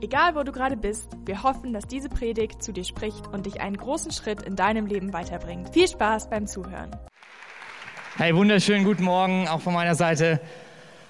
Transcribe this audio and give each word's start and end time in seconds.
Egal 0.00 0.36
wo 0.36 0.44
du 0.44 0.52
gerade 0.52 0.76
bist, 0.76 1.08
wir 1.24 1.42
hoffen, 1.42 1.72
dass 1.72 1.84
diese 1.88 2.08
Predigt 2.08 2.62
zu 2.62 2.72
dir 2.72 2.84
spricht 2.84 3.26
und 3.26 3.46
dich 3.46 3.60
einen 3.60 3.76
großen 3.76 4.12
Schritt 4.12 4.42
in 4.42 4.54
deinem 4.54 4.86
Leben 4.86 5.12
weiterbringt. 5.12 5.70
Viel 5.70 5.88
Spaß 5.88 6.30
beim 6.30 6.46
Zuhören. 6.46 6.94
Hey, 8.16 8.34
wunderschönen 8.34 8.84
guten 8.84 9.02
Morgen, 9.02 9.48
auch 9.48 9.60
von 9.60 9.74
meiner 9.74 9.96
Seite. 9.96 10.40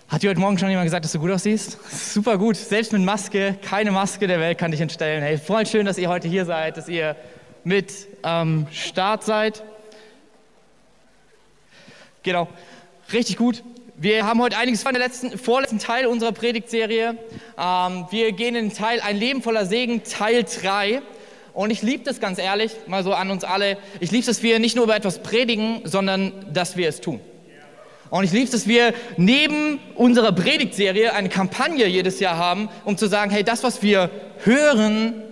Hat 0.08 0.22
dir 0.22 0.30
heute 0.30 0.40
Morgen 0.40 0.56
schon 0.56 0.70
jemand 0.70 0.86
gesagt, 0.86 1.04
dass 1.04 1.12
du 1.12 1.18
gut 1.18 1.30
aussiehst? 1.30 1.78
Super 2.14 2.38
gut, 2.38 2.56
selbst 2.56 2.94
mit 2.94 3.02
Maske, 3.02 3.58
keine 3.60 3.90
Maske 3.90 4.26
der 4.26 4.40
Welt 4.40 4.56
kann 4.56 4.70
dich 4.70 4.80
entstellen. 4.80 5.22
Hey, 5.22 5.36
voll 5.36 5.66
schön, 5.66 5.84
dass 5.84 5.98
ihr 5.98 6.08
heute 6.08 6.26
hier 6.26 6.46
seid, 6.46 6.78
dass 6.78 6.88
ihr 6.88 7.14
mit 7.64 7.92
am 8.22 8.60
ähm, 8.60 8.66
Start 8.72 9.22
seid. 9.22 9.62
Genau, 12.22 12.48
richtig 13.12 13.36
gut. 13.36 13.62
Wir 14.00 14.24
haben 14.24 14.40
heute 14.40 14.56
einiges 14.56 14.84
von 14.84 14.92
der 14.94 15.02
letzten, 15.02 15.36
vorletzten 15.36 15.80
Teil 15.80 16.06
unserer 16.06 16.30
Predigtserie. 16.30 17.16
Ähm, 17.58 18.06
wir 18.12 18.30
gehen 18.30 18.54
in 18.54 18.68
den 18.68 18.72
Teil 18.72 19.00
Ein 19.00 19.16
Leben 19.16 19.42
voller 19.42 19.66
Segen, 19.66 20.04
Teil 20.04 20.44
3. 20.44 21.02
Und 21.52 21.70
ich 21.70 21.82
liebe 21.82 22.04
das 22.04 22.20
ganz 22.20 22.38
ehrlich, 22.38 22.76
mal 22.86 23.02
so 23.02 23.12
an 23.12 23.28
uns 23.32 23.42
alle. 23.42 23.76
Ich 23.98 24.12
liebe 24.12 24.20
es, 24.20 24.26
dass 24.26 24.44
wir 24.44 24.60
nicht 24.60 24.76
nur 24.76 24.84
über 24.84 24.94
etwas 24.94 25.20
predigen, 25.20 25.80
sondern 25.82 26.32
dass 26.52 26.76
wir 26.76 26.88
es 26.88 27.00
tun. 27.00 27.18
Und 28.10 28.22
ich 28.22 28.30
liebe 28.30 28.44
es, 28.44 28.52
dass 28.52 28.68
wir 28.68 28.94
neben 29.16 29.80
unserer 29.96 30.30
Predigtserie 30.30 31.12
eine 31.12 31.28
Kampagne 31.28 31.88
jedes 31.88 32.20
Jahr 32.20 32.36
haben, 32.36 32.68
um 32.84 32.96
zu 32.96 33.08
sagen, 33.08 33.32
hey, 33.32 33.42
das, 33.42 33.64
was 33.64 33.82
wir 33.82 34.10
hören, 34.44 35.24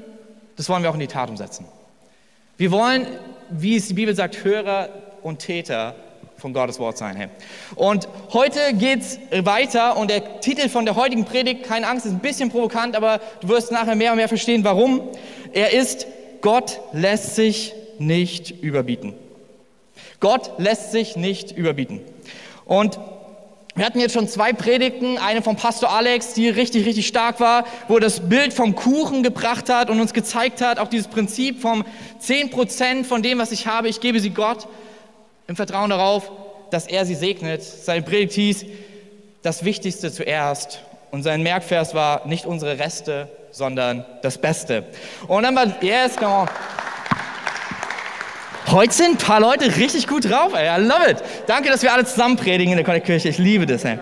das 0.57 0.69
wollen 0.69 0.83
wir 0.83 0.91
auch 0.91 0.95
in 0.95 1.01
die 1.01 1.07
Tat 1.07 1.31
umsetzen. 1.31 1.67
Wir 2.57 2.73
wollen, 2.73 3.07
wie 3.49 3.77
es 3.77 3.87
die 3.87 3.95
Bibel 3.95 4.17
sagt, 4.17 4.43
Hörer 4.43 4.89
und 5.23 5.39
Täter 5.39 5.95
von 6.47 6.53
Gottes 6.53 6.79
Wort 6.79 6.97
sein. 6.97 7.17
Hey. 7.17 7.27
Und 7.75 8.07
heute 8.33 8.61
geht's 8.75 9.19
weiter 9.33 9.97
und 9.97 10.13
der 10.13 10.41
Titel 10.41 10.69
von 10.69 10.85
der 10.85 10.95
heutigen 10.95 11.25
Predigt, 11.25 11.65
keine 11.65 11.89
Angst, 11.89 12.07
ist 12.07 12.13
ein 12.13 12.21
bisschen 12.21 12.53
provokant, 12.53 12.95
aber 12.95 13.21
du 13.41 13.49
wirst 13.49 13.73
nachher 13.73 13.97
mehr 13.97 14.13
und 14.13 14.19
mehr 14.19 14.29
verstehen, 14.29 14.63
warum. 14.63 15.03
Er 15.53 15.73
ist, 15.73 16.07
Gott 16.43 16.79
lässt 16.93 17.35
sich 17.35 17.75
nicht 17.99 18.63
überbieten. 18.63 19.15
Gott 20.21 20.53
lässt 20.59 20.93
sich 20.93 21.17
nicht 21.17 21.51
überbieten. 21.51 22.01
Und 22.65 23.01
wir 23.75 23.85
hatten 23.85 23.99
jetzt 23.99 24.15
schon 24.15 24.29
zwei 24.29 24.53
Predigten, 24.53 25.19
eine 25.19 25.43
vom 25.43 25.57
Pastor 25.57 25.91
Alex, 25.91 26.33
die 26.35 26.49
richtig, 26.49 26.87
richtig 26.87 27.09
stark 27.09 27.41
war, 27.41 27.65
wo 27.89 27.95
er 27.95 28.01
das 28.01 28.29
Bild 28.29 28.53
vom 28.53 28.77
Kuchen 28.77 29.25
gebracht 29.25 29.69
hat 29.69 29.91
und 29.91 30.01
uns 30.01 30.15
gezeigt 30.15 30.61
hat, 30.61 30.79
auch 30.79 30.87
dieses 30.87 31.09
Prinzip 31.09 31.61
vom 31.61 31.85
10% 32.23 33.03
von 33.03 33.25
dem, 33.25 33.39
was 33.39 33.51
ich 33.51 33.67
habe, 33.67 33.89
ich 33.89 34.01
gebe 34.01 34.21
sie 34.21 34.31
Gott 34.31 34.69
im 35.47 35.57
Vertrauen 35.57 35.91
darauf, 35.91 36.31
dass 36.71 36.87
er 36.87 37.05
sie 37.05 37.15
segnet. 37.15 37.63
Sein 37.63 38.05
Predigt 38.05 38.33
hieß, 38.35 38.67
das 39.43 39.65
Wichtigste 39.65 40.13
zuerst. 40.13 40.81
Und 41.11 41.23
sein 41.23 41.43
Merkvers 41.43 41.95
war 41.95 42.27
nicht 42.27 42.47
unsere 42.47 42.79
Reste, 42.79 43.29
sondern 43.53 44.05
das 44.23 44.39
Beste. 44.39 44.85
Und 45.29 45.45
dann 45.45 45.55
war, 45.55 45.67
yes, 45.81 46.17
come 46.17 46.33
on. 46.33 46.49
Heute 48.69 48.93
sind 48.93 49.11
ein 49.13 49.19
paar 49.19 49.41
Leute 49.41 49.77
richtig 49.77 50.09
gut 50.09 50.29
drauf, 50.29 50.53
ey. 50.55 50.67
I 50.67 50.83
love 50.85 51.09
it. 51.09 51.19
Danke, 51.47 51.71
dass 51.71 51.83
wir 51.83 51.93
alle 51.93 52.05
zusammen 52.05 52.37
predigen 52.37 52.73
in 52.73 52.77
der 52.77 52.85
Connect-Kirche. 52.85 53.29
Ich 53.29 53.39
liebe 53.39 53.65
das, 53.65 53.85
ey. 53.85 53.99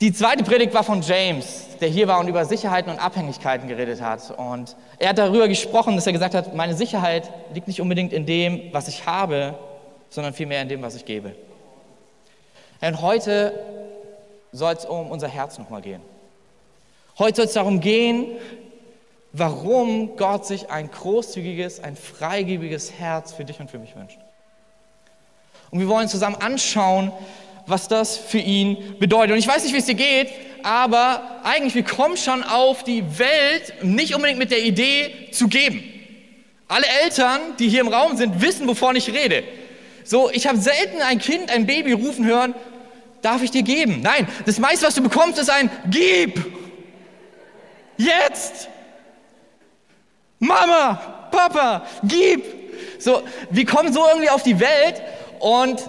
Die 0.00 0.12
zweite 0.12 0.44
Predigt 0.44 0.72
war 0.72 0.84
von 0.84 1.02
James, 1.02 1.66
der 1.80 1.88
hier 1.88 2.08
war 2.08 2.20
und 2.20 2.28
über 2.28 2.44
Sicherheiten 2.44 2.90
und 2.90 2.98
Abhängigkeiten 2.98 3.68
geredet 3.68 4.00
hat. 4.00 4.30
Und 4.30 4.76
er 4.98 5.10
hat 5.10 5.18
darüber 5.18 5.48
gesprochen, 5.48 5.96
dass 5.96 6.06
er 6.06 6.12
gesagt 6.12 6.34
hat, 6.34 6.54
meine 6.54 6.74
Sicherheit 6.74 7.30
liegt 7.52 7.66
nicht 7.68 7.80
unbedingt 7.80 8.12
in 8.12 8.24
dem, 8.24 8.72
was 8.72 8.88
ich 8.88 9.04
habe, 9.04 9.58
sondern 10.10 10.34
vielmehr 10.34 10.60
in 10.60 10.68
dem, 10.68 10.82
was 10.82 10.94
ich 10.94 11.04
gebe. 11.04 11.34
Und 12.80 13.00
heute 13.00 13.52
soll 14.52 14.74
es 14.74 14.84
um 14.84 15.10
unser 15.10 15.28
Herz 15.28 15.58
nochmal 15.58 15.80
gehen. 15.80 16.02
Heute 17.18 17.36
soll 17.36 17.44
es 17.46 17.52
darum 17.52 17.80
gehen, 17.80 18.26
warum 19.32 20.16
Gott 20.16 20.46
sich 20.46 20.70
ein 20.70 20.90
großzügiges, 20.90 21.80
ein 21.80 21.96
freigebiges 21.96 22.92
Herz 22.92 23.32
für 23.32 23.44
dich 23.44 23.60
und 23.60 23.70
für 23.70 23.78
mich 23.78 23.94
wünscht. 23.94 24.18
Und 25.70 25.78
wir 25.78 25.88
wollen 25.88 26.08
zusammen 26.08 26.36
anschauen, 26.36 27.12
was 27.66 27.86
das 27.86 28.16
für 28.16 28.38
ihn 28.38 28.98
bedeutet. 28.98 29.32
Und 29.32 29.38
ich 29.38 29.46
weiß 29.46 29.62
nicht, 29.62 29.72
wie 29.72 29.78
es 29.78 29.86
dir 29.86 29.94
geht, 29.94 30.28
aber 30.64 31.40
eigentlich, 31.44 31.74
wir 31.74 31.84
kommen 31.84 32.16
schon 32.16 32.42
auf 32.42 32.82
die 32.82 33.18
Welt 33.18 33.74
nicht 33.82 34.14
unbedingt 34.14 34.38
mit 34.38 34.50
der 34.50 34.64
Idee 34.64 35.30
zu 35.30 35.46
geben. 35.46 35.84
Alle 36.66 36.86
Eltern, 37.02 37.40
die 37.58 37.68
hier 37.68 37.82
im 37.82 37.88
Raum 37.88 38.16
sind, 38.16 38.40
wissen, 38.40 38.66
wovon 38.66 38.96
ich 38.96 39.12
rede. 39.12 39.44
So, 40.04 40.30
ich 40.30 40.46
habe 40.46 40.58
selten 40.58 41.02
ein 41.02 41.18
Kind, 41.18 41.50
ein 41.50 41.66
Baby 41.66 41.92
rufen 41.92 42.26
hören, 42.26 42.54
darf 43.22 43.42
ich 43.42 43.50
dir 43.50 43.62
geben? 43.62 44.00
Nein, 44.02 44.26
das 44.46 44.58
meiste, 44.58 44.86
was 44.86 44.94
du 44.94 45.02
bekommst, 45.02 45.38
ist 45.38 45.50
ein 45.50 45.70
Gib. 45.88 46.44
Jetzt. 47.96 48.68
Mama, 50.38 51.28
Papa, 51.30 51.84
gib. 52.02 52.44
So, 52.98 53.22
wir 53.50 53.66
kommen 53.66 53.92
so 53.92 54.00
irgendwie 54.06 54.30
auf 54.30 54.42
die 54.42 54.58
Welt 54.58 55.02
und 55.38 55.88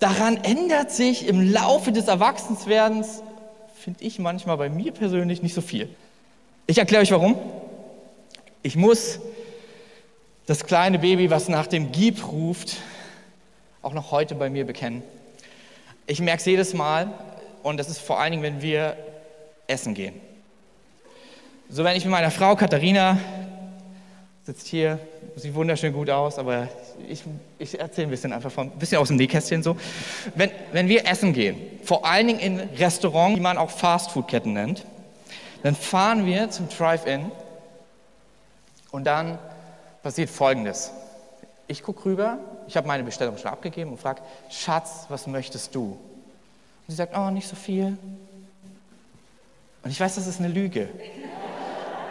daran 0.00 0.36
ändert 0.38 0.90
sich 0.90 1.28
im 1.28 1.52
Laufe 1.52 1.92
des 1.92 2.08
Erwachsenswerdens, 2.08 3.22
finde 3.80 4.02
ich 4.02 4.18
manchmal 4.18 4.56
bei 4.56 4.68
mir 4.68 4.92
persönlich 4.92 5.40
nicht 5.40 5.54
so 5.54 5.60
viel. 5.60 5.88
Ich 6.66 6.78
erkläre 6.78 7.02
euch 7.02 7.12
warum. 7.12 7.36
Ich 8.62 8.76
muss 8.76 9.20
das 10.46 10.64
kleine 10.64 10.98
Baby, 10.98 11.30
was 11.30 11.48
nach 11.48 11.66
dem 11.66 11.92
Gib 11.92 12.26
ruft, 12.32 12.76
auch 13.84 13.92
noch 13.92 14.10
heute 14.10 14.34
bei 14.34 14.50
mir 14.50 14.66
bekennen. 14.66 15.02
Ich 16.06 16.20
merke 16.20 16.40
es 16.40 16.46
jedes 16.46 16.74
Mal 16.74 17.12
und 17.62 17.76
das 17.76 17.88
ist 17.88 17.98
vor 17.98 18.18
allen 18.18 18.32
Dingen, 18.32 18.42
wenn 18.42 18.62
wir 18.62 18.96
essen 19.66 19.94
gehen. 19.94 20.20
So, 21.68 21.84
wenn 21.84 21.96
ich 21.96 22.04
mit 22.04 22.12
meiner 22.12 22.30
Frau 22.30 22.56
Katharina 22.56 23.18
sitzt 24.44 24.66
hier, 24.66 24.98
sieht 25.36 25.54
wunderschön 25.54 25.92
gut 25.92 26.10
aus, 26.10 26.38
aber 26.38 26.68
ich, 27.08 27.24
ich 27.58 27.78
erzähle 27.78 28.08
ein 28.08 28.10
bisschen 28.10 28.32
einfach 28.32 28.52
von, 28.52 28.70
ein 28.70 28.78
bisschen 28.78 28.98
aus 28.98 29.08
dem 29.08 29.16
Nähkästchen 29.16 29.62
so. 29.62 29.76
Wenn, 30.34 30.50
wenn 30.72 30.88
wir 30.88 31.06
essen 31.06 31.32
gehen, 31.32 31.56
vor 31.82 32.04
allen 32.04 32.26
Dingen 32.26 32.40
in 32.40 32.60
Restaurants, 32.78 33.36
die 33.36 33.40
man 33.40 33.56
auch 33.56 33.70
Fastfood-Ketten 33.70 34.52
nennt, 34.52 34.84
dann 35.62 35.74
fahren 35.74 36.26
wir 36.26 36.50
zum 36.50 36.68
Drive-In 36.68 37.30
und 38.90 39.04
dann 39.04 39.38
passiert 40.02 40.28
Folgendes. 40.28 40.92
Ich 41.66 41.82
gucke 41.82 42.04
rüber, 42.04 42.38
ich 42.66 42.76
habe 42.76 42.86
meine 42.86 43.02
Bestellung 43.02 43.36
schon 43.38 43.50
abgegeben 43.50 43.92
und 43.92 44.00
frage, 44.00 44.22
Schatz, 44.50 45.06
was 45.08 45.26
möchtest 45.26 45.74
du? 45.74 45.92
Und 45.92 45.98
sie 46.88 46.96
sagt, 46.96 47.16
oh, 47.16 47.30
nicht 47.30 47.48
so 47.48 47.56
viel. 47.56 47.96
Und 49.82 49.90
ich 49.90 50.00
weiß, 50.00 50.14
das 50.14 50.26
ist 50.26 50.40
eine 50.40 50.48
Lüge. 50.48 50.88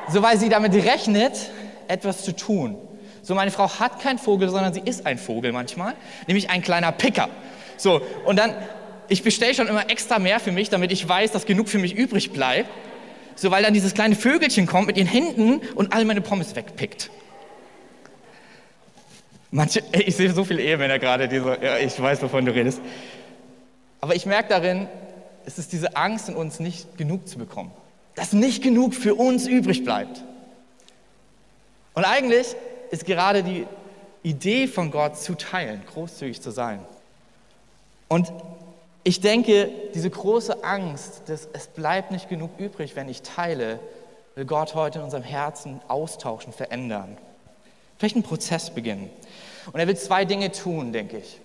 So, 0.09 0.21
weil 0.21 0.37
sie 0.37 0.49
damit 0.49 0.73
rechnet, 0.73 1.33
etwas 1.87 2.23
zu 2.23 2.35
tun. 2.35 2.77
So, 3.21 3.35
meine 3.35 3.51
Frau 3.51 3.69
hat 3.79 4.01
keinen 4.01 4.19
Vogel, 4.19 4.49
sondern 4.49 4.73
sie 4.73 4.81
ist 4.83 5.05
ein 5.05 5.17
Vogel 5.17 5.51
manchmal, 5.51 5.93
nämlich 6.27 6.49
ein 6.49 6.61
kleiner 6.61 6.91
Picker. 6.91 7.29
So, 7.77 8.01
und 8.25 8.37
dann, 8.37 8.53
ich 9.07 9.23
bestelle 9.23 9.53
schon 9.53 9.67
immer 9.67 9.89
extra 9.89 10.19
mehr 10.19 10.39
für 10.39 10.51
mich, 10.51 10.69
damit 10.69 10.91
ich 10.91 11.07
weiß, 11.07 11.31
dass 11.31 11.45
genug 11.45 11.69
für 11.69 11.79
mich 11.79 11.95
übrig 11.95 12.31
bleibt. 12.31 12.69
So, 13.35 13.49
weil 13.49 13.63
dann 13.63 13.73
dieses 13.73 13.93
kleine 13.93 14.15
Vögelchen 14.15 14.67
kommt 14.67 14.87
mit 14.87 14.97
ihren 14.97 15.07
Händen 15.07 15.61
und 15.75 15.93
all 15.93 16.05
meine 16.05 16.21
Pommes 16.21 16.55
wegpickt. 16.55 17.09
Manche, 19.55 19.83
ich 19.91 20.15
sehe 20.15 20.33
so 20.33 20.43
viele 20.43 20.63
Ehemänner 20.63 20.97
gerade, 20.97 21.27
die 21.27 21.37
so, 21.37 21.53
ja, 21.53 21.77
ich 21.77 22.01
weiß, 22.01 22.23
wovon 22.23 22.43
du 22.43 22.51
redest. 22.51 22.81
Aber 24.01 24.15
ich 24.15 24.25
merke 24.25 24.49
darin, 24.49 24.87
es 25.45 25.59
ist 25.59 25.71
diese 25.73 25.95
Angst 25.95 26.27
in 26.27 26.35
uns, 26.35 26.59
nicht 26.59 26.97
genug 26.97 27.27
zu 27.27 27.37
bekommen. 27.37 27.71
Dass 28.15 28.33
nicht 28.33 28.63
genug 28.63 28.95
für 28.95 29.13
uns 29.13 29.45
übrig 29.45 29.83
bleibt. 29.83 30.23
Und 31.93 32.03
eigentlich 32.03 32.55
ist 32.89 33.05
gerade 33.05 33.43
die 33.43 33.67
Idee 34.23 34.65
von 34.67 34.89
Gott 34.89 35.19
zu 35.19 35.35
teilen, 35.35 35.83
großzügig 35.85 36.41
zu 36.41 36.49
sein. 36.49 36.79
Und 38.07 38.33
ich 39.03 39.21
denke, 39.21 39.69
diese 39.93 40.09
große 40.09 40.63
Angst, 40.63 41.21
dass 41.27 41.47
es 41.53 41.67
bleibt 41.67 42.09
nicht 42.09 42.27
genug 42.27 42.49
übrig, 42.57 42.95
wenn 42.95 43.07
ich 43.07 43.21
teile, 43.21 43.79
will 44.33 44.45
Gott 44.45 44.73
heute 44.73 44.97
in 44.97 45.05
unserem 45.05 45.23
Herzen 45.23 45.79
austauschen, 45.87 46.53
verändern. 46.53 47.17
Vielleicht 47.99 48.15
einen 48.15 48.23
Prozess 48.23 48.71
beginnen. 48.71 49.11
Und 49.71 49.79
er 49.79 49.87
will 49.87 49.97
zwei 49.97 50.25
Dinge 50.25 50.51
tun, 50.51 50.91
denke 50.91 51.17
ich. 51.17 51.39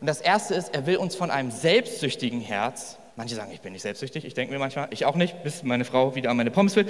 Und 0.00 0.06
das 0.06 0.20
erste 0.20 0.54
ist, 0.54 0.74
er 0.74 0.86
will 0.86 0.96
uns 0.96 1.16
von 1.16 1.30
einem 1.30 1.50
selbstsüchtigen 1.50 2.40
Herz, 2.40 2.98
manche 3.16 3.34
sagen, 3.34 3.50
ich 3.52 3.60
bin 3.60 3.72
nicht 3.72 3.82
selbstsüchtig, 3.82 4.24
ich 4.24 4.34
denke 4.34 4.52
mir 4.52 4.58
manchmal, 4.58 4.88
ich 4.90 5.04
auch 5.06 5.16
nicht, 5.16 5.42
bis 5.42 5.62
meine 5.62 5.84
Frau 5.84 6.14
wieder 6.14 6.30
an 6.30 6.36
meine 6.36 6.50
Pommes 6.50 6.76
will. 6.76 6.86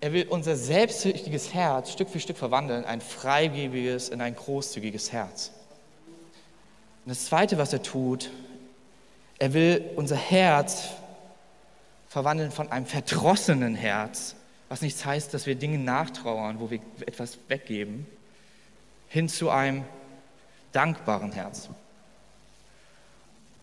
er 0.00 0.12
will 0.12 0.26
unser 0.28 0.56
selbstsüchtiges 0.56 1.52
Herz 1.52 1.92
Stück 1.92 2.08
für 2.08 2.20
Stück 2.20 2.36
verwandeln, 2.36 2.84
ein 2.84 3.00
freigebiges 3.00 4.08
in 4.08 4.20
ein 4.20 4.34
großzügiges 4.34 5.12
Herz. 5.12 5.52
Und 7.04 7.10
das 7.10 7.26
Zweite, 7.26 7.58
was 7.58 7.72
er 7.72 7.82
tut, 7.82 8.30
er 9.38 9.52
will 9.52 9.84
unser 9.96 10.16
Herz 10.16 10.88
verwandeln 12.08 12.50
von 12.50 12.72
einem 12.72 12.86
verdrossenen 12.86 13.74
Herz, 13.74 14.34
was 14.68 14.80
nichts 14.80 15.04
heißt, 15.04 15.34
dass 15.34 15.46
wir 15.46 15.54
Dinge 15.54 15.78
nachtrauern, 15.78 16.60
wo 16.60 16.70
wir 16.70 16.80
etwas 17.06 17.38
weggeben, 17.48 18.06
hin 19.08 19.28
zu 19.28 19.50
einem 19.50 19.84
dankbaren 20.72 21.32
Herz. 21.32 21.68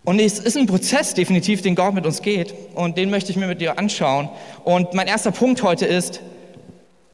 Und 0.05 0.19
es 0.19 0.39
ist 0.39 0.57
ein 0.57 0.67
Prozess 0.67 1.13
definitiv, 1.13 1.61
den 1.61 1.75
Gott 1.75 1.93
mit 1.93 2.05
uns 2.05 2.21
geht 2.21 2.53
und 2.75 2.97
den 2.97 3.09
möchte 3.09 3.31
ich 3.31 3.37
mir 3.37 3.47
mit 3.47 3.61
dir 3.61 3.79
anschauen. 3.79 4.29
Und 4.63 4.93
mein 4.93 5.07
erster 5.07 5.31
Punkt 5.31 5.63
heute 5.63 5.85
ist, 5.85 6.21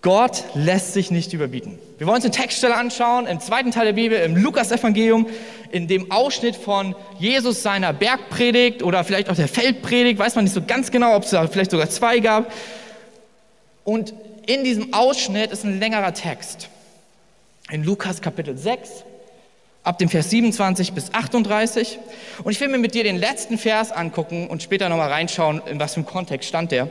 Gott 0.02 0.44
lässt 0.56 0.94
sich 0.94 1.12
nicht 1.12 1.34
überbieten. 1.34 1.78
Wir 1.98 2.08
wollen 2.08 2.16
uns 2.16 2.26
eine 2.26 2.34
Textstelle 2.34 2.76
anschauen 2.76 3.28
im 3.28 3.42
zweiten 3.42 3.72
Teil 3.72 3.86
der 3.86 3.94
Bibel, 3.94 4.18
im 4.20 4.38
Lukas-Evangelium, 4.38 5.28
in 5.72 5.88
dem 5.88 6.10
Ausschnitt 6.10 6.56
von 6.56 6.96
Jesus 7.20 7.62
seiner 7.62 7.92
Bergpredigt 7.92 8.82
oder 8.82 9.04
vielleicht 9.04 9.30
auch 9.30 9.36
der 9.36 9.50
Feldpredigt, 9.50 10.18
weiß 10.18 10.36
man 10.36 10.46
nicht 10.46 10.54
so 10.54 10.62
ganz 10.62 10.90
genau, 10.90 11.16
ob 11.16 11.24
es 11.24 11.32
da 11.32 11.46
vielleicht 11.48 11.72
sogar 11.72 11.90
zwei 11.90 12.20
gab. 12.20 12.52
Und 13.84 14.14
in 14.48 14.64
diesem 14.64 14.94
Ausschnitt 14.94 15.52
ist 15.52 15.66
ein 15.66 15.80
längerer 15.80 16.14
Text. 16.14 16.70
In 17.72 17.84
Lukas 17.84 18.22
Kapitel 18.22 18.58
6, 18.58 19.04
ab 19.84 20.00
dem 20.00 20.10
Vers 20.10 20.32
27 20.32 20.94
bis 20.94 21.14
38. 21.14 22.00
Und 22.44 22.52
ich 22.52 22.60
will 22.60 22.68
mir 22.68 22.80
mit 22.80 22.96
dir 22.96 23.04
den 23.04 23.18
letzten 23.18 23.60
Vers 23.60 23.92
angucken 23.92 24.48
und 24.48 24.64
später 24.64 24.90
nochmal 24.90 25.12
reinschauen, 25.12 25.62
in 25.70 25.80
was 25.80 25.94
für 25.94 25.98
einem 25.98 26.08
Kontext 26.08 26.50
stand 26.50 26.72
der. 26.72 26.90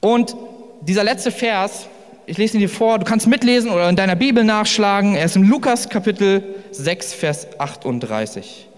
Und 0.00 0.36
dieser 0.82 1.02
letzte 1.02 1.32
Vers, 1.32 1.88
ich 2.26 2.38
lese 2.38 2.56
ihn 2.56 2.60
dir 2.60 2.68
vor, 2.68 3.00
du 3.00 3.04
kannst 3.04 3.26
mitlesen 3.26 3.72
oder 3.72 3.88
in 3.88 3.96
deiner 3.96 4.14
Bibel 4.14 4.44
nachschlagen. 4.44 5.16
Er 5.16 5.24
ist 5.24 5.34
im 5.34 5.42
Lukas 5.42 5.88
Kapitel 5.88 6.44
6, 6.70 7.12
Vers 7.12 7.48
38. 7.58 8.68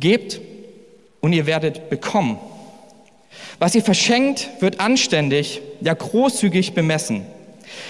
Gebt 0.00 0.40
und 1.20 1.32
ihr 1.32 1.46
werdet 1.46 1.88
bekommen. 1.88 2.40
Was 3.60 3.76
ihr 3.76 3.82
verschenkt, 3.82 4.50
wird 4.58 4.80
anständig, 4.80 5.62
ja 5.80 5.94
großzügig 5.94 6.74
bemessen, 6.74 7.24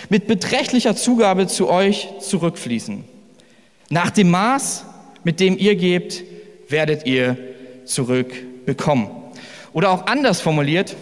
mit 0.08 0.26
beträchtlicher 0.26 0.96
Zugabe 0.96 1.46
zu 1.46 1.68
euch 1.68 2.08
zurückfließen. 2.20 3.04
Nach 3.90 4.10
dem 4.10 4.30
Maß, 4.30 4.84
mit 5.24 5.40
dem 5.40 5.58
ihr 5.58 5.76
gebt, 5.76 6.22
werdet 6.68 7.06
ihr 7.06 7.36
zurückbekommen. 7.84 9.08
Oder 9.72 9.90
auch 9.90 10.06
anders 10.06 10.40
formuliert, 10.40 10.96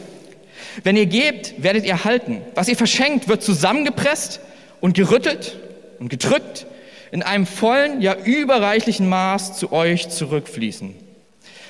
wenn 0.84 0.96
ihr 0.96 1.06
gebt, 1.06 1.62
werdet 1.62 1.84
ihr 1.84 2.04
halten. 2.04 2.40
Was 2.54 2.68
ihr 2.68 2.76
verschenkt, 2.76 3.28
wird 3.28 3.42
zusammengepresst 3.42 4.40
und 4.80 4.94
gerüttelt 4.94 5.58
und 5.98 6.08
gedrückt 6.08 6.66
in 7.10 7.22
einem 7.22 7.46
vollen, 7.46 8.00
ja 8.00 8.16
überreichlichen 8.16 9.08
Maß 9.08 9.58
zu 9.58 9.70
euch 9.70 10.08
zurückfließen. 10.08 10.94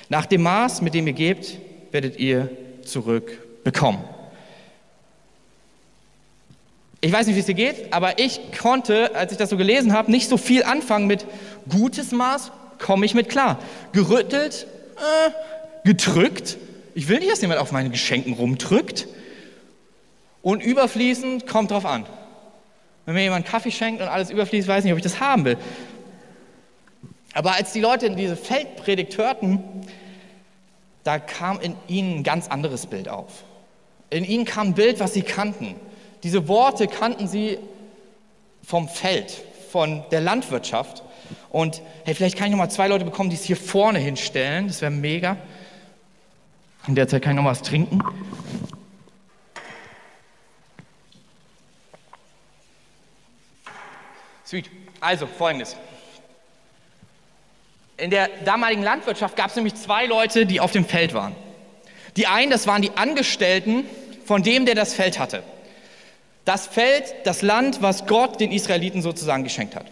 Nach 0.09 0.27
dem 0.27 0.43
Maß, 0.43 0.83
mit 0.83 0.95
dem 0.95 1.07
ihr 1.07 1.13
gebt, 1.13 1.59
werdet 1.91 2.19
ihr 2.19 2.49
zurückbekommen. 2.85 4.05
Ich 7.05 7.13
weiß 7.13 7.27
nicht, 7.27 7.35
wie 7.35 7.41
es 7.41 7.47
dir 7.47 7.55
geht, 7.55 7.93
aber 7.93 8.21
ich 8.21 8.41
konnte, 8.57 9.17
als 9.17 9.33
ich 9.33 9.39
das 9.39 9.51
so 9.51 9.57
gelesen 9.57 9.93
habe, 9.93 10.09
nicht 10.09 10.29
so 10.29 10.37
viel 10.37 10.63
anfangen 10.63 11.09
mit 11.09 11.27
gutes 11.69 12.13
Maß, 12.13 12.53
komme 12.79 13.05
ich 13.05 13.15
mit 13.15 13.29
klar. 13.29 13.59
Gerüttelt, 13.93 14.69
äh, 14.97 15.31
gedrückt, 15.85 16.59
ich 16.95 17.09
will 17.09 17.19
nicht, 17.19 17.33
dass 17.33 17.41
jemand 17.41 17.59
auf 17.59 17.73
meine 17.73 17.91
Geschenken 17.91 18.35
rumdrückt. 18.35 19.09
Und 20.43 20.63
überfließend 20.63 21.49
kommt 21.49 21.73
drauf 21.73 21.85
an. 21.87 22.07
Wenn 23.05 23.15
mir 23.15 23.23
jemand 23.23 23.47
Kaffee 23.47 23.73
schenkt 23.73 24.01
und 24.01 24.07
alles 24.07 24.31
überfließt, 24.31 24.69
weiß 24.69 24.79
ich 24.79 24.85
nicht, 24.85 24.93
ob 24.93 24.99
ich 24.99 25.05
das 25.05 25.19
haben 25.19 25.45
will. 25.45 25.57
Aber 27.35 27.57
als 27.57 27.73
die 27.73 27.81
Leute 27.81 28.11
diese 28.11 28.37
Feldpredigt 28.37 29.19
hörten, 29.19 29.65
da 31.03 31.19
kam 31.19 31.61
in 31.61 31.75
ihnen 31.89 32.19
ein 32.19 32.23
ganz 32.23 32.47
anderes 32.47 32.87
Bild 32.87 33.09
auf. 33.09 33.43
In 34.11 34.25
ihnen 34.25 34.45
kam 34.45 34.69
ein 34.69 34.75
Bild, 34.75 35.01
was 35.01 35.15
sie 35.15 35.23
kannten. 35.23 35.75
Diese 36.23 36.47
Worte 36.49 36.87
kannten 36.87 37.27
sie 37.27 37.59
vom 38.63 38.89
Feld, 38.89 39.33
von 39.71 40.05
der 40.11 40.21
Landwirtschaft. 40.21 41.03
Und 41.51 41.83
hey, 42.05 42.15
vielleicht 42.15 42.37
kann 42.37 42.47
ich 42.47 42.53
noch 42.53 42.59
mal 42.59 42.71
zwei 42.71 42.89
Leute 42.89 43.05
bekommen, 43.05 43.31
die 43.31 43.37
es 43.37 43.45
hier 43.45 43.57
vorne 43.57 43.99
hinstellen. 43.99 44.69
Das 44.69 44.81
wäre 44.81 44.91
mega. 44.91 45.37
In 46.87 46.95
der 46.95 47.09
Zeit 47.09 47.23
kann 47.23 47.33
ich 47.33 47.43
noch 47.43 47.51
was 47.51 47.63
trinken. 47.63 48.01
Sweet. 54.45 54.71
Also, 55.01 55.27
folgendes. 55.27 55.77
In 57.97 58.11
der 58.11 58.29
damaligen 58.45 58.83
Landwirtschaft 58.83 59.37
gab 59.37 59.51
es 59.51 59.57
nämlich 59.57 59.75
zwei 59.77 60.07
Leute, 60.07 60.45
die 60.47 60.61
auf 60.61 60.73
dem 60.73 60.85
Feld 60.85 61.15
waren. 61.15 61.35
Die 62.17 62.27
einen, 62.27 62.51
das 62.51 62.67
waren 62.67 62.83
die 62.83 62.91
Angestellten 62.97 63.85
von 64.25 64.43
dem, 64.43 64.67
der 64.67 64.75
das 64.75 64.95
Feld 64.95 65.19
hatte. 65.19 65.43
Das 66.45 66.67
Feld, 66.67 67.05
das 67.25 67.43
Land, 67.43 67.83
was 67.83 68.07
Gott 68.07 68.41
den 68.41 68.51
Israeliten 68.51 69.03
sozusagen 69.03 69.45
geschenkt 69.45 69.77
hat. 69.77 69.87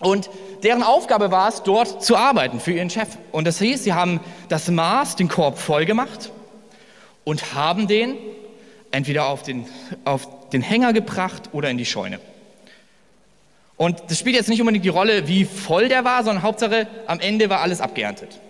Und 0.00 0.28
deren 0.62 0.82
Aufgabe 0.82 1.30
war 1.30 1.48
es, 1.48 1.62
dort 1.62 2.04
zu 2.04 2.16
arbeiten 2.16 2.60
für 2.60 2.72
ihren 2.72 2.90
Chef. 2.90 3.08
Und 3.32 3.46
das 3.46 3.58
hieß, 3.58 3.84
sie 3.84 3.94
haben 3.94 4.20
das 4.48 4.68
Maß, 4.68 5.16
den 5.16 5.28
Korb 5.28 5.58
voll 5.58 5.86
gemacht 5.86 6.30
und 7.24 7.54
haben 7.54 7.88
den 7.88 8.16
entweder 8.90 9.26
auf 9.26 9.42
den, 9.42 9.66
auf 10.04 10.50
den 10.50 10.62
Hänger 10.62 10.92
gebracht 10.92 11.50
oder 11.52 11.70
in 11.70 11.78
die 11.78 11.86
Scheune. 11.86 12.20
Und 13.76 14.04
das 14.08 14.18
spielt 14.18 14.36
jetzt 14.36 14.48
nicht 14.48 14.60
unbedingt 14.60 14.84
die 14.84 14.90
Rolle, 14.90 15.28
wie 15.28 15.44
voll 15.44 15.88
der 15.88 16.04
war, 16.04 16.24
sondern 16.24 16.42
Hauptsache, 16.42 16.86
am 17.06 17.20
Ende 17.20 17.50
war 17.50 17.60
alles 17.60 17.80
abgeerntet. 17.80 18.40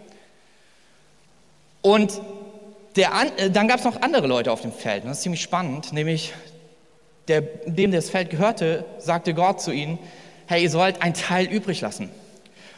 Und 1.83 2.21
der, 2.97 3.11
äh, 3.37 3.51
dann 3.51 3.69
gab 3.69 3.79
es 3.79 3.85
noch 3.85 4.03
andere 4.03 4.27
Leute 4.27 4.53
auf 4.53 4.63
dem 4.63 4.73
Feld. 4.73 5.03
Und 5.03 5.11
das 5.11 5.19
ist 5.19 5.23
ziemlich 5.23 5.43
spannend, 5.43 5.93
nämlich 5.93 6.33
der, 7.29 7.43
dem 7.67 7.93
das 7.93 8.11
Feld 8.11 8.31
gehörte, 8.31 8.85
sagte 8.99 9.35
Gott 9.35 9.61
zu 9.61 9.73
ihnen, 9.73 9.99
hey, 10.47 10.63
ihr 10.63 10.71
sollt 10.71 11.03
einen 11.03 11.15
Teil 11.15 11.47
übrig 11.47 11.81
lassen. 11.81 12.11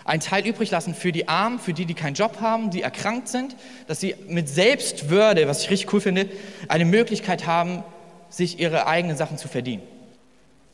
Einen 0.05 0.21
Teil 0.21 0.47
übrig 0.47 0.71
lassen 0.71 0.95
für 0.95 1.13
die 1.13 1.29
Armen, 1.29 1.59
für 1.59 1.75
die, 1.75 1.85
die 1.85 1.93
keinen 1.93 2.15
Job 2.15 2.41
haben, 2.41 2.71
die 2.71 2.81
erkrankt 2.81 3.29
sind, 3.29 3.57
dass 3.89 4.01
sie 4.01 4.15
mit 4.27 4.49
Selbstwürde, 4.49 5.47
was 5.49 5.63
ich 5.63 5.71
richtig 5.71 5.93
cool 5.93 6.01
finde, 6.01 6.29
eine 6.69 6.87
Möglichkeit 6.87 7.47
haben, 7.47 7.83
sich 8.31 8.59
ihre 8.59 8.87
eigenen 8.87 9.17
Sachen 9.19 9.37
zu 9.37 9.49
verdienen. 9.49 9.83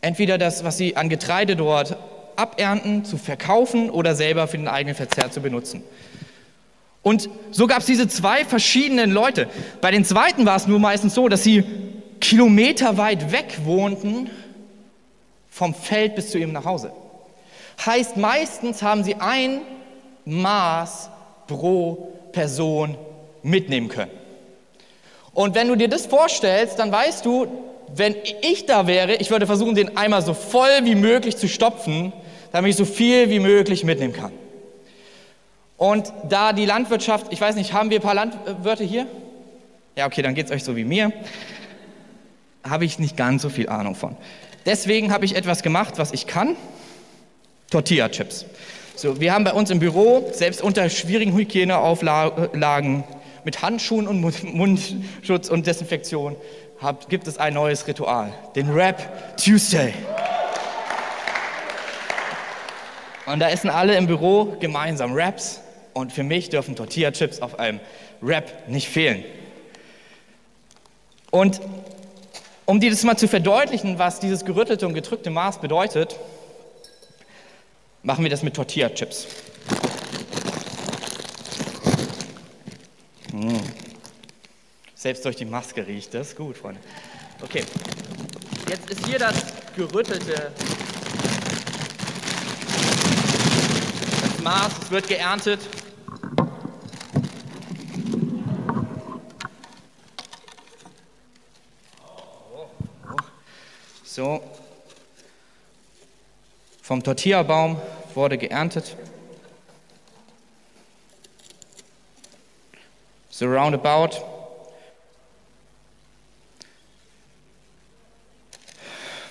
Entweder 0.02 0.38
das, 0.38 0.62
was 0.62 0.76
sie 0.76 0.96
an 0.96 1.08
Getreide 1.08 1.56
dort 1.56 1.96
abernten, 2.36 3.04
zu 3.04 3.16
verkaufen 3.16 3.90
oder 3.90 4.14
selber 4.14 4.46
für 4.46 4.56
den 4.56 4.68
eigenen 4.68 4.94
Verzehr 4.94 5.30
zu 5.30 5.40
benutzen. 5.40 5.82
Und 7.02 7.28
so 7.50 7.66
gab 7.66 7.80
es 7.80 7.86
diese 7.86 8.08
zwei 8.08 8.44
verschiedenen 8.44 9.10
Leute. 9.10 9.48
Bei 9.80 9.90
den 9.90 10.04
zweiten 10.04 10.46
war 10.46 10.56
es 10.56 10.66
nur 10.66 10.78
meistens 10.78 11.14
so, 11.14 11.28
dass 11.28 11.42
sie 11.42 11.64
kilometerweit 12.24 13.32
weg 13.32 13.58
wohnten 13.64 14.30
vom 15.50 15.74
Feld 15.74 16.14
bis 16.14 16.30
zu 16.30 16.38
ihrem 16.38 16.52
Nachhause. 16.52 16.90
Heißt, 17.84 18.16
meistens 18.16 18.82
haben 18.82 19.04
sie 19.04 19.16
ein 19.16 19.60
Maß 20.24 21.10
pro 21.46 22.12
Person 22.32 22.96
mitnehmen 23.42 23.88
können. 23.88 24.10
Und 25.34 25.54
wenn 25.54 25.68
du 25.68 25.76
dir 25.76 25.88
das 25.88 26.06
vorstellst, 26.06 26.78
dann 26.78 26.90
weißt 26.90 27.26
du, 27.26 27.46
wenn 27.94 28.16
ich 28.40 28.64
da 28.64 28.86
wäre, 28.86 29.16
ich 29.16 29.30
würde 29.30 29.46
versuchen, 29.46 29.74
den 29.74 29.96
Eimer 29.96 30.22
so 30.22 30.32
voll 30.32 30.84
wie 30.84 30.94
möglich 30.94 31.36
zu 31.36 31.46
stopfen, 31.46 32.12
damit 32.52 32.70
ich 32.70 32.76
so 32.76 32.86
viel 32.86 33.28
wie 33.28 33.40
möglich 33.40 33.84
mitnehmen 33.84 34.14
kann. 34.14 34.32
Und 35.76 36.10
da 36.28 36.54
die 36.54 36.64
Landwirtschaft, 36.64 37.26
ich 37.30 37.40
weiß 37.40 37.56
nicht, 37.56 37.74
haben 37.74 37.90
wir 37.90 37.98
ein 37.98 38.02
paar 38.02 38.14
Landwirte 38.14 38.84
hier? 38.84 39.06
Ja, 39.96 40.06
okay, 40.06 40.22
dann 40.22 40.34
geht 40.34 40.46
es 40.46 40.52
euch 40.52 40.64
so 40.64 40.74
wie 40.74 40.84
mir. 40.84 41.12
Habe 42.68 42.84
ich 42.84 42.98
nicht 42.98 43.16
ganz 43.16 43.42
so 43.42 43.50
viel 43.50 43.68
Ahnung 43.68 43.94
von. 43.94 44.16
Deswegen 44.66 45.12
habe 45.12 45.24
ich 45.24 45.36
etwas 45.36 45.62
gemacht, 45.62 45.94
was 45.98 46.12
ich 46.12 46.26
kann. 46.26 46.56
Tortilla-Chips. 47.70 48.46
So, 48.96 49.20
wir 49.20 49.34
haben 49.34 49.44
bei 49.44 49.52
uns 49.52 49.70
im 49.70 49.80
Büro, 49.80 50.30
selbst 50.32 50.62
unter 50.62 50.88
schwierigen 50.88 51.34
Hygieneauflagen, 51.34 53.04
mit 53.44 53.60
Handschuhen 53.60 54.08
und 54.08 54.20
Mundschutz 54.54 55.48
und 55.50 55.66
Desinfektion, 55.66 56.36
hab, 56.80 57.08
gibt 57.10 57.28
es 57.28 57.36
ein 57.36 57.54
neues 57.54 57.86
Ritual, 57.86 58.32
den 58.56 58.70
Rap 58.70 59.36
Tuesday. 59.36 59.92
Und 63.26 63.40
da 63.40 63.48
essen 63.48 63.70
alle 63.70 63.96
im 63.96 64.06
Büro 64.06 64.56
gemeinsam 64.60 65.12
Raps 65.14 65.60
und 65.92 66.12
für 66.12 66.22
mich 66.22 66.50
dürfen 66.50 66.76
Tortilla-Chips 66.76 67.40
auf 67.40 67.58
einem 67.58 67.80
Rap 68.22 68.68
nicht 68.68 68.88
fehlen. 68.88 69.24
Und 71.30 71.60
um 72.66 72.80
dir 72.80 72.90
das 72.90 73.02
mal 73.02 73.16
zu 73.16 73.28
verdeutlichen, 73.28 73.98
was 73.98 74.20
dieses 74.20 74.44
gerüttelte 74.44 74.86
und 74.86 74.94
gedrückte 74.94 75.30
Maß 75.30 75.60
bedeutet, 75.60 76.18
machen 78.02 78.22
wir 78.22 78.30
das 78.30 78.42
mit 78.42 78.54
Tortilla-Chips. 78.54 79.26
Mmh. 83.32 83.60
Selbst 84.94 85.24
durch 85.24 85.36
die 85.36 85.44
Maske 85.44 85.86
riecht 85.86 86.14
das. 86.14 86.34
Gut, 86.34 86.56
Freunde. 86.56 86.80
Okay. 87.42 87.64
Jetzt 88.70 88.90
ist 88.90 89.06
hier 89.06 89.18
das 89.18 89.34
gerüttelte 89.76 90.52
das 94.22 94.42
Maß. 94.42 94.72
Es 94.84 94.90
wird 94.90 95.08
geerntet. 95.08 95.60
So. 104.14 104.40
Vom 106.82 107.02
Tortilla-Baum 107.02 107.80
wurde 108.14 108.38
geerntet. 108.38 108.96
So 113.28 113.46
roundabout. 113.46 114.22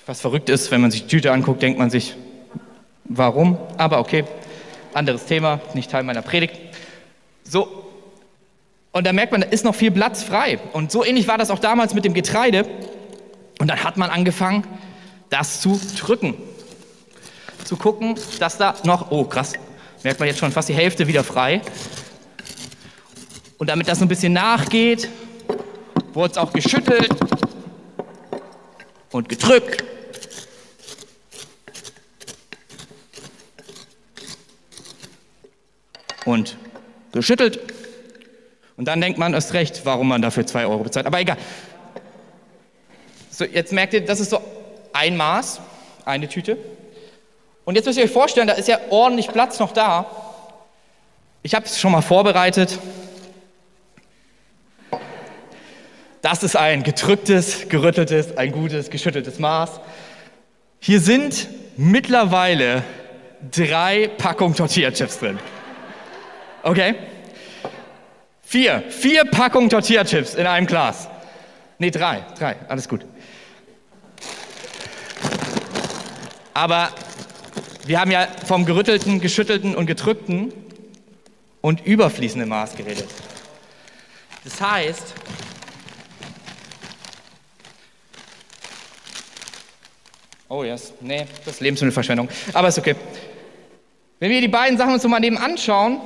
Was 0.06 0.20
verrückt 0.20 0.50
ist, 0.50 0.70
wenn 0.70 0.82
man 0.82 0.92
sich 0.92 1.04
die 1.04 1.08
Tüte 1.08 1.32
anguckt, 1.32 1.62
denkt 1.62 1.80
man 1.80 1.90
sich, 1.90 2.16
warum? 3.06 3.58
Aber 3.78 4.00
okay, 4.00 4.26
anderes 4.94 5.26
Thema, 5.28 5.62
nicht 5.74 5.92
Teil 5.92 6.04
meiner 6.04 6.24
Predigt. 6.24 6.60
So, 7.46 7.86
und 8.92 9.08
da 9.08 9.14
merkt 9.14 9.32
man, 9.32 9.40
da 9.40 9.48
ist 9.48 9.64
noch 9.64 9.76
viel 9.76 9.92
Platz 9.92 10.24
frei. 10.24 10.60
Und 10.74 10.92
so 10.92 11.06
ähnlich 11.06 11.30
war 11.30 11.38
das 11.38 11.52
auch 11.52 11.60
damals 11.60 11.94
mit 11.94 12.04
dem 12.04 12.14
Getreide. 12.14 12.66
Und 13.64 13.70
dann 13.70 13.82
hat 13.82 13.96
man 13.96 14.10
angefangen, 14.10 14.68
das 15.30 15.62
zu 15.62 15.80
drücken. 15.98 16.36
Zu 17.64 17.78
gucken, 17.78 18.20
dass 18.38 18.58
da 18.58 18.76
noch, 18.84 19.10
oh 19.10 19.24
krass, 19.24 19.54
merkt 20.04 20.20
man 20.20 20.28
jetzt 20.28 20.40
schon 20.40 20.52
fast 20.52 20.68
die 20.68 20.74
Hälfte 20.74 21.08
wieder 21.08 21.24
frei. 21.24 21.62
Und 23.58 23.70
damit 23.70 23.88
das 23.88 24.00
so 24.00 24.04
ein 24.04 24.10
bisschen 24.10 24.34
nachgeht, 24.34 25.08
wurde 26.12 26.32
es 26.32 26.38
auch 26.38 26.52
geschüttelt 26.52 27.10
und 29.12 29.30
gedrückt. 29.30 29.86
Und 36.26 36.58
geschüttelt. 37.14 37.62
Und 38.76 38.90
dann 38.90 39.00
denkt 39.00 39.18
man 39.18 39.34
erst 39.34 39.54
recht, 39.54 39.86
warum 39.86 40.10
man 40.10 40.22
dafür 40.22 40.46
zwei 40.46 40.66
Euro 40.66 40.84
bezahlt. 40.84 41.06
Aber 41.06 41.22
egal. 41.22 41.38
So, 43.44 43.50
jetzt 43.50 43.74
merkt 43.74 43.94
ihr, 43.94 44.06
das 44.06 44.22
ist 44.22 44.30
so 44.30 44.42
ein 44.94 45.18
Maß, 45.18 45.60
eine 46.06 46.30
Tüte. 46.30 46.58
Und 47.66 47.76
jetzt 47.76 47.86
müsst 47.86 47.98
ihr 47.98 48.06
euch 48.06 48.12
vorstellen, 48.12 48.48
da 48.48 48.54
ist 48.54 48.70
ja 48.70 48.80
ordentlich 48.90 49.28
Platz 49.28 49.60
noch 49.60 49.74
da. 49.74 50.06
Ich 51.42 51.54
habe 51.54 51.66
es 51.66 51.78
schon 51.78 51.92
mal 51.92 52.02
vorbereitet. 52.02 52.80
Das 56.22 56.42
ist 56.42 56.56
ein 56.56 56.84
gedrücktes, 56.84 57.68
gerütteltes, 57.68 58.38
ein 58.38 58.54
gutes, 58.54 58.90
geschütteltes 58.90 59.40
Maß. 59.40 59.72
Hier 60.80 61.02
sind 61.02 61.50
mittlerweile 61.76 62.84
drei 63.52 64.08
Packungen 64.08 64.56
Tortilla-Chips 64.56 65.20
drin. 65.20 65.38
Okay? 66.64 66.96
Vier. 68.42 68.84
Vier 68.88 69.26
Packungen 69.26 69.70
Tortilla-Chips 69.70 70.36
in 70.36 70.48
einem 70.48 70.66
Glas. 70.66 71.10
Nee, 71.78 71.92
drei. 71.92 72.24
Drei. 72.40 72.56
Alles 72.70 72.88
gut. 72.88 73.06
Aber 76.54 76.92
wir 77.86 78.00
haben 78.00 78.12
ja 78.12 78.28
vom 78.46 78.66
gerüttelten, 78.66 79.20
geschüttelten 79.20 79.76
und 79.76 79.86
gedrückten 79.86 80.54
und 81.62 81.86
überfließenden 81.86 82.48
Maß 82.48 82.76
geredet. 82.76 83.08
Das 84.44 84.60
heißt, 84.60 85.14
oh 90.50 90.64
yes, 90.64 90.94
nee, 91.02 91.26
das 91.46 91.56
ist 91.56 91.62
Lebensmittelverschwendung, 91.62 92.30
aber 92.54 92.68
ist 92.68 92.78
okay. 92.78 92.96
Wenn 94.20 94.30
wir 94.30 94.42
die 94.42 94.48
beiden 94.48 94.78
Sachen 94.78 94.94
uns 94.94 95.04
mal 95.06 95.20
neben 95.20 95.38
anschauen, 95.38 96.00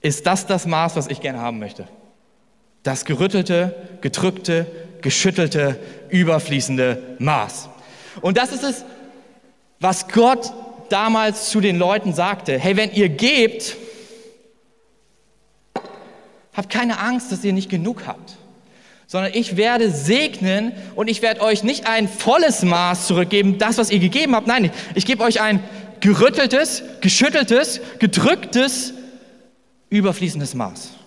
ist 0.00 0.26
das 0.26 0.46
das 0.46 0.66
Maß, 0.66 0.96
was 0.96 1.08
ich 1.08 1.20
gerne 1.20 1.40
haben 1.40 1.58
möchte. 1.58 1.88
Das 2.82 3.04
gerüttelte, 3.04 3.98
gedrückte, 4.00 4.66
geschüttelte, 5.02 5.78
überfließende 6.08 7.16
Maß. 7.18 7.68
Und 8.20 8.36
das 8.36 8.52
ist 8.52 8.64
es, 8.64 8.84
was 9.80 10.08
Gott 10.08 10.52
damals 10.88 11.50
zu 11.50 11.60
den 11.60 11.78
Leuten 11.78 12.12
sagte. 12.12 12.58
Hey, 12.58 12.76
wenn 12.76 12.92
ihr 12.92 13.08
gebt, 13.08 13.76
habt 16.54 16.70
keine 16.70 16.98
Angst, 16.98 17.30
dass 17.30 17.44
ihr 17.44 17.52
nicht 17.52 17.70
genug 17.70 18.06
habt, 18.06 18.36
sondern 19.06 19.32
ich 19.34 19.56
werde 19.56 19.90
segnen 19.90 20.72
und 20.96 21.08
ich 21.08 21.22
werde 21.22 21.40
euch 21.40 21.62
nicht 21.62 21.86
ein 21.86 22.08
volles 22.08 22.62
Maß 22.62 23.06
zurückgeben, 23.06 23.58
das, 23.58 23.78
was 23.78 23.90
ihr 23.90 24.00
gegeben 24.00 24.34
habt. 24.34 24.46
Nein, 24.46 24.70
ich 24.94 25.06
gebe 25.06 25.22
euch 25.22 25.40
ein 25.40 25.62
gerütteltes, 26.00 26.82
geschütteltes, 27.00 27.80
gedrücktes, 27.98 28.92
überfließendes 29.88 30.54
Maß. 30.54 30.97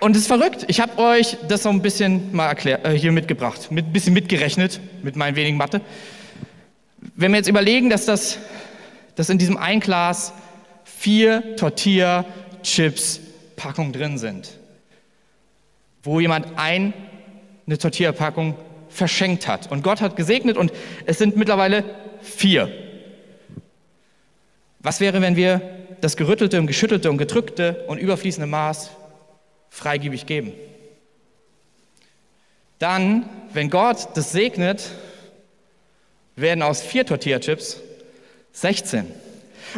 Und 0.00 0.14
es 0.14 0.22
ist 0.22 0.28
verrückt. 0.28 0.64
Ich 0.68 0.80
habe 0.80 0.96
euch 0.98 1.36
das 1.48 1.64
so 1.64 1.70
ein 1.70 1.82
bisschen 1.82 2.32
mal 2.34 2.46
erklärt, 2.46 2.86
äh, 2.86 2.92
hier 2.92 3.10
mitgebracht, 3.10 3.72
mit 3.72 3.86
ein 3.86 3.92
bisschen 3.92 4.14
mitgerechnet 4.14 4.78
mit 5.02 5.16
meinen 5.16 5.34
wenigen 5.34 5.56
Mathe. 5.56 5.80
Wenn 7.16 7.32
wir 7.32 7.38
jetzt 7.38 7.48
überlegen, 7.48 7.90
dass 7.90 8.06
das, 8.06 8.38
dass 9.16 9.28
in 9.28 9.38
diesem 9.38 9.56
ein 9.56 9.80
Glas 9.80 10.32
vier 10.84 11.56
Tortilla-Chips-Packungen 11.56 13.92
drin 13.92 14.18
sind, 14.18 14.50
wo 16.04 16.20
jemand 16.20 16.46
ein, 16.56 16.94
eine 17.66 17.78
Tortilla-Packung 17.78 18.54
verschenkt 18.88 19.48
hat 19.48 19.68
und 19.70 19.82
Gott 19.82 20.00
hat 20.00 20.14
gesegnet 20.14 20.56
und 20.56 20.72
es 21.06 21.18
sind 21.18 21.36
mittlerweile 21.36 21.82
vier. 22.22 22.70
Was 24.78 25.00
wäre, 25.00 25.20
wenn 25.20 25.34
wir 25.34 25.60
das 26.00 26.16
gerüttelte 26.16 26.60
und 26.60 26.68
geschüttelte 26.68 27.10
und 27.10 27.18
gedrückte 27.18 27.84
und 27.88 27.98
überfließende 27.98 28.46
Maß 28.46 28.92
freigebig 29.70 30.26
geben. 30.26 30.52
Dann, 32.78 33.28
wenn 33.52 33.70
Gott 33.70 34.08
das 34.14 34.32
segnet, 34.32 34.90
werden 36.36 36.62
aus 36.62 36.80
vier 36.80 37.04
Tortilla-Chips 37.04 37.80
16. 38.52 39.06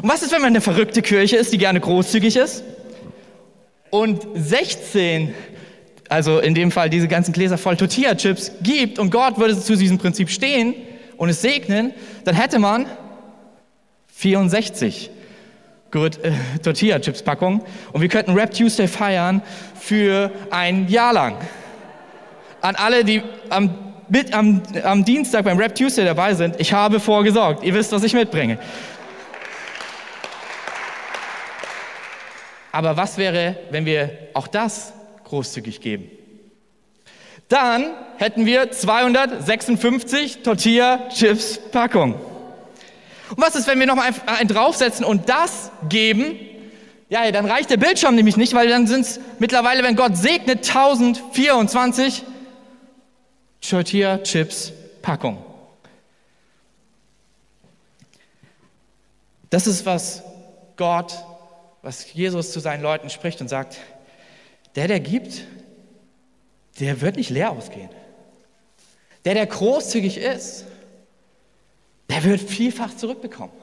Und 0.03 0.09
was 0.09 0.23
ist, 0.23 0.33
wenn 0.33 0.43
man 0.43 0.51
eine 0.51 0.61
verrückte 0.61 1.03
Kirche 1.03 1.37
ist, 1.37 1.53
die 1.53 1.59
gerne 1.59 1.81
großzügig 1.81 2.37
ist? 2.37 2.63
Und 3.91 4.27
16, 4.35 5.35
also 6.09 6.39
in 6.39 6.55
dem 6.55 6.71
Fall 6.71 6.91
diese 6.91 7.09
ganzen 7.09 7.33
Gläser 7.33 7.59
voll 7.59 7.77
Tortilla-Chips 7.77 8.53
gibt 8.63 8.99
und 8.99 9.11
Gott 9.11 9.39
würde 9.39 9.59
zu 9.59 9.77
diesem 9.77 9.99
Prinzip 9.99 10.31
stehen 10.31 10.75
und 11.17 11.29
es 11.29 11.41
segnen, 11.41 11.93
dann 12.25 12.35
hätte 12.35 12.59
man 12.59 12.87
64 14.15 15.11
äh, 15.93 16.33
Tortilla-Chips-Packung 16.63 17.65
und 17.93 18.01
wir 18.01 18.09
könnten 18.09 18.35
Rap 18.35 18.53
Tuesday 18.53 18.89
feiern 18.89 19.43
für 19.79 20.31
ein 20.51 20.89
Jahr 20.89 21.13
lang. 21.13 21.37
An 22.61 22.77
alle, 22.77 23.05
die 23.05 23.23
am, 23.49 23.95
mit, 24.09 24.33
am, 24.35 24.63
am 24.83 25.05
Dienstag 25.05 25.45
beim 25.45 25.59
Rap 25.59 25.75
Tuesday 25.75 26.05
dabei 26.05 26.35
sind, 26.35 26.57
ich 26.59 26.73
habe 26.73 27.01
vorgesorgt. 27.01 27.65
Ihr 27.65 27.75
wisst, 27.75 27.93
was 27.93 28.03
ich 28.05 28.13
mitbringe. 28.13 28.59
Aber 32.73 32.97
was 32.97 33.19
wäre, 33.19 33.57
wenn 33.71 33.85
wir 33.85 34.11
auch 34.35 34.47
das 34.47 34.93
großzugig 35.25 35.81
geben? 35.81 36.11
Dann 37.49 37.95
hätten 38.19 38.47
wir 38.47 38.71
256 38.71 40.43
Tortilla-Chips-Packungen. 40.43 42.30
Und 43.31 43.39
was 43.39 43.55
ist, 43.55 43.67
wenn 43.67 43.79
wir 43.79 43.87
noch 43.87 43.97
mal 43.97 44.13
einen 44.27 44.49
draufsetzen 44.49 45.05
und 45.05 45.29
das 45.29 45.71
geben? 45.89 46.37
Ja, 47.09 47.31
dann 47.31 47.47
reicht 47.47 47.71
der 47.71 47.77
Bildschirm 47.77 48.15
nämlich 48.15 48.37
nicht, 48.37 48.55
weil 48.55 48.69
dann 48.69 48.87
sind 48.87 49.03
es 49.03 49.21
mittlerweile, 49.39 49.83
wenn 49.83 49.97
Gott 49.97 50.17
segnet, 50.17 50.69
1024 50.69 52.25
Tortilla 53.61 54.19
Chips 54.23 54.73
Packung. 55.03 55.45
Das 59.51 59.67
ist, 59.67 59.85
was 59.85 60.23
Gott, 60.77 61.15
was 61.83 62.13
Jesus 62.13 62.53
zu 62.53 62.61
seinen 62.61 62.83
Leuten 62.83 63.11
spricht 63.11 63.41
und 63.41 63.49
sagt, 63.49 63.79
der, 64.77 64.87
der 64.87 65.01
gibt, 65.01 65.45
der 66.79 67.01
wird 67.01 67.17
nicht 67.17 67.31
leer 67.31 67.51
ausgehen. 67.51 67.91
Der, 69.25 69.35
der 69.35 69.47
großzügig 69.47 70.17
ist, 70.17 70.65
der 72.21 72.31
wird 72.31 72.41
vielfach 72.41 72.97
zurückbekommen. 72.97 73.55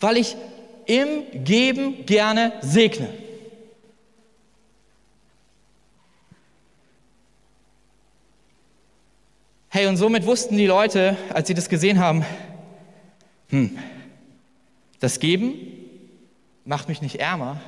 Weil 0.00 0.16
ich 0.16 0.36
im 0.86 1.44
Geben 1.44 2.06
gerne 2.06 2.52
segne. 2.60 3.08
Hey, 9.68 9.86
und 9.86 9.96
somit 9.96 10.24
wussten 10.24 10.56
die 10.56 10.66
Leute, 10.66 11.16
als 11.30 11.48
sie 11.48 11.54
das 11.54 11.68
gesehen 11.68 11.98
haben, 11.98 12.24
hm, 13.48 13.76
das 15.00 15.18
Geben 15.18 15.54
macht 16.64 16.88
mich 16.88 17.02
nicht 17.02 17.16
ärmer, 17.16 17.60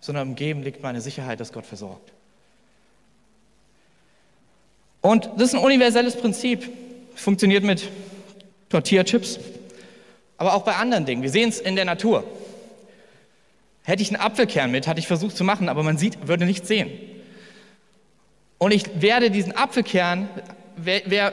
sondern 0.00 0.30
im 0.30 0.34
Geben 0.34 0.62
liegt 0.62 0.82
meine 0.82 1.00
Sicherheit, 1.00 1.38
dass 1.40 1.52
Gott 1.52 1.64
versorgt. 1.64 2.12
Und 5.00 5.30
das 5.36 5.48
ist 5.48 5.54
ein 5.54 5.64
universelles 5.64 6.16
Prinzip. 6.16 6.68
Funktioniert 7.14 7.64
mit 7.64 7.88
Tortilla-Chips, 8.72 9.38
aber 10.36 10.54
auch 10.54 10.62
bei 10.62 10.74
anderen 10.74 11.04
Dingen. 11.04 11.22
Wir 11.22 11.30
sehen 11.30 11.48
es 11.48 11.60
in 11.60 11.76
der 11.76 11.84
Natur. 11.84 12.24
Hätte 13.84 14.02
ich 14.02 14.10
einen 14.10 14.20
Apfelkern 14.20 14.70
mit, 14.70 14.86
hatte 14.86 15.00
ich 15.00 15.06
versucht 15.06 15.36
zu 15.36 15.44
machen, 15.44 15.68
aber 15.68 15.82
man 15.82 15.96
sieht, 15.96 16.26
würde 16.26 16.44
nichts 16.44 16.68
sehen. 16.68 16.90
Und 18.58 18.72
ich 18.72 18.84
werde 19.00 19.30
diesen 19.30 19.56
Apfelkern, 19.56 20.28
wer, 20.76 21.02
wer 21.06 21.32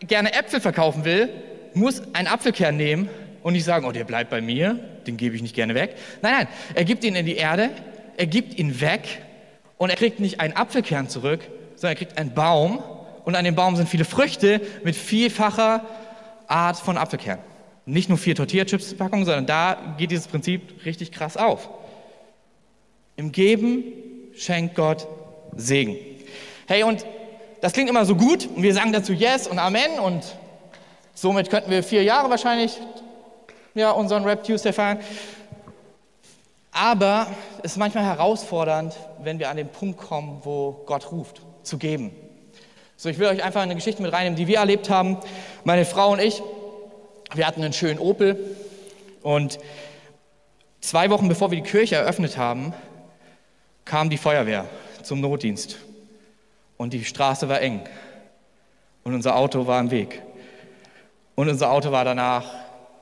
gerne 0.00 0.32
Äpfel 0.32 0.60
verkaufen 0.60 1.04
will, 1.04 1.28
muss 1.74 2.02
einen 2.14 2.26
Apfelkern 2.26 2.76
nehmen 2.76 3.08
und 3.42 3.52
nicht 3.52 3.64
sagen, 3.64 3.86
oh, 3.86 3.92
der 3.92 4.04
bleibt 4.04 4.30
bei 4.30 4.40
mir, 4.40 4.78
den 5.06 5.16
gebe 5.16 5.36
ich 5.36 5.42
nicht 5.42 5.54
gerne 5.54 5.74
weg. 5.74 5.96
Nein, 6.22 6.32
nein, 6.32 6.48
er 6.74 6.84
gibt 6.84 7.04
ihn 7.04 7.14
in 7.14 7.26
die 7.26 7.36
Erde, 7.36 7.70
er 8.16 8.26
gibt 8.26 8.58
ihn 8.58 8.80
weg 8.80 9.22
und 9.78 9.90
er 9.90 9.96
kriegt 9.96 10.20
nicht 10.20 10.40
einen 10.40 10.56
Apfelkern 10.56 11.08
zurück, 11.08 11.40
sondern 11.76 11.92
er 11.92 11.96
kriegt 11.96 12.18
einen 12.18 12.34
Baum 12.34 12.82
und 13.24 13.36
an 13.36 13.44
dem 13.44 13.54
Baum 13.54 13.76
sind 13.76 13.88
viele 13.88 14.04
Früchte 14.04 14.60
mit 14.82 14.96
vielfacher 14.96 15.84
Art 16.50 16.76
von 16.76 16.98
Apfelkern. 16.98 17.38
Nicht 17.86 18.08
nur 18.08 18.18
vier 18.18 18.34
Tortilla-Chips-Packungen, 18.34 19.24
sondern 19.24 19.46
da 19.46 19.94
geht 19.96 20.10
dieses 20.10 20.28
Prinzip 20.28 20.84
richtig 20.84 21.12
krass 21.12 21.36
auf. 21.36 21.68
Im 23.16 23.32
Geben 23.32 23.84
schenkt 24.34 24.74
Gott 24.74 25.06
Segen. 25.56 25.96
Hey, 26.66 26.82
und 26.82 27.04
das 27.60 27.72
klingt 27.72 27.90
immer 27.90 28.04
so 28.04 28.14
gut 28.14 28.48
und 28.54 28.62
wir 28.62 28.74
sagen 28.74 28.92
dazu 28.92 29.12
Yes 29.12 29.46
und 29.46 29.58
Amen 29.58 29.98
und 30.02 30.22
somit 31.14 31.50
könnten 31.50 31.70
wir 31.70 31.82
vier 31.82 32.02
Jahre 32.02 32.30
wahrscheinlich 32.30 32.78
ja, 33.74 33.90
unseren 33.90 34.24
Rap 34.24 34.44
Tuesday 34.44 34.72
feiern. 34.72 35.00
Aber 36.72 37.26
es 37.58 37.72
ist 37.72 37.76
manchmal 37.76 38.04
herausfordernd, 38.04 38.96
wenn 39.22 39.38
wir 39.38 39.50
an 39.50 39.56
den 39.56 39.68
Punkt 39.68 39.98
kommen, 39.98 40.40
wo 40.44 40.82
Gott 40.86 41.10
ruft, 41.10 41.42
zu 41.62 41.76
geben. 41.76 42.12
So, 43.00 43.08
ich 43.08 43.18
will 43.18 43.28
euch 43.28 43.42
einfach 43.42 43.62
eine 43.62 43.74
Geschichte 43.74 44.02
mit 44.02 44.12
reinnehmen, 44.12 44.36
die 44.36 44.46
wir 44.46 44.58
erlebt 44.58 44.90
haben. 44.90 45.16
Meine 45.64 45.86
Frau 45.86 46.12
und 46.12 46.20
ich, 46.20 46.42
wir 47.32 47.46
hatten 47.46 47.62
einen 47.62 47.72
schönen 47.72 47.98
Opel 47.98 48.36
und 49.22 49.58
zwei 50.82 51.08
Wochen 51.08 51.26
bevor 51.26 51.50
wir 51.50 51.56
die 51.56 51.66
Kirche 51.66 51.94
eröffnet 51.94 52.36
haben, 52.36 52.74
kam 53.86 54.10
die 54.10 54.18
Feuerwehr 54.18 54.66
zum 55.02 55.22
Notdienst 55.22 55.78
und 56.76 56.92
die 56.92 57.06
Straße 57.06 57.48
war 57.48 57.62
eng 57.62 57.80
und 59.04 59.14
unser 59.14 59.34
Auto 59.34 59.66
war 59.66 59.80
im 59.80 59.90
Weg. 59.90 60.20
Und 61.36 61.48
unser 61.48 61.72
Auto 61.72 61.92
war 61.92 62.04
danach 62.04 62.52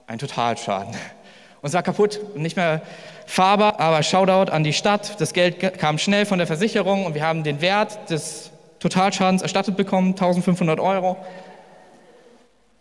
ein 0.07 0.21
Totalschaden. 0.21 0.95
Und 1.61 1.67
es 1.71 1.75
war 1.75 1.83
kaputt 1.83 2.21
und 2.37 2.43
nicht 2.43 2.55
mehr 2.55 2.83
fahrbar, 3.27 3.81
aber 3.81 4.05
Shoutout 4.05 4.53
an 4.53 4.63
die 4.63 4.73
Stadt. 4.73 5.21
Das 5.21 5.33
Geld 5.33 5.59
kam 5.81 5.99
schnell 5.99 6.25
von 6.25 6.39
der 6.39 6.47
Versicherung 6.47 7.05
und 7.05 7.17
wir 7.17 7.27
haben 7.27 7.43
den 7.43 7.61
Wert 7.61 8.09
des 8.11 8.53
Totalschadens 8.81 9.43
erstattet 9.43 9.77
bekommen, 9.77 10.11
1500 10.11 10.81
Euro. 10.81 11.17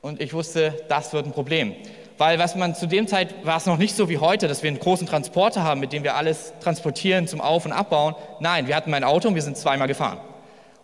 Und 0.02 0.22
ich 0.22 0.34
wusste, 0.34 0.74
das 0.90 1.14
wird 1.14 1.26
ein 1.26 1.32
Problem. 1.32 1.76
Weil 2.18 2.40
was 2.40 2.56
man 2.56 2.74
zu 2.74 2.88
dem 2.88 3.08
Zeit 3.08 3.46
war 3.46 3.58
es 3.58 3.66
noch 3.66 3.78
nicht 3.78 3.96
so 3.96 4.10
wie 4.10 4.18
heute, 4.18 4.48
dass 4.48 4.64
wir 4.64 4.70
einen 4.70 4.80
großen 4.80 5.06
Transporter 5.06 5.64
haben, 5.64 5.80
mit 5.80 5.94
dem 5.94 6.04
wir 6.04 6.16
alles 6.16 6.54
transportieren 6.62 7.28
zum 7.28 7.42
Auf- 7.42 7.66
und 7.66 7.72
Abbauen. 7.72 8.16
Nein, 8.40 8.68
wir 8.68 8.76
hatten 8.76 8.90
mein 8.90 9.04
Auto 9.04 9.28
und 9.28 9.36
wir 9.36 9.42
sind 9.42 9.58
zweimal 9.58 9.88
gefahren. 9.88 10.20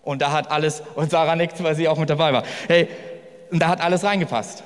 Und 0.04 0.22
da 0.22 0.32
hat 0.32 0.52
alles, 0.52 0.84
und 0.96 1.10
Sarah 1.10 1.36
nickt, 1.36 1.64
weil 1.64 1.76
sie 1.76 1.88
auch 1.88 1.98
mit 1.98 2.10
dabei 2.10 2.34
war. 2.34 2.44
Hey, 2.68 2.88
und 3.52 3.60
da 3.60 3.70
hat 3.70 3.82
alles 3.82 4.04
reingepasst. 4.04 4.64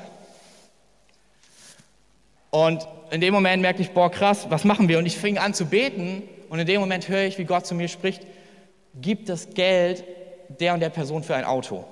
Und 2.49 2.87
in 3.11 3.21
dem 3.21 3.33
Moment 3.33 3.61
merkte 3.61 3.81
ich, 3.81 3.91
boah, 3.91 4.09
krass, 4.09 4.47
was 4.49 4.63
machen 4.63 4.89
wir? 4.89 4.97
Und 4.97 5.05
ich 5.05 5.17
fing 5.17 5.37
an 5.37 5.53
zu 5.53 5.65
beten 5.65 6.23
und 6.49 6.59
in 6.59 6.65
dem 6.65 6.81
Moment 6.81 7.07
höre 7.07 7.23
ich, 7.23 7.37
wie 7.37 7.45
Gott 7.45 7.65
zu 7.65 7.75
mir 7.75 7.87
spricht, 7.87 8.25
gib 8.95 9.25
das 9.25 9.53
Geld 9.53 10.03
der 10.49 10.73
und 10.73 10.79
der 10.79 10.89
Person 10.89 11.23
für 11.23 11.35
ein 11.35 11.45
Auto. 11.45 11.85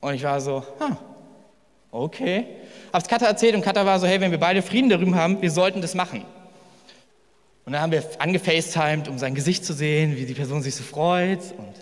Und 0.00 0.14
ich 0.14 0.22
war 0.22 0.40
so, 0.40 0.62
huh, 0.80 0.96
okay. 1.90 2.46
Hab's 2.92 3.08
Katha 3.08 3.26
erzählt 3.26 3.54
und 3.54 3.62
Katha 3.62 3.84
war 3.84 3.98
so, 3.98 4.06
hey, 4.06 4.20
wenn 4.20 4.30
wir 4.30 4.38
beide 4.38 4.62
Frieden 4.62 4.88
darüber 4.88 5.16
haben, 5.16 5.42
wir 5.42 5.50
sollten 5.50 5.80
das 5.80 5.94
machen. 5.94 6.24
Und 7.64 7.72
dann 7.72 7.82
haben 7.82 7.92
wir 7.92 8.02
angefacetimed, 8.18 9.08
um 9.08 9.18
sein 9.18 9.34
Gesicht 9.34 9.64
zu 9.64 9.74
sehen, 9.74 10.16
wie 10.16 10.24
die 10.24 10.34
Person 10.34 10.62
sich 10.62 10.74
so 10.74 10.82
freut. 10.82 11.40
Und 11.58 11.74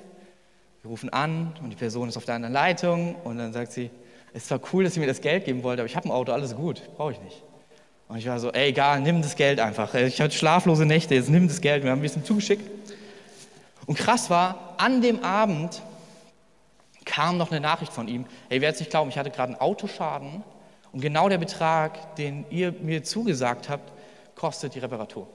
wir 0.82 0.90
rufen 0.90 1.10
an 1.10 1.54
und 1.62 1.70
die 1.70 1.76
Person 1.76 2.08
ist 2.08 2.16
auf 2.16 2.24
der 2.24 2.34
anderen 2.34 2.54
Leitung. 2.54 3.14
Und 3.22 3.38
dann 3.38 3.52
sagt 3.52 3.72
sie, 3.72 3.90
es 4.32 4.50
war 4.50 4.60
cool, 4.72 4.84
dass 4.84 4.94
sie 4.94 5.00
mir 5.00 5.06
das 5.06 5.20
Geld 5.20 5.44
geben 5.44 5.62
wollte, 5.62 5.82
aber 5.82 5.86
ich 5.86 5.96
habe 5.96 6.08
ein 6.08 6.12
Auto, 6.12 6.32
alles 6.32 6.54
gut, 6.54 6.82
brauche 6.96 7.12
ich 7.12 7.20
nicht. 7.20 7.42
Und 8.08 8.18
ich 8.18 8.26
war 8.26 8.38
so, 8.38 8.52
ey, 8.52 8.68
egal, 8.68 9.00
nimm 9.00 9.22
das 9.22 9.34
Geld 9.34 9.60
einfach. 9.60 9.94
Ich 9.94 10.20
hatte 10.20 10.34
schlaflose 10.34 10.86
Nächte, 10.86 11.14
jetzt 11.14 11.28
nimm 11.28 11.48
das 11.48 11.60
Geld. 11.60 11.82
Wir 11.82 11.90
haben 11.90 11.98
ein 11.98 12.02
bisschen 12.02 12.24
zugeschickt. 12.24 12.68
Und 13.86 13.96
krass 13.96 14.30
war, 14.30 14.74
an 14.78 15.00
dem 15.00 15.22
Abend 15.22 15.82
kam 17.04 17.38
noch 17.38 17.50
eine 17.50 17.60
Nachricht 17.60 17.92
von 17.92 18.08
ihm. 18.08 18.26
Hey, 18.48 18.60
wer 18.60 18.68
jetzt 18.68 18.80
nicht 18.80 18.90
glauben, 18.90 19.10
ich 19.10 19.16
hatte 19.16 19.30
gerade 19.30 19.52
einen 19.52 19.60
Autoschaden 19.60 20.42
und 20.92 21.00
genau 21.00 21.28
der 21.28 21.38
Betrag, 21.38 22.16
den 22.16 22.44
ihr 22.50 22.72
mir 22.72 23.04
zugesagt 23.04 23.68
habt, 23.68 23.92
kostet 24.34 24.74
die 24.74 24.80
Reparatur. 24.80 25.28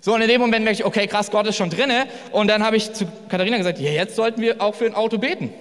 So, 0.00 0.14
und 0.14 0.22
in 0.22 0.28
dem 0.28 0.40
Moment 0.40 0.64
merke 0.64 0.80
ich, 0.80 0.84
okay, 0.84 1.06
krass, 1.06 1.30
Gott 1.30 1.46
ist 1.46 1.56
schon 1.56 1.68
drinne. 1.68 2.06
Und 2.32 2.48
dann 2.48 2.64
habe 2.64 2.76
ich 2.76 2.92
zu 2.92 3.06
Katharina 3.28 3.58
gesagt, 3.58 3.78
ja, 3.78 3.90
jetzt 3.90 4.16
sollten 4.16 4.40
wir 4.40 4.62
auch 4.62 4.74
für 4.74 4.86
ein 4.86 4.94
Auto 4.94 5.18
beten. 5.18 5.52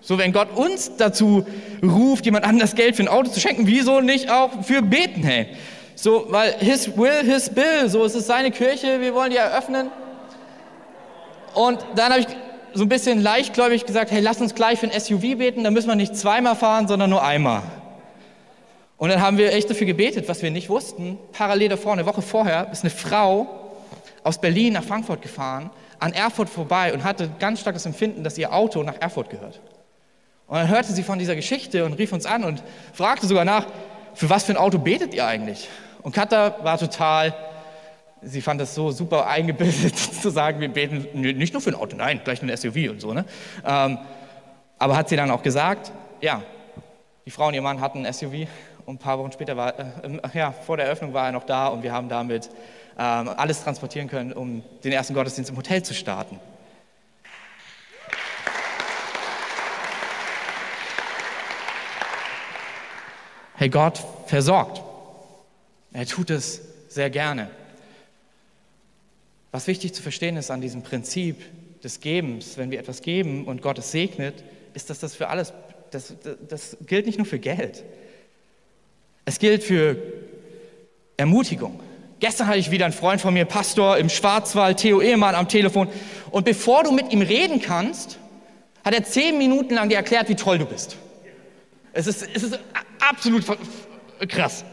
So, 0.00 0.18
wenn 0.18 0.32
Gott 0.32 0.48
uns 0.56 0.96
dazu 0.96 1.46
ruft, 1.82 2.24
jemand 2.24 2.44
anderes 2.44 2.74
Geld 2.74 2.96
für 2.96 3.02
ein 3.02 3.08
Auto 3.08 3.30
zu 3.30 3.40
schenken, 3.40 3.66
wieso 3.66 4.00
nicht 4.00 4.30
auch 4.30 4.64
für 4.64 4.82
beten, 4.82 5.22
hey? 5.22 5.48
So, 5.94 6.26
weil 6.30 6.54
His 6.58 6.96
will, 6.96 7.22
His 7.22 7.50
bill, 7.50 7.88
so 7.88 8.04
es 8.04 8.14
ist 8.14 8.26
seine 8.26 8.50
Kirche, 8.50 9.00
wir 9.00 9.14
wollen 9.14 9.30
die 9.30 9.36
eröffnen. 9.36 9.90
Und 11.54 11.84
dann 11.94 12.12
habe 12.12 12.20
ich 12.20 12.26
so 12.74 12.84
ein 12.84 12.88
bisschen 12.88 13.22
leichtgläubig 13.22 13.84
gesagt, 13.84 14.10
hey, 14.10 14.20
lass 14.20 14.40
uns 14.40 14.54
gleich 14.54 14.78
für 14.78 14.90
ein 14.90 14.98
SUV 14.98 15.36
beten, 15.38 15.64
dann 15.64 15.74
müssen 15.74 15.88
wir 15.88 15.94
nicht 15.94 16.16
zweimal 16.16 16.56
fahren, 16.56 16.88
sondern 16.88 17.10
nur 17.10 17.22
einmal. 17.22 17.62
Und 18.96 19.08
dann 19.08 19.20
haben 19.20 19.36
wir 19.36 19.52
echt 19.52 19.68
dafür 19.68 19.86
gebetet, 19.86 20.28
was 20.28 20.42
wir 20.42 20.50
nicht 20.50 20.68
wussten. 20.68 21.18
Parallel 21.32 21.70
davor, 21.70 21.92
eine 21.92 22.06
Woche 22.06 22.22
vorher, 22.22 22.68
ist 22.70 22.84
eine 22.84 22.90
Frau 22.90 23.46
aus 24.22 24.40
Berlin 24.40 24.74
nach 24.74 24.84
Frankfurt 24.84 25.22
gefahren, 25.22 25.70
an 25.98 26.12
Erfurt 26.12 26.48
vorbei 26.48 26.92
und 26.94 27.04
hatte 27.04 27.28
ganz 27.38 27.60
stark 27.60 27.74
das 27.74 27.84
Empfinden, 27.84 28.22
dass 28.22 28.38
ihr 28.38 28.52
Auto 28.52 28.82
nach 28.82 29.00
Erfurt 29.00 29.28
gehört. 29.30 29.60
Und 30.46 30.56
dann 30.56 30.68
hörte 30.68 30.92
sie 30.92 31.02
von 31.02 31.18
dieser 31.18 31.34
Geschichte 31.34 31.84
und 31.84 31.94
rief 31.94 32.12
uns 32.12 32.26
an 32.26 32.44
und 32.44 32.62
fragte 32.92 33.26
sogar 33.26 33.44
nach, 33.44 33.66
für 34.14 34.30
was 34.30 34.44
für 34.44 34.52
ein 34.52 34.58
Auto 34.58 34.78
betet 34.78 35.14
ihr 35.14 35.26
eigentlich? 35.26 35.68
Und 36.02 36.14
Katha 36.14 36.56
war 36.62 36.78
total 36.78 37.34
sie 38.22 38.40
fand 38.40 38.60
das 38.60 38.74
so 38.74 38.90
super 38.90 39.26
eingebildet 39.26 39.96
zu 40.22 40.30
sagen, 40.30 40.60
wir 40.60 40.68
beten 40.68 41.20
nicht 41.20 41.52
nur 41.52 41.62
für 41.62 41.70
ein 41.70 41.76
Auto, 41.76 41.96
nein, 41.96 42.20
gleich 42.24 42.42
ein 42.42 42.56
SUV 42.56 42.90
und 42.90 43.00
so. 43.00 43.12
Ne? 43.12 43.24
Ähm, 43.64 43.98
aber 44.78 44.96
hat 44.96 45.08
sie 45.08 45.16
dann 45.16 45.30
auch 45.30 45.42
gesagt, 45.42 45.92
ja, 46.20 46.42
die 47.24 47.30
Frau 47.30 47.48
und 47.48 47.54
ihr 47.54 47.62
Mann 47.62 47.80
hatten 47.80 48.04
ein 48.04 48.12
SUV 48.12 48.48
und 48.86 48.94
ein 48.94 48.98
paar 48.98 49.18
Wochen 49.18 49.32
später 49.32 49.56
war, 49.56 49.78
äh, 49.78 49.84
ja, 50.34 50.52
vor 50.52 50.76
der 50.76 50.86
Eröffnung 50.86 51.14
war 51.14 51.26
er 51.26 51.32
noch 51.32 51.44
da 51.44 51.68
und 51.68 51.82
wir 51.82 51.92
haben 51.92 52.08
damit 52.08 52.50
ähm, 52.98 53.28
alles 53.36 53.62
transportieren 53.62 54.08
können, 54.08 54.32
um 54.32 54.62
den 54.84 54.92
ersten 54.92 55.14
Gottesdienst 55.14 55.50
im 55.50 55.56
Hotel 55.56 55.82
zu 55.82 55.94
starten. 55.94 56.38
Hey, 63.54 63.68
Gott 63.68 64.02
versorgt. 64.26 64.82
Er 65.92 66.06
tut 66.06 66.30
es 66.30 66.60
sehr 66.88 67.10
gerne. 67.10 67.48
Was 69.52 69.66
wichtig 69.66 69.92
zu 69.92 70.02
verstehen 70.02 70.36
ist 70.36 70.50
an 70.50 70.60
diesem 70.60 70.82
Prinzip 70.82 71.36
des 71.84 72.00
Gebens, 72.00 72.56
wenn 72.56 72.70
wir 72.70 72.80
etwas 72.80 73.02
geben 73.02 73.44
und 73.44 73.60
Gott 73.62 73.78
es 73.78 73.92
segnet, 73.92 74.42
ist, 74.74 74.88
dass 74.88 74.98
das 74.98 75.14
für 75.14 75.28
alles, 75.28 75.52
das, 75.90 76.14
das 76.48 76.76
gilt 76.86 77.06
nicht 77.06 77.18
nur 77.18 77.26
für 77.26 77.38
Geld. 77.38 77.84
Es 79.26 79.38
gilt 79.38 79.62
für 79.62 79.96
Ermutigung. 81.18 81.80
Gestern 82.18 82.46
hatte 82.46 82.58
ich 82.58 82.70
wieder 82.70 82.86
einen 82.86 82.94
Freund 82.94 83.20
von 83.20 83.34
mir, 83.34 83.44
Pastor 83.44 83.98
im 83.98 84.08
Schwarzwald, 84.08 84.78
Theo 84.78 85.00
Ehemann 85.00 85.34
am 85.34 85.48
Telefon. 85.48 85.88
Und 86.30 86.44
bevor 86.44 86.84
du 86.84 86.92
mit 86.92 87.12
ihm 87.12 87.20
reden 87.20 87.60
kannst, 87.60 88.18
hat 88.84 88.94
er 88.94 89.04
zehn 89.04 89.36
Minuten 89.38 89.74
lang 89.74 89.88
dir 89.88 89.96
erklärt, 89.96 90.28
wie 90.28 90.34
toll 90.34 90.58
du 90.58 90.64
bist. 90.64 90.96
Es 91.92 92.06
ist, 92.06 92.26
es 92.34 92.42
ist 92.42 92.58
absolut 93.00 93.44
krass. 94.28 94.64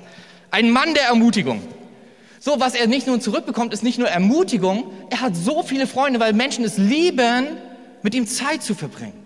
Ein 0.52 0.72
Mann 0.72 0.94
der 0.94 1.04
Ermutigung. 1.04 1.62
So, 2.40 2.60
was 2.60 2.74
er 2.74 2.88
nicht 2.88 3.06
nur 3.06 3.20
zurückbekommt, 3.20 3.74
ist 3.74 3.84
nicht 3.84 4.00
nur 4.00 4.08
Ermutigung, 4.08 4.92
er 5.10 5.22
hat 5.22 5.36
so 5.36 5.62
viele 5.62 5.88
Freunde, 5.88 6.20
weil 6.20 6.34
Menschen 6.34 6.64
es 6.64 6.78
lieben, 6.78 7.58
mit 8.02 8.16
ihm 8.16 8.26
Zeit 8.28 8.64
zu 8.64 8.76
verbringen. 8.76 9.26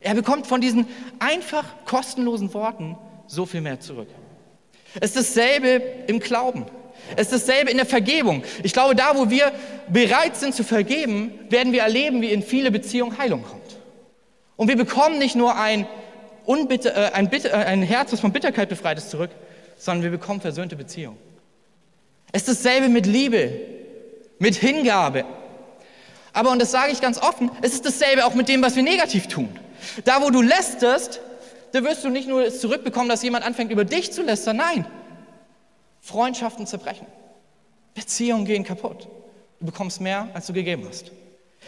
Er 0.00 0.14
bekommt 0.14 0.46
von 0.46 0.60
diesen 0.60 0.86
einfach 1.18 1.64
kostenlosen 1.84 2.52
Worten 2.54 2.96
so 3.26 3.46
viel 3.46 3.60
mehr 3.60 3.80
zurück. 3.80 4.08
Es 5.00 5.16
ist 5.16 5.36
dasselbe 5.36 5.82
im 6.06 6.20
Glauben. 6.20 6.66
Es 7.16 7.32
ist 7.32 7.48
dasselbe 7.48 7.70
in 7.70 7.78
der 7.78 7.86
Vergebung. 7.86 8.44
Ich 8.62 8.72
glaube, 8.72 8.94
da, 8.94 9.16
wo 9.16 9.30
wir 9.30 9.52
bereit 9.88 10.36
sind 10.36 10.54
zu 10.54 10.64
vergeben, 10.64 11.32
werden 11.48 11.72
wir 11.72 11.82
erleben, 11.82 12.22
wie 12.22 12.30
in 12.30 12.42
viele 12.42 12.70
Beziehungen 12.70 13.18
Heilung 13.18 13.42
kommt. 13.42 13.62
Und 14.56 14.68
wir 14.68 14.76
bekommen 14.76 15.18
nicht 15.18 15.34
nur 15.34 15.56
ein, 15.56 15.86
Unbitte, 16.44 16.92
äh, 16.94 17.10
ein, 17.12 17.30
Bitte, 17.30 17.50
äh, 17.50 17.54
ein 17.54 17.82
Herz, 17.82 18.10
das 18.10 18.20
von 18.20 18.32
Bitterkeit 18.32 18.68
befreit 18.68 18.98
ist, 18.98 19.10
zurück, 19.10 19.30
sondern 19.76 20.04
wir 20.04 20.10
bekommen 20.10 20.40
versöhnte 20.40 20.76
Beziehung. 20.76 21.16
Es 22.32 22.48
ist 22.48 22.64
dasselbe 22.64 22.88
mit 22.88 23.06
Liebe, 23.06 23.52
mit 24.38 24.56
Hingabe. 24.56 25.24
Aber, 26.32 26.50
und 26.50 26.60
das 26.60 26.70
sage 26.70 26.92
ich 26.92 27.00
ganz 27.00 27.18
offen, 27.18 27.50
es 27.60 27.74
ist 27.74 27.84
dasselbe 27.84 28.24
auch 28.24 28.34
mit 28.34 28.48
dem, 28.48 28.62
was 28.62 28.74
wir 28.74 28.82
negativ 28.82 29.28
tun. 29.28 29.48
Da, 30.04 30.22
wo 30.22 30.30
du 30.30 30.40
lästerst, 30.40 31.20
da 31.72 31.84
wirst 31.84 32.04
du 32.04 32.08
nicht 32.08 32.28
nur 32.28 32.44
es 32.44 32.60
zurückbekommen, 32.60 33.08
dass 33.08 33.22
jemand 33.22 33.44
anfängt, 33.44 33.70
über 33.70 33.84
dich 33.84 34.12
zu 34.12 34.22
lästern. 34.22 34.56
Nein, 34.56 34.86
Freundschaften 36.00 36.66
zerbrechen. 36.66 37.06
Beziehungen 37.94 38.46
gehen 38.46 38.64
kaputt. 38.64 39.08
Du 39.60 39.66
bekommst 39.66 40.00
mehr, 40.00 40.28
als 40.32 40.46
du 40.46 40.52
gegeben 40.52 40.84
hast. 40.88 41.12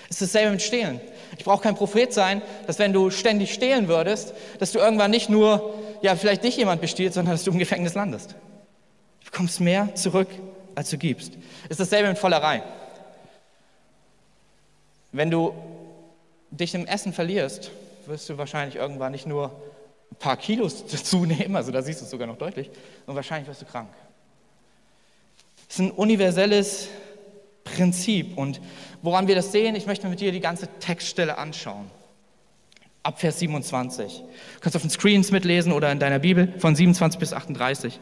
Es 0.09 0.20
ist 0.20 0.35
dasselbe 0.35 0.53
mit 0.53 0.62
Stehlen. 0.62 1.00
Ich 1.38 1.44
brauche 1.44 1.62
kein 1.62 1.74
Prophet 1.74 2.12
sein, 2.12 2.42
dass 2.66 2.79
wenn 2.79 2.92
du 2.92 3.11
ständig 3.11 3.53
stehlen 3.53 3.88
würdest, 3.88 4.35
dass 4.59 4.72
du 4.72 4.79
irgendwann 4.79 5.11
nicht 5.11 5.29
nur, 5.29 5.74
ja, 6.03 6.16
vielleicht 6.16 6.42
dich 6.44 6.57
jemand 6.57 6.81
bestiehlt, 6.81 7.14
sondern 7.14 7.35
dass 7.35 7.44
du 7.44 7.53
im 7.53 7.59
Gefängnis 7.59 7.94
landest. 7.94 8.35
Du 9.20 9.31
bekommst 9.31 9.61
mehr 9.61 9.94
zurück, 9.94 10.29
als 10.75 10.91
du 10.91 10.99
gibst. 10.99 11.33
Ist 11.69 11.81
dasselbe 11.81 12.09
mit 12.09 12.19
Vollerei. 12.19 12.63
Wenn 15.13 15.31
du 15.31 15.55
dich 16.51 16.75
im 16.75 16.87
Essen 16.87 17.13
verlierst, 17.13 17.71
wirst 18.07 18.29
du 18.29 18.39
wahrscheinlich 18.39 18.77
irgendwann 18.77 19.13
nicht 19.13 19.27
nur 19.27 19.53
ein 20.11 20.17
paar 20.17 20.37
Kilos 20.37 20.87
zunehmen, 21.05 21.57
also 21.57 21.73
da 21.73 21.83
siehst 21.83 22.01
du 22.01 22.05
es 22.05 22.11
sogar 22.11 22.27
noch 22.27 22.39
deutlich, 22.39 22.71
und 23.07 23.15
wahrscheinlich 23.15 23.49
wirst 23.49 23.63
du 23.63 23.67
krank. 23.67 23.89
Es 25.69 25.77
ist 25.77 25.81
ein 25.81 25.91
universelles 25.91 26.89
Prinzip. 27.65 28.37
Und 28.37 28.61
woran 29.03 29.27
wir 29.27 29.35
das 29.35 29.51
sehen, 29.53 29.75
ich 29.75 29.87
möchte 29.87 30.07
mit 30.09 30.21
dir 30.21 30.31
die 30.31 30.41
ganze 30.41 30.69
Textstelle 30.79 31.39
anschauen. 31.39 31.91
Ab 33.03 33.21
Vers 33.21 33.39
27. 33.41 34.19
Du 34.19 34.61
kannst 34.61 34.77
auf 34.77 34.83
den 34.83 34.91
Screens 34.91 35.31
mitlesen 35.31 35.73
oder 35.73 35.91
in 35.91 35.99
deiner 35.99 36.21
Bibel 36.21 36.55
von 36.59 36.77
27 36.77 37.19
bis 37.19 37.33
38. 37.33 37.99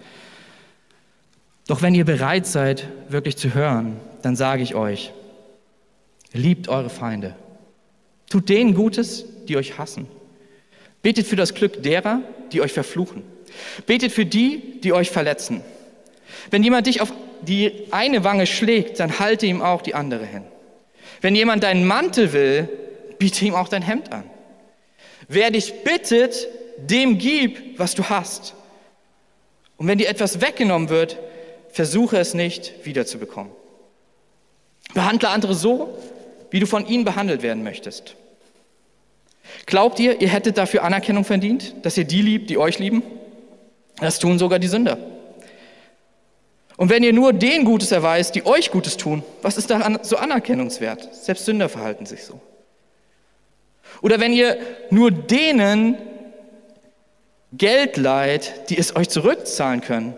Doch 1.73 1.81
wenn 1.81 1.95
ihr 1.95 2.05
bereit 2.05 2.47
seid, 2.47 2.87
wirklich 3.09 3.39
zu 3.39 3.55
hören, 3.55 3.97
dann 4.21 4.37
sage 4.37 4.63
ich 4.63 4.75
euch, 4.75 5.11
liebt 6.35 6.69
eure 6.69 6.91
Feinde. 6.91 7.35
Tut 8.29 8.51
denen 8.51 8.75
Gutes, 8.75 9.25
die 9.49 9.57
euch 9.57 9.79
hassen. 9.79 10.07
Betet 11.01 11.27
für 11.27 11.35
das 11.35 11.55
Glück 11.55 11.83
derer, 11.83 12.21
die 12.53 12.61
euch 12.61 12.75
verfluchen. 12.75 13.23
Betet 13.87 14.13
für 14.13 14.27
die, 14.27 14.83
die 14.83 14.93
euch 14.93 15.11
verletzen. 15.11 15.63
Wenn 16.51 16.63
jemand 16.63 16.89
dich 16.89 17.01
auf 17.01 17.11
die 17.41 17.87
eine 17.91 18.23
Wange 18.23 18.47
schlägt, 18.47 19.01
dann 19.01 19.19
halte 19.19 19.47
ihm 19.47 19.63
auch 19.63 19.81
die 19.81 19.95
andere 19.95 20.27
hin. 20.27 20.45
Wenn 21.23 21.35
jemand 21.35 21.63
deinen 21.63 21.87
Mantel 21.87 22.35
will, 22.35 22.69
biete 23.19 23.47
ihm 23.47 23.55
auch 23.55 23.69
dein 23.69 23.81
Hemd 23.81 24.13
an. 24.13 24.25
Wer 25.27 25.51
dich 25.51 25.73
bittet, 25.85 26.49
dem 26.77 27.17
gib, 27.17 27.79
was 27.79 27.95
du 27.95 28.11
hast. 28.11 28.53
Und 29.79 29.87
wenn 29.87 29.97
dir 29.97 30.11
etwas 30.11 30.43
weggenommen 30.43 30.91
wird, 30.91 31.17
versuche 31.73 32.19
es 32.19 32.35
nicht 32.35 32.85
wiederzubekommen. 32.85 33.53
Behandle 34.95 35.31
andere 35.31 35.55
so, 35.55 35.99
wie 36.51 36.61
du 36.61 36.67
von 36.67 36.87
ihnen 36.87 37.05
behandelt 37.05 37.43
werden 37.43 37.65
möchtest. 37.65 38.15
Glaubt 39.67 39.99
ihr, 39.99 40.21
ihr 40.21 40.29
hättet 40.29 40.59
dafür 40.59 40.85
Anerkennung 40.85 41.25
verdient, 41.25 41.75
dass 41.83 41.97
ihr 41.97 42.05
die 42.05 42.23
liebt, 42.23 42.51
die 42.51 42.59
euch 42.59 42.79
lieben? 42.79 43.03
Das 43.97 44.19
tun 44.19 44.39
sogar 44.39 44.59
die 44.59 44.69
Sünder. 44.69 44.99
Und 46.77 46.91
wenn 46.91 47.03
ihr 47.03 47.13
nur 47.13 47.33
denen 47.33 47.65
Gutes 47.65 47.93
erweist, 47.93 48.35
die 48.35 48.45
euch 48.47 48.71
Gutes 48.71 48.97
tun, 48.97 49.23
was 49.41 49.57
ist 49.57 49.71
daran 49.71 49.99
so 50.03 50.17
anerkennungswert? 50.17 51.15
Selbst 51.15 51.45
Sünder 51.45 51.69
verhalten 51.69 52.07
sich 52.07 52.25
so. 52.25 52.41
Oder 54.01 54.21
wenn 54.21 54.33
ihr 54.33 54.59
nur 54.91 55.11
denen 55.11 55.97
Geld 57.53 57.97
leiht, 57.97 58.71
die 58.71 58.79
es 58.79 58.97
euch 58.97 59.09
zurückzahlen 59.09 59.81
können, 59.81 60.15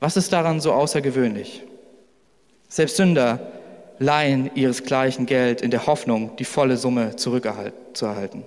was 0.00 0.16
ist 0.16 0.32
daran 0.32 0.60
so 0.60 0.72
außergewöhnlich? 0.72 1.62
Selbst 2.68 2.96
Sünder 2.96 3.40
leihen 3.98 4.50
ihresgleichen 4.54 5.26
Geld 5.26 5.60
in 5.60 5.70
der 5.70 5.86
Hoffnung, 5.86 6.36
die 6.36 6.44
volle 6.44 6.76
Summe 6.76 7.16
zurückzuerhalten. 7.16 8.44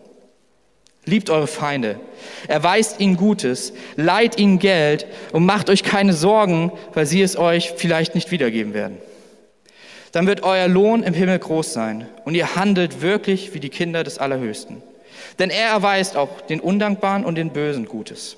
Liebt 1.06 1.30
eure 1.32 1.48
Feinde, 1.48 2.00
erweist 2.48 3.00
ihnen 3.00 3.18
Gutes, 3.18 3.74
leiht 3.96 4.38
ihnen 4.38 4.60
Geld 4.60 5.08
und 5.32 5.46
macht 5.46 5.70
euch 5.70 5.84
keine 5.84 6.14
Sorgen, 6.14 6.72
weil 6.94 7.08
sie 7.08 7.24
es 7.24 7.38
euch 7.38 7.74
vielleicht 7.76 8.14
nicht 8.14 8.30
wiedergeben 8.30 8.76
werden. 8.76 8.98
Dann 10.12 10.28
wird 10.28 10.44
euer 10.44 10.68
Lohn 10.68 11.04
im 11.04 11.14
Himmel 11.14 11.40
groß 11.40 11.74
sein 11.74 12.08
und 12.24 12.36
ihr 12.36 12.56
handelt 12.56 13.02
wirklich 13.02 13.54
wie 13.54 13.60
die 13.60 13.70
Kinder 13.70 14.04
des 14.04 14.20
Allerhöchsten. 14.20 14.84
Denn 15.40 15.50
er 15.50 15.70
erweist 15.70 16.18
auch 16.18 16.42
den 16.42 16.60
Undankbaren 16.60 17.26
und 17.26 17.36
den 17.36 17.52
Bösen 17.52 17.86
Gutes. 17.86 18.38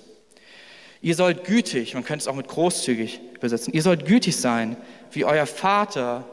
Ihr 1.03 1.15
sollt 1.15 1.43
gütig, 1.43 1.95
man 1.95 2.05
könnte 2.05 2.23
es 2.23 2.27
auch 2.29 2.35
mit 2.35 2.47
großzügig 2.47 3.19
übersetzen, 3.35 3.73
ihr 3.73 3.81
sollt 3.81 4.05
gütig 4.05 4.37
sein, 4.37 4.77
wie 5.11 5.25
euer 5.25 5.45
Vater 5.45 6.23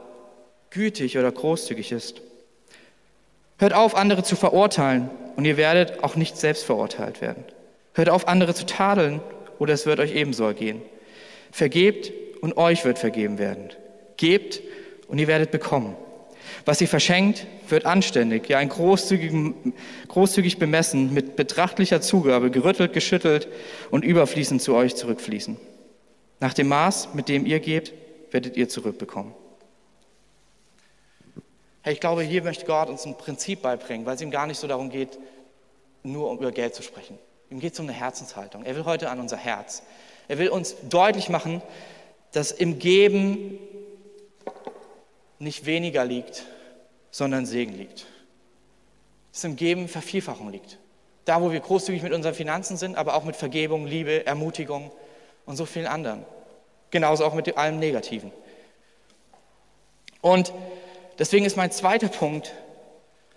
gütig 0.70 1.18
oder 1.18 1.32
großzügig 1.32 1.90
ist. 1.90 2.22
Hört 3.58 3.72
auf, 3.72 3.96
andere 3.96 4.22
zu 4.22 4.36
verurteilen 4.36 5.10
und 5.34 5.44
ihr 5.44 5.56
werdet 5.56 6.04
auch 6.04 6.14
nicht 6.14 6.36
selbst 6.36 6.62
verurteilt 6.62 7.20
werden. 7.20 7.42
Hört 7.94 8.10
auf, 8.10 8.28
andere 8.28 8.54
zu 8.54 8.64
tadeln 8.64 9.20
oder 9.58 9.74
es 9.74 9.86
wird 9.86 9.98
euch 9.98 10.14
ebenso 10.14 10.46
ergehen. 10.46 10.80
Vergebt 11.50 12.12
und 12.40 12.56
euch 12.56 12.84
wird 12.84 13.00
vergeben 13.00 13.38
werden. 13.38 13.70
Gebt 14.18 14.62
und 15.08 15.18
ihr 15.18 15.26
werdet 15.26 15.50
bekommen. 15.50 15.96
Was 16.64 16.80
ihr 16.80 16.88
verschenkt, 16.88 17.46
wird 17.68 17.86
anständig, 17.86 18.48
ja 18.48 18.62
großzügig, 18.62 19.32
großzügig 20.08 20.58
bemessen, 20.58 21.12
mit 21.14 21.36
betrachtlicher 21.36 22.00
Zugabe, 22.00 22.50
gerüttelt, 22.50 22.92
geschüttelt 22.92 23.48
und 23.90 24.04
überfließend 24.04 24.60
zu 24.60 24.74
euch 24.74 24.94
zurückfließen. 24.96 25.56
Nach 26.40 26.54
dem 26.54 26.68
Maß, 26.68 27.10
mit 27.14 27.28
dem 27.28 27.46
ihr 27.46 27.60
gebt, 27.60 27.92
werdet 28.30 28.56
ihr 28.56 28.68
zurückbekommen. 28.68 29.34
Hey, 31.82 31.94
ich 31.94 32.00
glaube, 32.00 32.22
hier 32.22 32.42
möchte 32.42 32.66
Gott 32.66 32.90
uns 32.90 33.06
ein 33.06 33.16
Prinzip 33.16 33.62
beibringen, 33.62 34.04
weil 34.04 34.14
es 34.14 34.20
ihm 34.20 34.30
gar 34.30 34.46
nicht 34.46 34.58
so 34.58 34.66
darum 34.66 34.90
geht, 34.90 35.18
nur 36.02 36.30
um 36.30 36.38
über 36.38 36.52
Geld 36.52 36.74
zu 36.74 36.82
sprechen. 36.82 37.18
Ihm 37.50 37.58
geht 37.58 37.72
es 37.72 37.80
um 37.80 37.86
eine 37.86 37.96
Herzenshaltung. 37.96 38.64
Er 38.64 38.76
will 38.76 38.84
heute 38.84 39.10
an 39.10 39.18
unser 39.18 39.36
Herz. 39.36 39.82
Er 40.28 40.38
will 40.38 40.48
uns 40.50 40.76
deutlich 40.88 41.28
machen, 41.28 41.62
dass 42.32 42.52
im 42.52 42.78
Geben 42.78 43.58
nicht 45.40 45.66
weniger 45.66 46.04
liegt, 46.04 46.44
sondern 47.10 47.44
Segen 47.44 47.76
liegt. 47.76 48.06
Dass 49.32 49.42
im 49.42 49.56
Geben 49.56 49.88
Vervielfachung 49.88 50.50
liegt. 50.50 50.78
Da, 51.24 51.42
wo 51.42 51.50
wir 51.50 51.58
großzügig 51.58 52.02
mit 52.02 52.12
unseren 52.12 52.34
Finanzen 52.34 52.76
sind, 52.76 52.96
aber 52.96 53.14
auch 53.14 53.24
mit 53.24 53.34
Vergebung, 53.34 53.86
Liebe, 53.86 54.24
Ermutigung 54.24 54.92
und 55.46 55.56
so 55.56 55.66
vielen 55.66 55.86
anderen. 55.86 56.24
Genauso 56.92 57.24
auch 57.24 57.34
mit 57.34 57.56
allem 57.56 57.80
Negativen. 57.80 58.30
Und 60.20 60.52
Deswegen 61.20 61.44
ist 61.44 61.58
mein 61.58 61.70
zweiter 61.70 62.08
Punkt, 62.08 62.50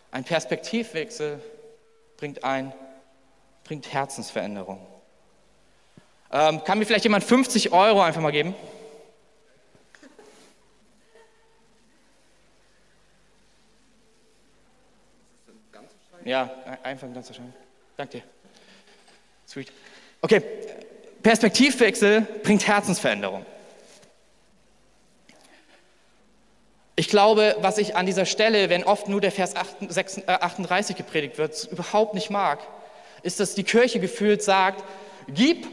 ein 0.09 0.23
Perspektivwechsel 0.23 1.41
bringt 2.15 2.45
ein, 2.45 2.71
bringt 3.65 3.91
Herzensveränderung. 3.91 4.79
Ähm, 6.31 6.63
kann 6.63 6.79
mir 6.79 6.85
vielleicht 6.85 7.03
jemand 7.03 7.25
50 7.25 7.73
Euro 7.73 8.01
einfach 8.01 8.21
mal 8.21 8.31
geben? 8.31 8.55
Ja, 16.25 16.49
einfach 16.83 17.07
ein 17.07 17.13
ganzer 17.13 17.33
Schein. 17.33 17.53
Danke 17.97 18.17
dir. 18.17 18.23
Sweet. 19.47 19.71
Okay, 20.21 20.41
Perspektivwechsel 21.21 22.21
bringt 22.43 22.65
Herzensveränderung. 22.67 23.45
Ich 26.95 27.07
glaube, 27.07 27.55
was 27.59 27.79
ich 27.79 27.95
an 27.95 28.05
dieser 28.05 28.25
Stelle, 28.25 28.69
wenn 28.69 28.83
oft 28.83 29.07
nur 29.09 29.19
der 29.19 29.31
Vers 29.31 29.55
38 29.55 30.95
äh, 30.95 30.97
gepredigt 30.97 31.37
wird, 31.37 31.67
überhaupt 31.71 32.13
nicht 32.13 32.29
mag, 32.29 32.59
ist, 33.23 33.39
dass 33.39 33.55
die 33.55 33.63
Kirche 33.63 33.99
gefühlt 33.99 34.43
sagt, 34.43 34.83
gib, 35.27 35.67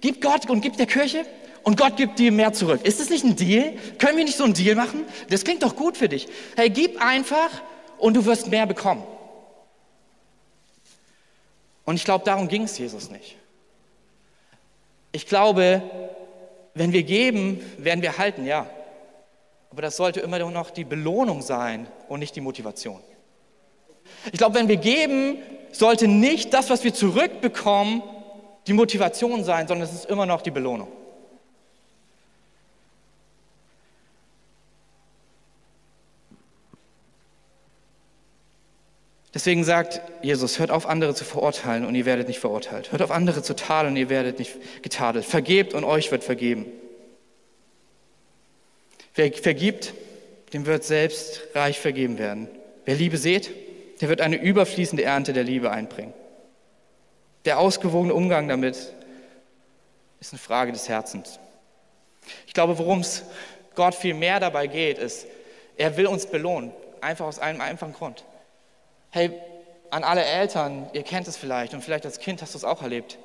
gib 0.00 0.20
Gott 0.20 0.50
und 0.50 0.60
gib 0.62 0.76
der 0.76 0.86
Kirche 0.86 1.24
und 1.62 1.76
Gott 1.76 1.96
gibt 1.96 2.18
dir 2.18 2.32
mehr 2.32 2.52
zurück. 2.52 2.80
Ist 2.84 3.00
das 3.00 3.10
nicht 3.10 3.24
ein 3.24 3.36
Deal? 3.36 3.74
Können 3.98 4.16
wir 4.16 4.24
nicht 4.24 4.36
so 4.36 4.44
einen 4.44 4.54
Deal 4.54 4.74
machen? 4.74 5.04
Das 5.30 5.44
klingt 5.44 5.62
doch 5.62 5.76
gut 5.76 5.96
für 5.96 6.08
dich. 6.08 6.26
Hey, 6.56 6.68
gib 6.68 7.00
einfach 7.00 7.50
und 7.98 8.14
du 8.14 8.24
wirst 8.24 8.48
mehr 8.48 8.66
bekommen. 8.66 9.04
Und 11.86 11.94
ich 11.94 12.04
glaube, 12.04 12.24
darum 12.24 12.48
ging 12.48 12.64
es 12.64 12.76
Jesus 12.76 13.10
nicht. 13.10 13.36
Ich 15.12 15.26
glaube, 15.26 15.82
wenn 16.74 16.92
wir 16.92 17.04
geben, 17.04 17.60
werden 17.78 18.02
wir 18.02 18.18
halten, 18.18 18.44
ja. 18.44 18.68
Aber 19.70 19.82
das 19.82 19.96
sollte 19.96 20.20
immer 20.20 20.38
noch 20.38 20.70
die 20.70 20.84
Belohnung 20.84 21.40
sein 21.40 21.86
und 22.08 22.20
nicht 22.20 22.36
die 22.36 22.40
Motivation. 22.42 23.00
Ich 24.26 24.38
glaube, 24.38 24.56
wenn 24.56 24.68
wir 24.68 24.76
geben, 24.76 25.38
sollte 25.72 26.08
nicht 26.08 26.52
das, 26.52 26.70
was 26.70 26.84
wir 26.84 26.92
zurückbekommen, 26.92 28.02
die 28.66 28.72
Motivation 28.72 29.44
sein, 29.44 29.68
sondern 29.68 29.88
es 29.88 29.94
ist 29.94 30.06
immer 30.06 30.26
noch 30.26 30.42
die 30.42 30.50
Belohnung. 30.50 30.88
Deswegen 39.36 39.64
sagt 39.64 40.00
Jesus, 40.22 40.58
hört 40.58 40.70
auf, 40.70 40.86
andere 40.86 41.14
zu 41.14 41.22
verurteilen 41.26 41.84
und 41.84 41.94
ihr 41.94 42.06
werdet 42.06 42.26
nicht 42.26 42.40
verurteilt. 42.40 42.90
Hört 42.90 43.02
auf, 43.02 43.10
andere 43.10 43.42
zu 43.42 43.54
tadeln 43.54 43.92
und 43.92 44.00
ihr 44.00 44.08
werdet 44.08 44.38
nicht 44.38 44.56
getadelt. 44.82 45.26
Vergebt 45.26 45.74
und 45.74 45.84
euch 45.84 46.10
wird 46.10 46.24
vergeben. 46.24 46.64
Wer 49.14 49.30
vergibt, 49.34 49.92
dem 50.54 50.64
wird 50.64 50.84
selbst 50.84 51.42
reich 51.54 51.78
vergeben 51.78 52.16
werden. 52.16 52.48
Wer 52.86 52.94
Liebe 52.94 53.18
sät, 53.18 53.50
der 54.00 54.08
wird 54.08 54.22
eine 54.22 54.40
überfließende 54.40 55.04
Ernte 55.04 55.34
der 55.34 55.44
Liebe 55.44 55.70
einbringen. 55.70 56.14
Der 57.44 57.58
ausgewogene 57.58 58.14
Umgang 58.14 58.48
damit 58.48 58.94
ist 60.18 60.32
eine 60.32 60.38
Frage 60.38 60.72
des 60.72 60.88
Herzens. 60.88 61.38
Ich 62.46 62.54
glaube, 62.54 62.78
worum 62.78 63.00
es 63.00 63.22
Gott 63.74 63.94
viel 63.94 64.14
mehr 64.14 64.40
dabei 64.40 64.66
geht, 64.66 64.96
ist, 64.96 65.26
er 65.76 65.98
will 65.98 66.06
uns 66.06 66.24
belohnen. 66.24 66.72
Einfach 67.02 67.26
aus 67.26 67.38
einem 67.38 67.60
einfachen 67.60 67.92
Grund. 67.92 68.24
Hey, 69.16 69.30
an 69.88 70.04
alle 70.04 70.22
Eltern, 70.22 70.90
ihr 70.92 71.02
kennt 71.02 71.26
es 71.26 71.38
vielleicht 71.38 71.72
und 71.72 71.82
vielleicht 71.82 72.04
als 72.04 72.18
Kind 72.18 72.42
hast 72.42 72.52
du 72.52 72.58
es 72.58 72.64
auch 72.64 72.82
erlebt. 72.82 73.16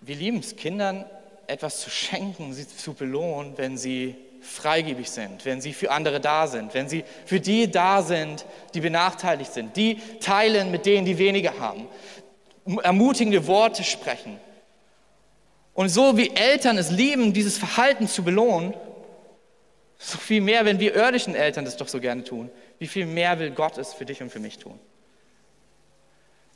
Wir 0.00 0.14
lieben 0.14 0.38
es, 0.38 0.54
Kindern 0.54 1.04
etwas 1.48 1.80
zu 1.80 1.90
schenken, 1.90 2.52
sie 2.52 2.68
zu 2.68 2.94
belohnen, 2.94 3.54
wenn 3.56 3.76
sie 3.76 4.14
freigebig 4.40 5.10
sind, 5.10 5.44
wenn 5.44 5.60
sie 5.60 5.72
für 5.72 5.90
andere 5.90 6.20
da 6.20 6.46
sind, 6.46 6.74
wenn 6.74 6.88
sie 6.88 7.02
für 7.24 7.40
die 7.40 7.68
da 7.68 8.02
sind, 8.02 8.46
die 8.74 8.80
benachteiligt 8.80 9.52
sind, 9.52 9.76
die 9.76 10.00
teilen 10.20 10.70
mit 10.70 10.86
denen, 10.86 11.04
die 11.04 11.18
weniger 11.18 11.58
haben, 11.58 11.88
ermutigende 12.84 13.48
Worte 13.48 13.82
sprechen. 13.82 14.38
Und 15.74 15.88
so 15.88 16.16
wie 16.16 16.30
Eltern 16.36 16.78
es 16.78 16.92
lieben, 16.92 17.32
dieses 17.32 17.58
Verhalten 17.58 18.06
zu 18.06 18.22
belohnen, 18.22 18.74
so 19.98 20.18
viel 20.18 20.40
mehr, 20.40 20.64
wenn 20.64 20.78
wir 20.78 20.94
irdischen 20.94 21.34
Eltern 21.34 21.64
das 21.64 21.76
doch 21.76 21.88
so 21.88 21.98
gerne 21.98 22.22
tun, 22.22 22.48
wie 22.78 22.86
viel 22.86 23.06
mehr 23.06 23.38
will 23.38 23.50
Gott 23.50 23.78
es 23.78 23.94
für 23.94 24.04
dich 24.04 24.22
und 24.22 24.30
für 24.30 24.38
mich 24.38 24.58
tun? 24.58 24.78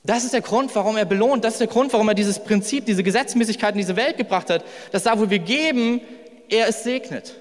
Das 0.03 0.25
ist 0.25 0.33
der 0.33 0.41
Grund, 0.41 0.75
warum 0.75 0.97
er 0.97 1.05
belohnt. 1.05 1.45
Das 1.45 1.55
ist 1.55 1.61
der 1.61 1.67
Grund, 1.67 1.93
warum 1.93 2.09
er 2.09 2.15
dieses 2.15 2.39
Prinzip, 2.43 2.87
diese 2.87 3.03
Gesetzmäßigkeit 3.03 3.75
in 3.75 3.79
diese 3.79 3.97
Welt 3.97 4.17
gebracht 4.17 4.49
hat, 4.49 4.65
dass 4.93 5.03
da, 5.03 5.19
wo 5.19 5.29
wir 5.29 5.39
geben, 5.39 6.01
er 6.49 6.69
es 6.69 6.85
segnet. 6.85 7.35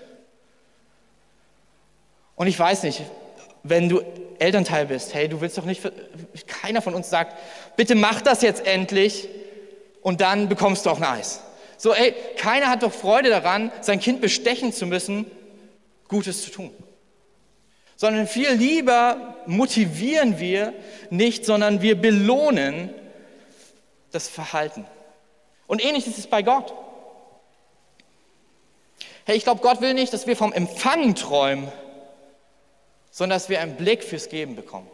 Und 2.35 2.47
ich 2.47 2.59
weiß 2.59 2.83
nicht, 2.83 3.01
wenn 3.63 3.89
du 3.89 4.01
Elternteil 4.39 4.87
bist, 4.87 5.13
hey, 5.13 5.27
du 5.27 5.41
willst 5.41 5.57
doch 5.57 5.65
nicht, 5.65 5.81
keiner 6.47 6.81
von 6.81 6.93
uns 6.93 7.09
sagt, 7.09 7.37
bitte 7.75 7.95
mach 7.95 8.21
das 8.21 8.41
jetzt 8.41 8.65
endlich 8.65 9.27
und 10.01 10.21
dann 10.21 10.47
bekommst 10.47 10.85
du 10.85 10.89
auch 10.89 10.97
ein 10.97 11.19
Eis. 11.19 11.41
So, 11.77 11.93
ey, 11.93 12.13
keiner 12.37 12.67
hat 12.67 12.83
doch 12.83 12.93
Freude 12.93 13.29
daran, 13.29 13.71
sein 13.81 13.99
Kind 13.99 14.21
bestechen 14.21 14.73
zu 14.73 14.85
müssen, 14.85 15.25
Gutes 16.07 16.43
zu 16.43 16.51
tun 16.51 16.71
sondern 17.99 18.27
viel 18.27 18.51
lieber 18.51 19.35
motivieren 19.45 20.39
wir 20.39 20.73
nicht, 21.09 21.43
sondern 21.43 21.81
wir 21.81 21.99
belohnen 21.99 22.93
das 24.11 24.29
Verhalten. 24.29 24.85
Und 25.67 25.83
ähnlich 25.83 26.07
ist 26.07 26.17
es 26.17 26.25
bei 26.25 26.41
Gott. 26.41 26.73
Hey, 29.25 29.35
ich 29.35 29.43
glaube, 29.43 29.59
Gott 29.59 29.81
will 29.81 29.93
nicht, 29.93 30.13
dass 30.13 30.27
wir 30.27 30.37
vom 30.37 30.53
Empfangen 30.53 31.13
träumen, 31.13 31.69
sondern 33.11 33.35
dass 33.35 33.49
wir 33.49 33.59
einen 33.59 33.75
Blick 33.75 34.05
fürs 34.05 34.29
Geben 34.29 34.55
bekommen. 34.55 34.89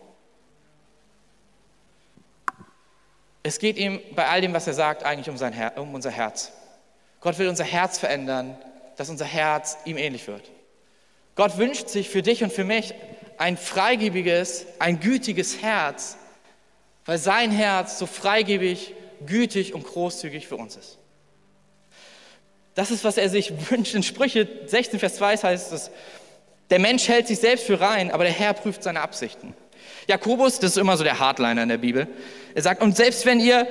Es 3.43 3.59
geht 3.59 3.77
ihm 3.77 4.01
bei 4.15 4.27
all 4.27 4.41
dem, 4.41 4.53
was 4.53 4.65
er 4.65 4.73
sagt, 4.73 5.03
eigentlich 5.03 5.29
um, 5.29 5.37
sein 5.37 5.53
Her 5.53 5.73
um 5.77 5.93
unser 5.93 6.09
Herz. 6.09 6.53
Gott 7.19 7.37
will 7.37 7.49
unser 7.49 7.65
Herz 7.65 7.99
verändern, 7.99 8.57
dass 8.97 9.11
unser 9.11 9.25
Herz 9.25 9.77
ihm 9.85 9.97
ähnlich 9.97 10.27
wird. 10.27 10.54
Gott 11.35 11.57
wünscht 11.57 11.89
sich 11.89 12.09
für 12.09 12.21
dich 12.21 12.43
und 12.43 12.51
für 12.51 12.63
mich 12.63 12.93
ein 13.37 13.57
freigebiges, 13.57 14.65
ein 14.79 14.99
gütiges 14.99 15.61
Herz, 15.61 16.17
weil 17.05 17.17
sein 17.17 17.51
Herz 17.51 17.99
so 17.99 18.05
freigebig, 18.05 18.93
gütig 19.25 19.73
und 19.73 19.85
großzügig 19.85 20.47
für 20.47 20.55
uns 20.55 20.75
ist. 20.77 20.97
Das 22.73 22.91
ist, 22.91 23.03
was 23.03 23.17
er 23.17 23.29
sich 23.29 23.53
wünscht. 23.69 23.95
In 23.95 24.03
Sprüche 24.03 24.47
16, 24.65 24.99
Vers 24.99 25.15
2 25.15 25.37
heißt 25.37 25.71
es, 25.73 25.91
der 26.69 26.79
Mensch 26.79 27.07
hält 27.07 27.27
sich 27.27 27.39
selbst 27.39 27.65
für 27.65 27.79
rein, 27.79 28.11
aber 28.11 28.23
der 28.23 28.33
Herr 28.33 28.53
prüft 28.53 28.81
seine 28.83 29.01
Absichten. 29.01 29.53
Jakobus, 30.07 30.59
das 30.59 30.71
ist 30.71 30.77
immer 30.77 30.97
so 30.97 31.03
der 31.03 31.19
Hardliner 31.19 31.63
in 31.63 31.69
der 31.69 31.77
Bibel, 31.77 32.07
er 32.55 32.61
sagt, 32.61 32.81
und 32.81 32.95
selbst 32.95 33.25
wenn 33.25 33.39
ihr 33.39 33.67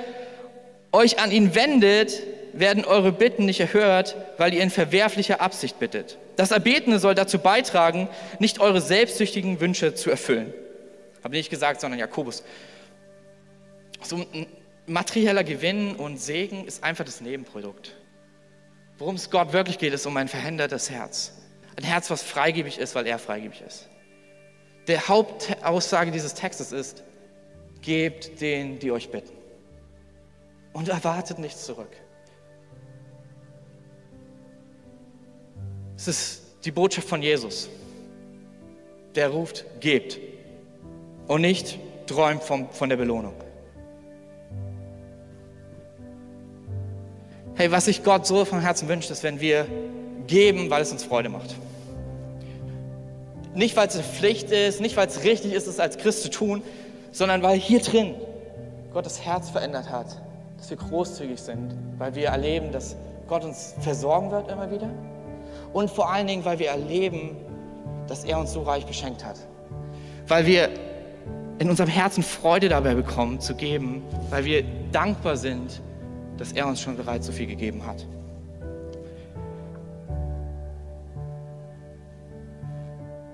euch 0.93 1.19
an 1.19 1.33
ihn 1.33 1.55
wendet, 1.55 2.23
werden 2.53 2.85
eure 2.85 3.11
Bitten 3.11 3.47
nicht 3.47 3.59
erhört, 3.59 4.17
weil 4.39 4.55
ihr 4.55 4.63
in 4.63 4.71
verwerflicher 4.71 5.41
Absicht 5.41 5.81
bittet. 5.81 6.19
Das 6.37 6.51
Erbetene 6.51 6.99
soll 6.99 7.15
dazu 7.15 7.39
beitragen, 7.39 8.09
nicht 8.39 8.61
eure 8.61 8.81
selbstsüchtigen 8.81 9.61
Wünsche 9.61 9.95
zu 9.95 10.11
erfüllen. 10.11 10.53
Habe 11.23 11.37
nicht 11.37 11.51
gesagt, 11.51 11.81
sondern 11.81 11.99
Jakobus. 11.99 12.45
So 14.03 14.17
ein 14.17 14.47
materieller 14.87 15.45
Gewinn 15.45 15.97
und 15.97 16.21
Segen 16.21 16.67
ist 16.67 16.85
einfach 16.85 17.05
das 17.05 17.21
Nebenprodukt. 17.21 17.97
Worum 18.99 19.15
es 19.15 19.31
Gott 19.31 19.53
wirklich 19.53 19.79
geht, 19.79 19.93
ist 19.93 20.07
um 20.07 20.17
ein 20.17 20.29
verhindertes 20.29 20.91
Herz. 20.91 21.33
Ein 21.77 21.85
Herz, 21.85 22.11
was 22.11 22.23
freigebig 22.23 22.79
ist, 22.79 22.95
weil 22.95 23.07
er 23.07 23.19
freigebig 23.19 23.63
ist. 23.67 23.89
Der 24.87 25.09
Hauptaussage 25.09 26.11
dieses 26.11 26.35
Textes 26.35 26.73
ist, 26.73 27.03
gebt 27.81 28.41
denen, 28.41 28.79
die 28.79 28.93
euch 28.93 29.11
bitten. 29.11 29.33
Und 30.73 30.89
erwartet 30.89 31.39
nichts 31.39 31.65
zurück. 31.65 31.91
Es 35.97 36.09
ist 36.09 36.43
die 36.65 36.73
Botschaft 36.73 37.09
von 37.09 37.23
Jesus. 37.23 37.69
Der 39.15 39.29
ruft, 39.29 39.65
gebt. 39.81 40.19
Und 41.29 41.41
nicht 41.41 41.79
träumt 42.07 42.43
vom, 42.43 42.69
von 42.71 42.89
der 42.89 42.97
Belohnung. 42.97 43.35
Hey, 47.55 47.71
was 47.71 47.85
sich 47.85 48.03
Gott 48.03 48.27
so 48.27 48.45
von 48.45 48.61
Herzen 48.61 48.89
wünscht, 48.89 49.11
ist, 49.11 49.23
wenn 49.23 49.41
wir 49.41 49.67
geben, 50.27 50.71
weil 50.71 50.83
es 50.83 50.91
uns 50.91 51.05
Freude 51.05 51.29
macht. 51.29 51.55
Nicht, 53.55 53.77
weil 53.77 53.87
es 53.87 53.95
eine 53.95 54.03
Pflicht 54.03 54.51
ist, 54.51 54.81
nicht, 54.81 54.97
weil 54.97 55.07
es 55.07 55.23
richtig 55.23 55.53
ist, 55.53 55.69
es 55.69 55.79
als 55.79 55.97
Christ 55.97 56.23
zu 56.23 56.31
tun, 56.31 56.63
sondern 57.13 57.43
weil 57.43 57.57
hier 57.57 57.81
drin 57.81 58.17
Gott 58.93 59.07
das 59.07 59.25
Herz 59.25 59.51
verändert 59.51 59.89
hat, 59.89 60.21
dass 60.59 60.71
wir 60.71 60.77
großzügig 60.77 61.41
sind, 61.41 61.73
weil 61.99 62.17
wir 62.17 62.29
erleben, 62.29 62.73
dass 62.73 62.97
Gott 63.29 63.45
uns 63.45 63.75
versorgen 63.81 64.33
wird 64.33 64.51
immer 64.51 64.71
wieder 64.73 64.91
und 65.75 65.91
vor 65.91 66.11
allen 66.11 66.27
Dingen, 66.27 66.45
weil 66.47 66.59
wir 66.59 66.69
erleben, 66.69 67.37
dass 68.07 68.25
er 68.25 68.39
uns 68.39 68.53
so 68.53 68.63
reich 68.63 68.87
beschenkt 68.87 69.25
hat. 69.25 69.37
Weil 70.27 70.47
wir 70.47 70.71
in 71.59 71.69
unserem 71.69 71.91
Herzen 71.91 72.23
Freude 72.23 72.69
dabei 72.69 72.95
bekommen 72.95 73.41
zu 73.41 73.55
geben, 73.55 74.03
weil 74.31 74.45
wir 74.45 74.65
dankbar 74.93 75.37
sind, 75.37 75.83
dass 76.39 76.53
er 76.53 76.67
uns 76.67 76.81
schon 76.81 76.97
bereits 76.97 77.27
so 77.27 77.33
viel 77.33 77.47
gegeben 77.47 77.85
hat. 77.87 78.07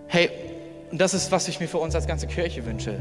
Hey, 0.09 0.31
und 0.91 1.01
das 1.01 1.15
ist, 1.15 1.31
was 1.31 1.47
ich 1.47 1.61
mir 1.61 1.69
für 1.69 1.79
uns 1.79 1.95
als 1.95 2.07
ganze 2.07 2.27
Kirche 2.27 2.65
wünsche. 2.67 2.99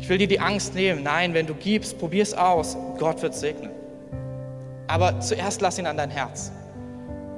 Ich 0.00 0.08
will 0.08 0.18
dir 0.18 0.28
die 0.28 0.40
Angst 0.40 0.74
nehmen. 0.74 1.02
Nein, 1.02 1.34
wenn 1.34 1.46
du 1.46 1.54
gibst, 1.54 1.98
probier 1.98 2.22
es 2.22 2.32
aus. 2.32 2.76
Gott 2.98 3.22
wird 3.22 3.34
segnen. 3.34 3.70
Aber 4.86 5.20
zuerst 5.20 5.60
lass 5.60 5.78
ihn 5.78 5.86
an 5.86 5.96
dein 5.96 6.10
Herz. 6.10 6.52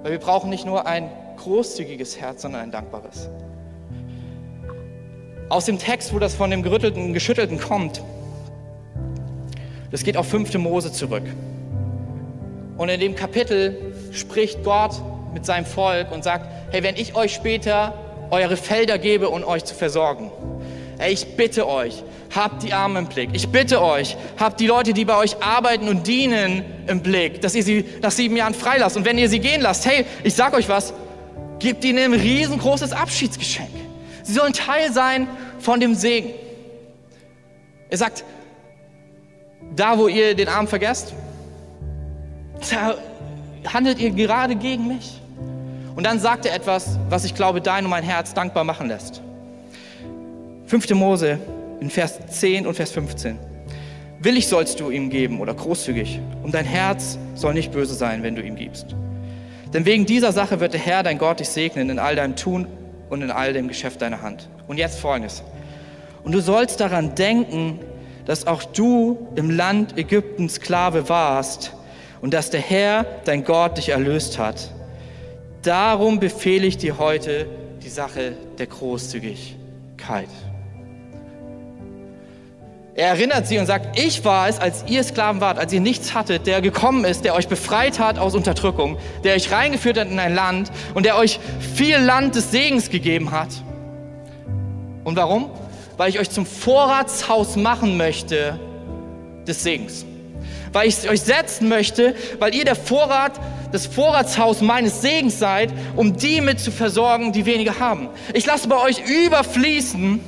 Weil 0.04 0.12
wir 0.12 0.18
brauchen 0.18 0.50
nicht 0.50 0.66
nur 0.66 0.86
ein 0.86 1.08
großzügiges 1.38 2.20
Herz, 2.20 2.42
sondern 2.42 2.60
ein 2.60 2.70
dankbares. 2.70 3.30
Aus 5.48 5.64
dem 5.64 5.78
Text, 5.78 6.12
wo 6.12 6.18
das 6.18 6.34
von 6.34 6.50
dem 6.50 6.62
gerüttelten, 6.62 7.14
geschüttelten 7.14 7.58
kommt, 7.58 8.02
das 9.90 10.04
geht 10.04 10.18
auf 10.18 10.28
5. 10.28 10.58
Mose 10.58 10.92
zurück. 10.92 11.22
Und 12.76 12.90
in 12.90 13.00
dem 13.00 13.14
Kapitel 13.14 13.94
spricht 14.12 14.62
Gott 14.62 15.00
mit 15.32 15.46
seinem 15.46 15.64
Volk 15.64 16.12
und 16.12 16.22
sagt, 16.22 16.50
hey, 16.70 16.82
wenn 16.82 16.96
ich 16.96 17.16
euch 17.16 17.32
später 17.32 17.94
eure 18.30 18.58
Felder 18.58 18.98
gebe, 18.98 19.30
um 19.30 19.42
euch 19.42 19.64
zu 19.64 19.74
versorgen, 19.74 20.30
ey, 20.98 21.12
ich 21.12 21.36
bitte 21.36 21.68
euch, 21.68 22.02
habt 22.34 22.62
die 22.62 22.72
Armen 22.72 22.96
im 22.96 23.06
Blick. 23.06 23.30
Ich 23.32 23.48
bitte 23.48 23.82
euch, 23.82 24.16
habt 24.38 24.60
die 24.60 24.66
Leute, 24.66 24.92
die 24.92 25.04
bei 25.04 25.16
euch 25.16 25.42
arbeiten 25.42 25.88
und 25.88 26.06
dienen, 26.06 26.64
im 26.86 27.00
Blick, 27.02 27.40
dass 27.40 27.54
ihr 27.54 27.62
sie 27.62 27.84
nach 28.02 28.10
sieben 28.10 28.36
Jahren 28.36 28.54
freilasst. 28.54 28.96
Und 28.96 29.04
wenn 29.04 29.18
ihr 29.18 29.28
sie 29.28 29.38
gehen 29.38 29.60
lasst, 29.60 29.86
hey, 29.86 30.04
ich 30.22 30.34
sag 30.34 30.54
euch 30.54 30.68
was, 30.68 30.92
gebt 31.58 31.84
ihnen 31.84 32.12
ein 32.12 32.20
riesengroßes 32.20 32.92
Abschiedsgeschenk. 32.92 33.70
Sie 34.22 34.32
sollen 34.32 34.52
Teil 34.52 34.92
sein 34.92 35.28
von 35.58 35.80
dem 35.80 35.94
Segen. 35.94 36.30
Er 37.88 37.98
sagt, 37.98 38.24
da 39.74 39.98
wo 39.98 40.08
ihr 40.08 40.34
den 40.34 40.48
Arm 40.48 40.68
vergesst, 40.68 41.14
da 42.70 42.96
handelt 43.72 43.98
ihr 43.98 44.10
gerade 44.10 44.56
gegen 44.56 44.88
mich. 44.88 45.20
Und 45.96 46.04
dann 46.04 46.18
sagt 46.18 46.44
er 46.44 46.54
etwas, 46.54 46.98
was 47.08 47.24
ich 47.24 47.34
glaube, 47.34 47.60
dein 47.60 47.84
und 47.84 47.90
mein 47.90 48.04
Herz 48.04 48.34
dankbar 48.34 48.64
machen 48.64 48.88
lässt. 48.88 49.22
5. 50.66 50.90
Mose 50.90 51.38
in 51.80 51.90
Vers 51.90 52.18
10 52.26 52.66
und 52.66 52.74
Vers 52.74 52.90
15. 52.92 53.38
Willig 54.20 54.48
sollst 54.48 54.80
du 54.80 54.90
ihm 54.90 55.10
geben 55.10 55.40
oder 55.40 55.52
großzügig, 55.52 56.20
und 56.42 56.54
dein 56.54 56.64
Herz 56.64 57.18
soll 57.34 57.52
nicht 57.52 57.72
böse 57.72 57.94
sein, 57.94 58.22
wenn 58.22 58.34
du 58.34 58.42
ihm 58.42 58.56
gibst. 58.56 58.96
Denn 59.74 59.84
wegen 59.84 60.06
dieser 60.06 60.32
Sache 60.32 60.60
wird 60.60 60.72
der 60.72 60.80
Herr, 60.80 61.02
dein 61.02 61.18
Gott, 61.18 61.40
dich 61.40 61.48
segnen 61.48 61.90
in 61.90 61.98
all 61.98 62.16
deinem 62.16 62.36
Tun 62.36 62.66
und 63.10 63.22
in 63.22 63.30
all 63.30 63.52
dem 63.52 63.68
Geschäft 63.68 64.00
deiner 64.00 64.22
Hand. 64.22 64.48
Und 64.66 64.78
jetzt 64.78 64.98
folgendes. 64.98 65.42
Und 66.22 66.32
du 66.32 66.40
sollst 66.40 66.80
daran 66.80 67.14
denken, 67.14 67.80
dass 68.24 68.46
auch 68.46 68.64
du 68.64 69.28
im 69.34 69.50
Land 69.50 69.98
Ägypten 69.98 70.48
Sklave 70.48 71.08
warst 71.08 71.74
und 72.22 72.32
dass 72.32 72.48
der 72.48 72.60
Herr, 72.60 73.04
dein 73.24 73.44
Gott, 73.44 73.76
dich 73.76 73.90
erlöst 73.90 74.38
hat. 74.38 74.72
Darum 75.60 76.20
befehle 76.20 76.66
ich 76.66 76.78
dir 76.78 76.98
heute 76.98 77.46
die 77.82 77.90
Sache 77.90 78.32
der 78.58 78.68
Großzügigkeit. 78.68 80.28
Er 82.96 83.08
erinnert 83.08 83.48
sie 83.48 83.58
und 83.58 83.66
sagt, 83.66 83.98
ich 83.98 84.24
war 84.24 84.48
es, 84.48 84.60
als 84.60 84.84
ihr 84.86 85.02
Sklaven 85.02 85.40
wart, 85.40 85.58
als 85.58 85.72
ihr 85.72 85.80
nichts 85.80 86.14
hattet, 86.14 86.46
der 86.46 86.60
gekommen 86.60 87.04
ist, 87.04 87.24
der 87.24 87.34
euch 87.34 87.48
befreit 87.48 87.98
hat 87.98 88.20
aus 88.20 88.36
Unterdrückung, 88.36 88.98
der 89.24 89.34
euch 89.34 89.50
reingeführt 89.50 89.98
hat 89.98 90.08
in 90.08 90.20
ein 90.20 90.32
Land 90.32 90.70
und 90.94 91.04
der 91.04 91.16
euch 91.16 91.40
viel 91.74 91.98
Land 91.98 92.36
des 92.36 92.52
Segens 92.52 92.90
gegeben 92.90 93.32
hat. 93.32 93.48
Und 95.02 95.16
warum? 95.16 95.50
Weil 95.96 96.08
ich 96.08 96.20
euch 96.20 96.30
zum 96.30 96.46
Vorratshaus 96.46 97.56
machen 97.56 97.96
möchte 97.96 98.60
des 99.44 99.64
Segens. 99.64 100.06
Weil 100.72 100.86
ich 100.86 101.08
euch 101.10 101.22
setzen 101.22 101.68
möchte, 101.68 102.14
weil 102.38 102.54
ihr 102.54 102.64
der 102.64 102.76
Vorrat, 102.76 103.40
das 103.72 103.86
Vorratshaus 103.86 104.60
meines 104.60 105.02
Segens 105.02 105.40
seid, 105.40 105.72
um 105.96 106.16
die 106.16 106.40
mit 106.40 106.60
zu 106.60 106.70
versorgen, 106.70 107.32
die 107.32 107.44
weniger 107.44 107.80
haben. 107.80 108.08
Ich 108.34 108.46
lasse 108.46 108.68
bei 108.68 108.80
euch 108.80 109.00
überfließen, 109.00 110.20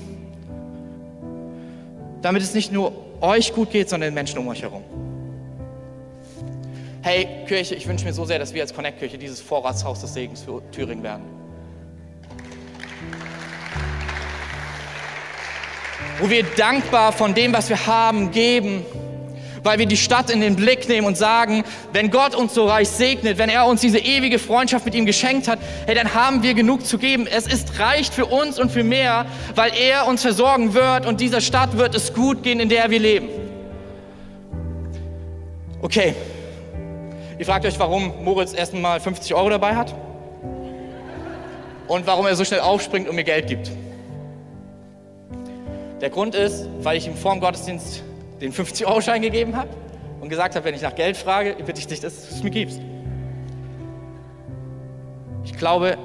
damit 2.27 2.43
es 2.43 2.55
nicht 2.55 2.73
nur 2.73 2.93
euch 3.21 3.55
gut 3.55 3.71
geht, 3.71 3.89
sondern 3.89 4.09
den 4.11 4.15
Menschen 4.15 4.41
um 4.41 4.49
euch 4.49 4.61
herum. 4.61 4.83
Hey, 7.03 7.29
Kirche, 7.47 7.77
ich 7.77 7.87
wünsche 7.87 8.05
mir 8.05 8.13
so 8.13 8.25
sehr, 8.25 8.41
dass 8.41 8.53
wir 8.53 8.63
als 8.63 8.75
Connect-Kirche 8.75 9.17
dieses 9.17 9.41
Vorratshaus 9.41 10.01
des 10.01 10.13
Segens 10.13 10.43
für 10.43 10.61
Thüringen 10.73 11.05
werden. 11.05 11.23
Wo 16.19 16.29
wir 16.29 16.43
dankbar 16.57 17.13
von 17.13 17.33
dem, 17.33 17.53
was 17.53 17.69
wir 17.69 17.87
haben, 17.87 18.33
geben 18.33 18.85
weil 19.67 19.79
wir 19.81 19.87
die 19.87 19.97
Stadt 19.97 20.31
in 20.31 20.41
den 20.41 20.55
Blick 20.55 20.89
nehmen 20.89 21.07
und 21.07 21.19
sagen, 21.19 21.65
wenn 21.93 22.11
Gott 22.11 22.35
uns 22.37 22.55
so 22.55 22.67
reich 22.67 22.89
segnet, 22.89 23.37
wenn 23.37 23.51
er 23.51 23.67
uns 23.67 23.81
diese 23.81 23.99
ewige 23.99 24.39
Freundschaft 24.39 24.85
mit 24.85 24.95
ihm 24.95 25.05
geschenkt 25.05 25.49
hat, 25.49 25.59
hey, 25.87 25.95
dann 25.95 26.15
haben 26.15 26.43
wir 26.45 26.55
genug 26.55 26.87
zu 26.87 26.99
geben. 26.99 27.27
Es 27.27 27.47
ist 27.47 27.79
reicht 27.81 28.15
für 28.15 28.27
uns 28.27 28.61
und 28.61 28.71
für 28.71 28.85
mehr, 28.85 29.27
weil 29.57 29.73
er 29.77 30.07
uns 30.07 30.23
versorgen 30.23 30.73
wird 30.73 31.05
und 31.05 31.21
dieser 31.21 31.41
Stadt 31.41 31.77
wird 31.77 31.97
es 31.97 32.15
gut 32.15 32.45
gehen, 32.45 32.61
in 32.61 32.69
der 32.69 32.91
wir 32.91 33.01
leben. 33.01 33.29
Okay. 35.83 36.15
Ihr 37.39 37.45
fragt 37.45 37.67
euch, 37.67 37.79
warum 37.79 38.25
Moritz 38.25 38.55
erst 38.55 38.73
mal 38.73 39.01
50 39.01 39.35
Euro 39.35 39.51
dabei 39.51 39.75
hat 39.75 39.95
und 41.89 42.07
warum 42.07 42.25
er 42.25 42.37
so 42.37 42.45
schnell 42.45 42.61
aufspringt 42.61 43.09
und 43.09 43.17
mir 43.17 43.25
Geld 43.25 43.49
gibt. 43.49 43.73
Der 46.01 46.11
Grund 46.11 46.35
ist, 46.35 46.69
weil 46.83 46.97
ich 46.97 47.07
ihm 47.07 47.17
vor 47.17 47.33
dem 47.33 47.41
Gottesdienst 47.41 48.05
den 48.41 48.53
50-Euro-Schein 48.53 49.23
gegeben 49.23 49.57
habe 49.57 49.71
und 50.21 50.29
gesagt 50.29 50.55
habe, 50.57 50.65
wenn 50.65 50.75
ich 50.75 50.83
nach 50.83 50.95
Geld 50.95 51.17
frage, 51.17 51.57
bitte 51.65 51.81
ich 51.81 51.87
dich, 51.87 52.01
dass 52.01 52.29
du 52.29 52.35
es 52.35 52.43
mir 52.43 52.51
gibst. 52.51 52.81
Ich 55.45 55.57
glaube, 55.57 55.97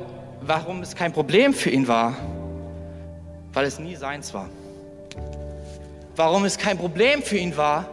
warum 0.42 0.82
es 0.82 0.96
kein 0.96 1.12
Problem 1.12 1.54
für 1.54 1.70
ihn 1.70 1.88
war, 1.88 2.16
weil 3.54 3.66
es 3.66 3.80
nie 3.80 3.96
seins 3.96 4.34
war. 4.34 4.50
Warum 6.16 6.46
es 6.46 6.58
kein 6.58 6.78
Problem 6.78 7.22
für 7.22 7.38
ihn 7.38 7.58
war, 7.58 7.88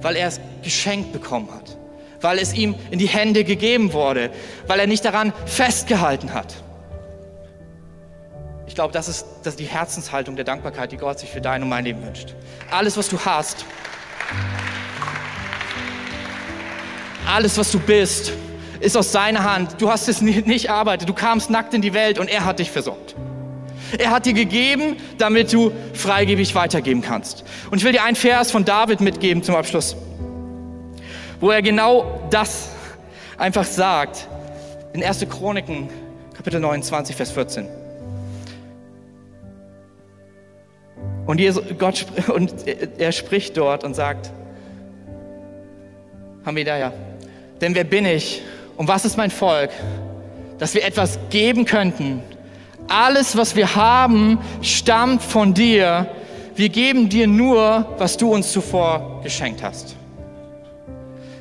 weil 0.00 0.16
er 0.16 0.28
es 0.28 0.40
geschenkt 0.62 1.12
bekommen 1.12 1.48
hat, 1.52 1.76
weil 2.20 2.38
es 2.38 2.54
ihm 2.54 2.74
in 2.90 2.98
die 2.98 3.08
Hände 3.08 3.44
gegeben 3.44 3.92
wurde, 3.92 4.30
weil 4.66 4.80
er 4.80 4.86
nicht 4.86 5.04
daran 5.04 5.32
festgehalten 5.46 6.34
hat. 6.34 6.54
Ich 8.66 8.74
glaube, 8.74 8.92
das 8.92 9.08
ist, 9.08 9.26
das 9.42 9.54
ist 9.54 9.60
die 9.60 9.66
Herzenshaltung 9.66 10.36
der 10.36 10.44
Dankbarkeit, 10.44 10.92
die 10.92 10.96
Gott 10.96 11.18
sich 11.18 11.30
für 11.30 11.40
dein 11.40 11.62
und 11.62 11.68
mein 11.68 11.84
Leben 11.84 12.04
wünscht. 12.04 12.34
Alles, 12.70 12.96
was 12.96 13.08
du 13.08 13.18
hast, 13.18 13.64
alles, 17.26 17.56
was 17.58 17.70
du 17.70 17.78
bist, 17.78 18.32
ist 18.80 18.96
aus 18.96 19.12
seiner 19.12 19.44
Hand. 19.44 19.80
Du 19.80 19.90
hast 19.90 20.08
es 20.08 20.20
nicht 20.20 20.66
erarbeitet. 20.66 21.08
Du 21.08 21.14
kamst 21.14 21.50
nackt 21.50 21.74
in 21.74 21.82
die 21.82 21.94
Welt 21.94 22.18
und 22.18 22.28
er 22.28 22.44
hat 22.44 22.58
dich 22.58 22.70
versorgt. 22.70 23.14
Er 23.98 24.10
hat 24.10 24.26
dir 24.26 24.32
gegeben, 24.32 24.96
damit 25.18 25.52
du 25.52 25.72
freigebig 25.94 26.54
weitergeben 26.54 27.02
kannst. 27.02 27.44
Und 27.70 27.78
ich 27.78 27.84
will 27.84 27.92
dir 27.92 28.02
einen 28.02 28.16
Vers 28.16 28.50
von 28.50 28.64
David 28.64 29.00
mitgeben 29.00 29.42
zum 29.42 29.54
Abschluss, 29.54 29.96
wo 31.40 31.50
er 31.50 31.62
genau 31.62 32.20
das 32.30 32.70
einfach 33.38 33.64
sagt. 33.64 34.26
In 34.92 35.04
1. 35.04 35.26
Chroniken, 35.28 35.88
Kapitel 36.34 36.60
29, 36.60 37.14
Vers 37.14 37.30
14. 37.30 37.85
Und, 41.26 41.40
Jesus, 41.40 41.64
Gott, 41.78 42.06
und 42.34 42.54
er 42.98 43.12
spricht 43.12 43.56
dort 43.56 43.84
und 43.84 43.94
sagt, 43.94 44.30
Hamidaya, 46.44 46.92
denn 47.60 47.74
wer 47.74 47.84
bin 47.84 48.06
ich 48.06 48.42
und 48.76 48.86
was 48.86 49.04
ist 49.04 49.16
mein 49.16 49.30
Volk, 49.30 49.70
dass 50.58 50.74
wir 50.74 50.84
etwas 50.84 51.18
geben 51.30 51.64
könnten? 51.64 52.22
Alles, 52.88 53.36
was 53.36 53.56
wir 53.56 53.74
haben, 53.74 54.38
stammt 54.62 55.22
von 55.22 55.54
dir. 55.54 56.08
Wir 56.54 56.68
geben 56.68 57.08
dir 57.08 57.26
nur, 57.26 57.94
was 57.98 58.16
du 58.16 58.32
uns 58.32 58.52
zuvor 58.52 59.20
geschenkt 59.24 59.62
hast. 59.62 59.96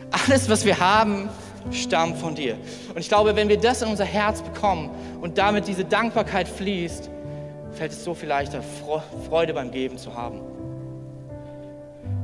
Alles, 0.09 0.49
was 0.49 0.65
wir 0.65 0.79
haben, 0.79 1.29
stammt 1.71 2.17
von 2.17 2.33
dir. 2.33 2.57
Und 2.89 2.99
ich 2.99 3.09
glaube, 3.09 3.35
wenn 3.35 3.47
wir 3.47 3.57
das 3.57 3.81
in 3.81 3.89
unser 3.89 4.05
Herz 4.05 4.41
bekommen 4.41 4.89
und 5.21 5.37
damit 5.37 5.67
diese 5.67 5.85
Dankbarkeit 5.85 6.47
fließt, 6.47 7.09
fällt 7.75 7.91
es 7.91 8.03
so 8.03 8.13
viel 8.13 8.29
leichter, 8.29 8.61
Freude 9.27 9.53
beim 9.53 9.71
Geben 9.71 9.97
zu 9.97 10.15
haben. 10.15 10.41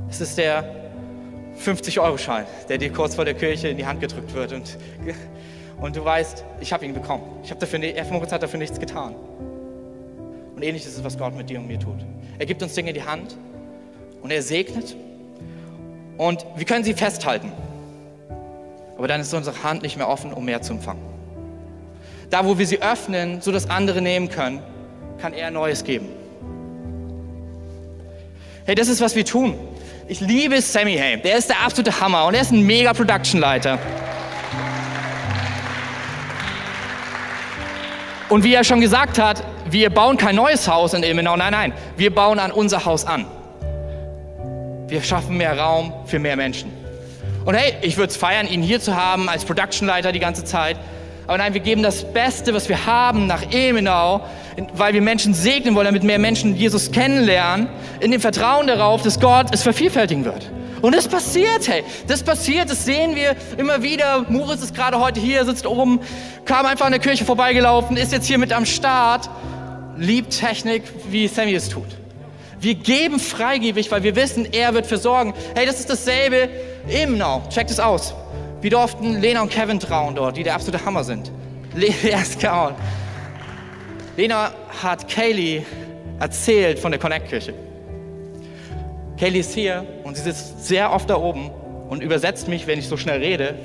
Es 0.10 0.22
ist 0.22 0.38
der 0.38 0.64
50-Euro-Schein, 1.64 2.46
der 2.70 2.78
dir 2.78 2.92
kurz 2.92 3.16
vor 3.16 3.26
der 3.26 3.34
Kirche 3.34 3.68
in 3.68 3.78
die 3.78 3.86
Hand 3.86 4.02
gedrückt 4.02 4.34
wird 4.34 4.54
und, 4.54 4.78
und 5.80 5.96
du 5.96 6.04
weißt, 6.04 6.44
ich 6.60 6.74
habe 6.74 6.86
ihn 6.86 6.94
bekommen. 6.94 7.24
Ich 7.44 7.52
habe 7.52 7.60
dafür, 7.60 7.80
Moritz 8.12 8.32
hat 8.32 8.44
dafür 8.44 8.60
nichts 8.60 8.80
getan. 8.80 9.16
Und 10.56 10.64
ähnlich 10.64 10.86
ist 10.86 10.98
es, 10.98 11.04
was 11.04 11.18
Gott 11.18 11.36
mit 11.36 11.50
dir 11.50 11.60
und 11.60 11.68
mir 11.68 11.80
tut. 11.80 12.06
Er 12.40 12.46
gibt 12.46 12.62
uns 12.62 12.74
Dinge 12.74 12.90
in 12.90 12.96
die 12.96 13.04
Hand 13.04 13.36
und 14.22 14.32
er 14.32 14.42
segnet 14.42 14.96
und 16.18 16.46
wir 16.56 16.66
können 16.66 16.84
sie 16.84 16.94
festhalten. 16.94 17.52
Aber 18.98 19.08
dann 19.08 19.22
ist 19.22 19.34
unsere 19.34 19.64
Hand 19.64 19.82
nicht 19.82 19.98
mehr 19.98 20.08
offen, 20.08 20.34
um 20.34 20.46
mehr 20.46 20.62
zu 20.62 20.74
empfangen. 20.74 21.02
Da, 22.30 22.46
wo 22.46 22.58
wir 22.58 22.68
sie 22.68 22.82
öffnen, 22.82 23.42
so 23.42 23.52
dass 23.52 23.70
andere 23.70 24.02
nehmen 24.02 24.30
können, 24.30 24.62
kann 25.22 25.34
er 25.34 25.52
Neues 25.52 25.84
geben. 25.84 26.10
Hey, 28.66 28.74
das 28.76 28.88
ist, 28.88 29.02
was 29.02 29.16
wir 29.16 29.24
tun. 29.24 29.56
Ich 30.08 30.20
liebe 30.20 30.60
Sammy 30.62 30.98
Hay. 30.98 31.18
Der 31.18 31.38
ist 31.38 31.50
der 31.50 31.62
absolute 31.62 32.00
Hammer 32.00 32.26
und 32.26 32.34
er 32.34 32.42
ist 32.42 32.52
ein 32.52 32.66
mega 32.66 32.92
Production-Leiter. 32.94 33.78
Und 38.30 38.44
wie 38.44 38.54
er 38.54 38.64
schon 38.64 38.82
gesagt 38.82 39.20
hat, 39.20 39.44
wir 39.70 39.90
bauen 39.90 40.18
kein 40.18 40.36
neues 40.36 40.68
Haus 40.68 40.94
in 40.94 41.04
Ilmenau. 41.04 41.36
Nein, 41.36 41.52
nein, 41.52 41.74
wir 41.98 42.14
bauen 42.14 42.40
an 42.40 42.52
unser 42.52 42.86
Haus 42.86 43.06
an. 43.06 43.26
Wir 44.88 45.04
schaffen 45.04 45.38
mehr 45.38 45.58
Raum 45.58 45.94
für 46.06 46.18
mehr 46.18 46.36
Menschen. 46.36 46.72
Und 47.46 47.56
hey, 47.56 47.76
ich 47.82 47.98
würde 47.98 48.12
es 48.12 48.18
feiern, 48.18 48.48
ihn 48.48 48.62
hier 48.62 48.80
zu 48.80 48.96
haben 48.96 49.30
als 49.30 49.46
Production-Leiter 49.46 50.12
die 50.12 50.20
ganze 50.20 50.44
Zeit. 50.46 50.78
Aber 51.32 51.38
nein, 51.38 51.54
wir 51.54 51.62
geben 51.62 51.82
das 51.82 52.04
Beste, 52.04 52.54
was 52.54 52.68
wir 52.68 52.86
haben, 52.86 53.26
nach 53.26 53.54
Emenau, 53.54 54.20
weil 54.74 54.94
wir 54.94 55.02
Menschen 55.02 55.34
segnen 55.34 55.76
wollen, 55.76 55.86
damit 55.86 56.04
mehr 56.04 56.20
Menschen 56.20 56.58
Jesus 56.58 56.92
kennenlernen, 56.92 57.70
in 58.02 58.12
dem 58.12 58.20
Vertrauen 58.20 58.68
darauf, 58.68 59.02
dass 59.02 59.18
Gott 59.18 59.48
es 59.54 59.64
vervielfältigen 59.64 60.26
wird. 60.26 60.52
Und 60.82 60.94
das 60.94 61.08
passiert, 61.08 61.70
hey, 61.70 61.86
das 62.06 62.22
passiert, 62.22 62.70
das 62.70 62.84
sehen 62.84 63.16
wir 63.16 63.38
immer 63.56 63.82
wieder. 63.82 64.26
Moritz 64.28 64.62
ist 64.62 64.76
gerade 64.76 65.00
heute 65.00 65.22
hier, 65.22 65.46
sitzt 65.46 65.66
oben, 65.66 66.02
kam 66.44 66.66
einfach 66.66 66.88
an 66.88 66.92
der 66.92 67.00
Kirche 67.00 67.24
vorbeigelaufen, 67.24 67.96
ist 67.96 68.12
jetzt 68.12 68.28
hier 68.28 68.38
mit 68.38 68.52
am 68.52 68.66
Start, 68.66 69.30
liebt 69.98 70.38
Technik, 70.38 70.84
wie 71.12 71.30
Sammy 71.30 71.54
es 71.54 71.70
tut. 71.70 71.88
Wir 72.60 72.76
geben 72.76 73.22
freigebig, 73.22 73.90
weil 73.90 74.04
wir 74.04 74.18
wissen, 74.18 74.50
er 74.52 74.74
wird 74.74 74.86
versorgen. 74.86 75.34
Hey, 75.56 75.66
das 75.66 75.80
ist 75.80 75.90
dasselbe 75.90 76.50
Now. 77.08 77.42
Checkt 77.50 77.72
es 77.72 77.80
aus. 77.80 78.14
Wir 78.62 78.70
durften 78.70 79.20
Lena 79.20 79.42
und 79.42 79.50
Kevin 79.50 79.80
trauen 79.80 80.14
dort, 80.14 80.38
die 80.38 80.44
der 80.44 80.54
absolute 80.54 80.86
Hammer 80.86 81.04
sind. 81.04 81.32
Lena, 81.74 82.24
Lena 84.18 84.52
hat 84.84 85.08
Kaylee 85.08 85.64
erzählt 86.20 86.78
von 86.78 86.92
der 86.92 87.00
Connect-Kirche. 87.00 87.56
Kaylee 89.18 89.40
ist 89.40 89.54
hier 89.56 89.84
und 90.04 90.16
sie 90.16 90.22
sitzt 90.22 90.66
sehr 90.68 90.94
oft 90.94 91.10
da 91.10 91.16
oben 91.16 91.50
und 91.90 92.04
übersetzt 92.04 92.48
mich, 92.48 92.68
wenn 92.68 92.78
ich 92.78 92.88
so 92.88 92.98
schnell 92.98 93.20
rede. 93.20 93.56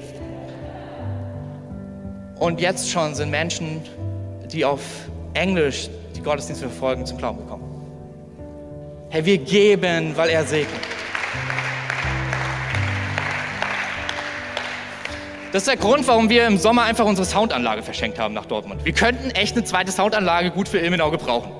Und 2.38 2.60
jetzt 2.60 2.90
schon 2.90 3.14
sind 3.14 3.30
Menschen, 3.30 3.82
die 4.50 4.64
auf 4.64 4.80
Englisch 5.34 5.90
die 6.16 6.22
Gottesdienste 6.22 6.68
verfolgen, 6.68 7.04
zum 7.04 7.18
Glauben 7.18 7.38
gekommen. 7.38 7.64
Hey, 9.10 9.24
wir 9.26 9.38
geben, 9.38 10.16
weil 10.16 10.30
er 10.30 10.44
segnet. 10.44 10.95
Das 15.52 15.62
ist 15.62 15.68
der 15.68 15.76
Grund, 15.76 16.06
warum 16.08 16.28
wir 16.28 16.46
im 16.46 16.58
Sommer 16.58 16.82
einfach 16.82 17.04
unsere 17.04 17.26
Soundanlage 17.26 17.82
verschenkt 17.82 18.18
haben 18.18 18.34
nach 18.34 18.46
Dortmund. 18.46 18.84
Wir 18.84 18.92
könnten 18.92 19.30
echt 19.30 19.56
eine 19.56 19.64
zweite 19.64 19.92
Soundanlage 19.92 20.50
gut 20.50 20.68
für 20.68 20.78
Ilmenau 20.78 21.10
gebrauchen. 21.10 21.50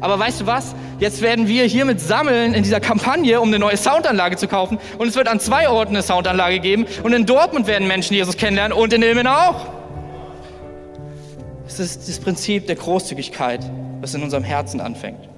Aber 0.00 0.18
weißt 0.18 0.42
du 0.42 0.46
was? 0.46 0.74
Jetzt 0.98 1.22
werden 1.22 1.48
wir 1.48 1.64
hiermit 1.64 2.00
sammeln 2.00 2.52
in 2.52 2.62
dieser 2.62 2.80
Kampagne, 2.80 3.40
um 3.40 3.48
eine 3.48 3.58
neue 3.58 3.76
Soundanlage 3.76 4.36
zu 4.36 4.48
kaufen. 4.48 4.78
Und 4.98 5.08
es 5.08 5.16
wird 5.16 5.28
an 5.28 5.40
zwei 5.40 5.68
Orten 5.68 5.94
eine 5.94 6.02
Soundanlage 6.02 6.60
geben. 6.60 6.86
Und 7.02 7.14
in 7.14 7.24
Dortmund 7.24 7.66
werden 7.66 7.88
Menschen 7.88 8.14
Jesus 8.14 8.36
kennenlernen 8.36 8.76
und 8.76 8.92
in 8.92 9.02
Ilmenau 9.02 9.34
auch. 9.34 9.66
Es 11.66 11.80
ist 11.80 12.08
das 12.08 12.20
Prinzip 12.20 12.66
der 12.66 12.76
Großzügigkeit, 12.76 13.60
was 14.00 14.14
in 14.14 14.22
unserem 14.22 14.44
Herzen 14.44 14.80
anfängt. 14.80 15.28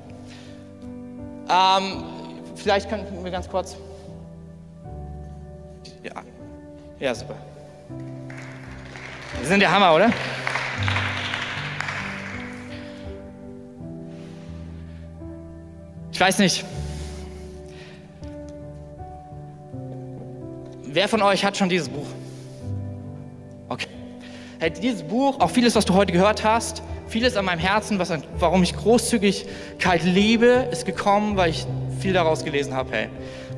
Ähm, 1.48 2.02
vielleicht 2.56 2.88
könnten 2.90 3.22
wir 3.22 3.30
ganz 3.30 3.48
kurz. 3.48 3.76
Ja, 6.02 6.22
ja 6.98 7.14
super. 7.14 7.36
Wir 9.40 9.48
sind 9.48 9.60
der 9.60 9.70
Hammer, 9.70 9.94
oder? 9.94 10.10
Ich 16.12 16.20
weiß 16.20 16.38
nicht. 16.38 16.64
Wer 20.84 21.08
von 21.08 21.20
euch 21.20 21.44
hat 21.44 21.56
schon 21.58 21.68
dieses 21.68 21.90
Buch? 21.90 22.06
Okay. 23.68 23.86
Hey, 24.58 24.70
dieses 24.70 25.02
Buch, 25.02 25.38
auch 25.40 25.50
vieles, 25.50 25.74
was 25.74 25.84
du 25.84 25.92
heute 25.92 26.12
gehört 26.12 26.42
hast, 26.42 26.82
vieles 27.06 27.36
an 27.36 27.44
meinem 27.44 27.58
Herzen, 27.58 27.98
was, 27.98 28.10
warum 28.38 28.62
ich 28.62 28.74
Großzügigkeit 28.74 30.02
liebe, 30.04 30.68
ist 30.72 30.86
gekommen, 30.86 31.36
weil 31.36 31.50
ich 31.50 31.66
viel 32.00 32.14
daraus 32.14 32.44
gelesen 32.44 32.72
habe. 32.72 32.90
Hey. 32.92 33.08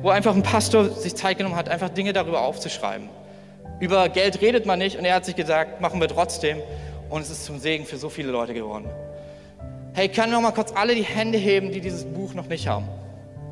Wo 0.01 0.09
einfach 0.09 0.35
ein 0.35 0.43
Pastor 0.43 0.89
sich 0.89 1.15
Zeit 1.15 1.37
genommen 1.37 1.55
hat, 1.55 1.69
einfach 1.69 1.87
Dinge 1.87 2.11
darüber 2.11 2.41
aufzuschreiben. 2.41 3.07
Über 3.79 4.09
Geld 4.09 4.41
redet 4.41 4.65
man 4.65 4.79
nicht 4.79 4.97
und 4.97 5.05
er 5.05 5.15
hat 5.15 5.25
sich 5.25 5.35
gesagt, 5.35 5.79
machen 5.79 6.01
wir 6.01 6.07
trotzdem. 6.07 6.57
Und 7.09 7.21
es 7.21 7.29
ist 7.29 7.45
zum 7.45 7.59
Segen 7.59 7.85
für 7.85 7.97
so 7.97 8.09
viele 8.09 8.31
Leute 8.31 8.53
geworden. 8.53 8.89
Hey, 9.93 10.09
können 10.09 10.31
noch 10.31 10.41
mal 10.41 10.51
kurz 10.51 10.71
alle 10.75 10.95
die 10.95 11.03
Hände 11.03 11.37
heben, 11.37 11.71
die 11.71 11.81
dieses 11.81 12.03
Buch 12.03 12.33
noch 12.33 12.47
nicht 12.47 12.67
haben? 12.67 12.87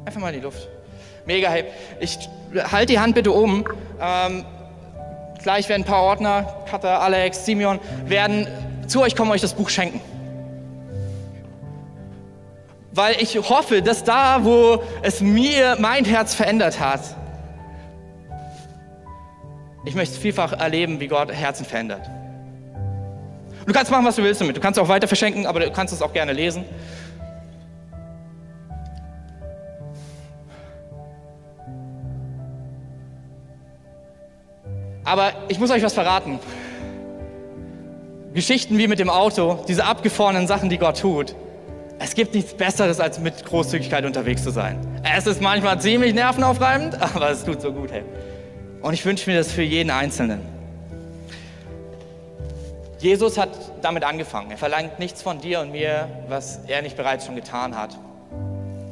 Einfach 0.05 0.21
mal 0.21 0.30
in 0.30 0.39
die 0.39 0.43
Luft. 0.45 0.67
Mega, 1.25 1.49
hey. 1.49 1.65
Ich 1.99 2.17
halte 2.71 2.93
die 2.93 2.99
Hand 2.99 3.15
bitte 3.15 3.34
oben. 3.34 3.65
Ähm, 4.01 4.45
gleich 5.41 5.67
werden 5.69 5.82
ein 5.82 5.86
paar 5.86 6.03
Ordner, 6.03 6.63
Katha, 6.69 6.99
Alex, 6.99 7.45
Simeon, 7.45 7.80
werden 8.05 8.47
zu 8.88 9.01
euch 9.01 9.15
kommen, 9.15 9.32
euch 9.32 9.41
das 9.41 9.53
Buch 9.53 9.69
schenken. 9.69 9.99
Weil 12.91 13.21
ich 13.21 13.38
hoffe, 13.38 13.82
dass 13.82 14.03
da, 14.03 14.43
wo 14.43 14.82
es 15.01 15.21
mir 15.21 15.78
mein 15.80 16.05
Herz 16.05 16.34
verändert 16.34 16.80
hat, 16.80 17.01
ich 19.88 19.95
möchte 19.95 20.19
vielfach 20.19 20.51
erleben, 20.51 20.99
wie 20.99 21.07
Gott 21.07 21.31
Herzen 21.31 21.65
verändert. 21.65 22.09
Du 23.65 23.71
kannst 23.71 23.89
machen, 23.89 24.05
was 24.05 24.17
du 24.17 24.23
willst 24.23 24.41
damit. 24.41 24.57
Du 24.57 24.61
kannst 24.61 24.77
auch 24.79 24.89
weiter 24.89 25.07
verschenken, 25.07 25.45
aber 25.45 25.61
du 25.61 25.71
kannst 25.71 25.93
es 25.93 26.01
auch 26.01 26.11
gerne 26.11 26.33
lesen. 26.33 26.65
Aber 35.05 35.31
ich 35.47 35.57
muss 35.57 35.71
euch 35.71 35.83
was 35.83 35.93
verraten. 35.93 36.39
Geschichten 38.33 38.77
wie 38.77 38.88
mit 38.88 38.99
dem 38.99 39.09
Auto, 39.09 39.63
diese 39.69 39.85
abgefahrenen 39.85 40.47
Sachen, 40.47 40.69
die 40.69 40.77
Gott 40.77 40.99
tut. 40.99 41.33
Es 41.99 42.13
gibt 42.13 42.35
nichts 42.35 42.53
Besseres, 42.53 42.99
als 42.99 43.19
mit 43.19 43.45
Großzügigkeit 43.45 44.05
unterwegs 44.05 44.43
zu 44.43 44.51
sein. 44.51 44.77
Es 45.15 45.25
ist 45.25 45.41
manchmal 45.41 45.79
ziemlich 45.79 46.13
nervenaufreibend, 46.13 47.01
aber 47.15 47.31
es 47.31 47.45
tut 47.45 47.61
so 47.61 47.71
gut, 47.71 47.91
hey. 47.91 48.03
Und 48.82 48.93
ich 48.93 49.05
wünsche 49.05 49.30
mir 49.30 49.38
das 49.38 49.51
für 49.51 49.63
jeden 49.63 49.89
Einzelnen. 49.89 50.41
Jesus 52.99 53.38
hat 53.38 53.49
damit 53.82 54.03
angefangen. 54.03 54.51
Er 54.51 54.57
verlangt 54.57 54.99
nichts 54.99 55.21
von 55.21 55.39
dir 55.39 55.59
und 55.59 55.71
mir, 55.71 56.09
was 56.28 56.59
er 56.67 56.82
nicht 56.82 56.97
bereits 56.97 57.25
schon 57.25 57.36
getan 57.36 57.78
hat. 57.78 57.97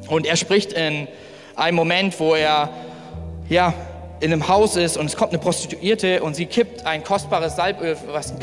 Und 0.08 0.26
er 0.26 0.36
spricht 0.36 0.74
in 0.74 1.08
einem 1.56 1.76
Moment, 1.76 2.20
wo 2.20 2.36
er 2.36 2.70
ja, 3.50 3.74
in 4.20 4.32
einem 4.32 4.48
Haus 4.48 4.76
ist 4.76 4.98
und 4.98 5.08
es 5.08 5.16
kommt 5.16 5.32
eine 5.32 5.40
Prostituierte 5.40 6.24
und 6.24 6.36
sie 6.36 6.46
kippt 6.46 6.86
ein 6.86 7.04
kostbares 7.04 7.56
Salböl, 7.56 7.98
was, 8.08 8.34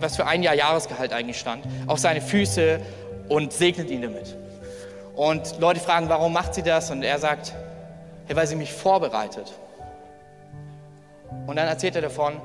was 0.00 0.16
für 0.16 0.26
ein 0.26 0.42
Jahr 0.42 0.54
Jahresgehalt 0.54 1.12
eigentlich 1.12 1.38
stand, 1.38 1.64
auf 1.86 1.98
seine 1.98 2.20
Füße 2.20 2.80
und 3.28 3.52
segnet 3.52 3.90
ihn 3.90 4.02
damit. 4.02 4.36
Und 5.14 5.58
Leute 5.58 5.80
fragen, 5.80 6.08
warum 6.08 6.32
macht 6.32 6.54
sie 6.54 6.62
das? 6.62 6.90
Und 6.90 7.02
er 7.02 7.18
sagt, 7.18 7.52
hey, 8.26 8.36
weil 8.36 8.46
sie 8.46 8.56
mich 8.56 8.72
vorbereitet. 8.72 9.52
Und 11.46 11.56
dann 11.56 11.68
erzählt 11.68 11.96
er 11.96 12.02
davon, 12.02 12.40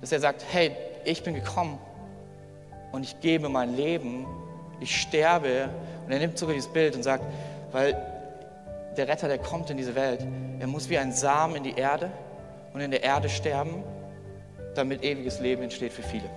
dass 0.00 0.12
er 0.12 0.20
sagt, 0.20 0.44
hey, 0.50 0.72
ich 1.04 1.22
bin 1.22 1.34
gekommen, 1.34 1.78
und 2.92 3.04
ich 3.04 3.20
gebe 3.20 3.48
mein 3.48 3.76
Leben, 3.76 4.26
ich 4.80 5.00
sterbe. 5.00 5.68
Und 6.06 6.12
er 6.12 6.18
nimmt 6.18 6.38
sogar 6.38 6.54
dieses 6.54 6.72
Bild 6.72 6.96
und 6.96 7.02
sagt, 7.02 7.24
weil 7.72 7.96
der 8.96 9.08
Retter, 9.08 9.28
der 9.28 9.38
kommt 9.38 9.70
in 9.70 9.76
diese 9.76 9.94
Welt, 9.94 10.26
er 10.58 10.66
muss 10.66 10.88
wie 10.88 10.98
ein 10.98 11.12
Samen 11.12 11.56
in 11.56 11.62
die 11.62 11.74
Erde 11.74 12.10
und 12.74 12.80
in 12.80 12.90
der 12.90 13.02
Erde 13.02 13.28
sterben, 13.28 13.84
damit 14.74 15.04
ewiges 15.04 15.40
Leben 15.40 15.62
entsteht 15.62 15.92
für 15.92 16.02
viele. 16.02 16.28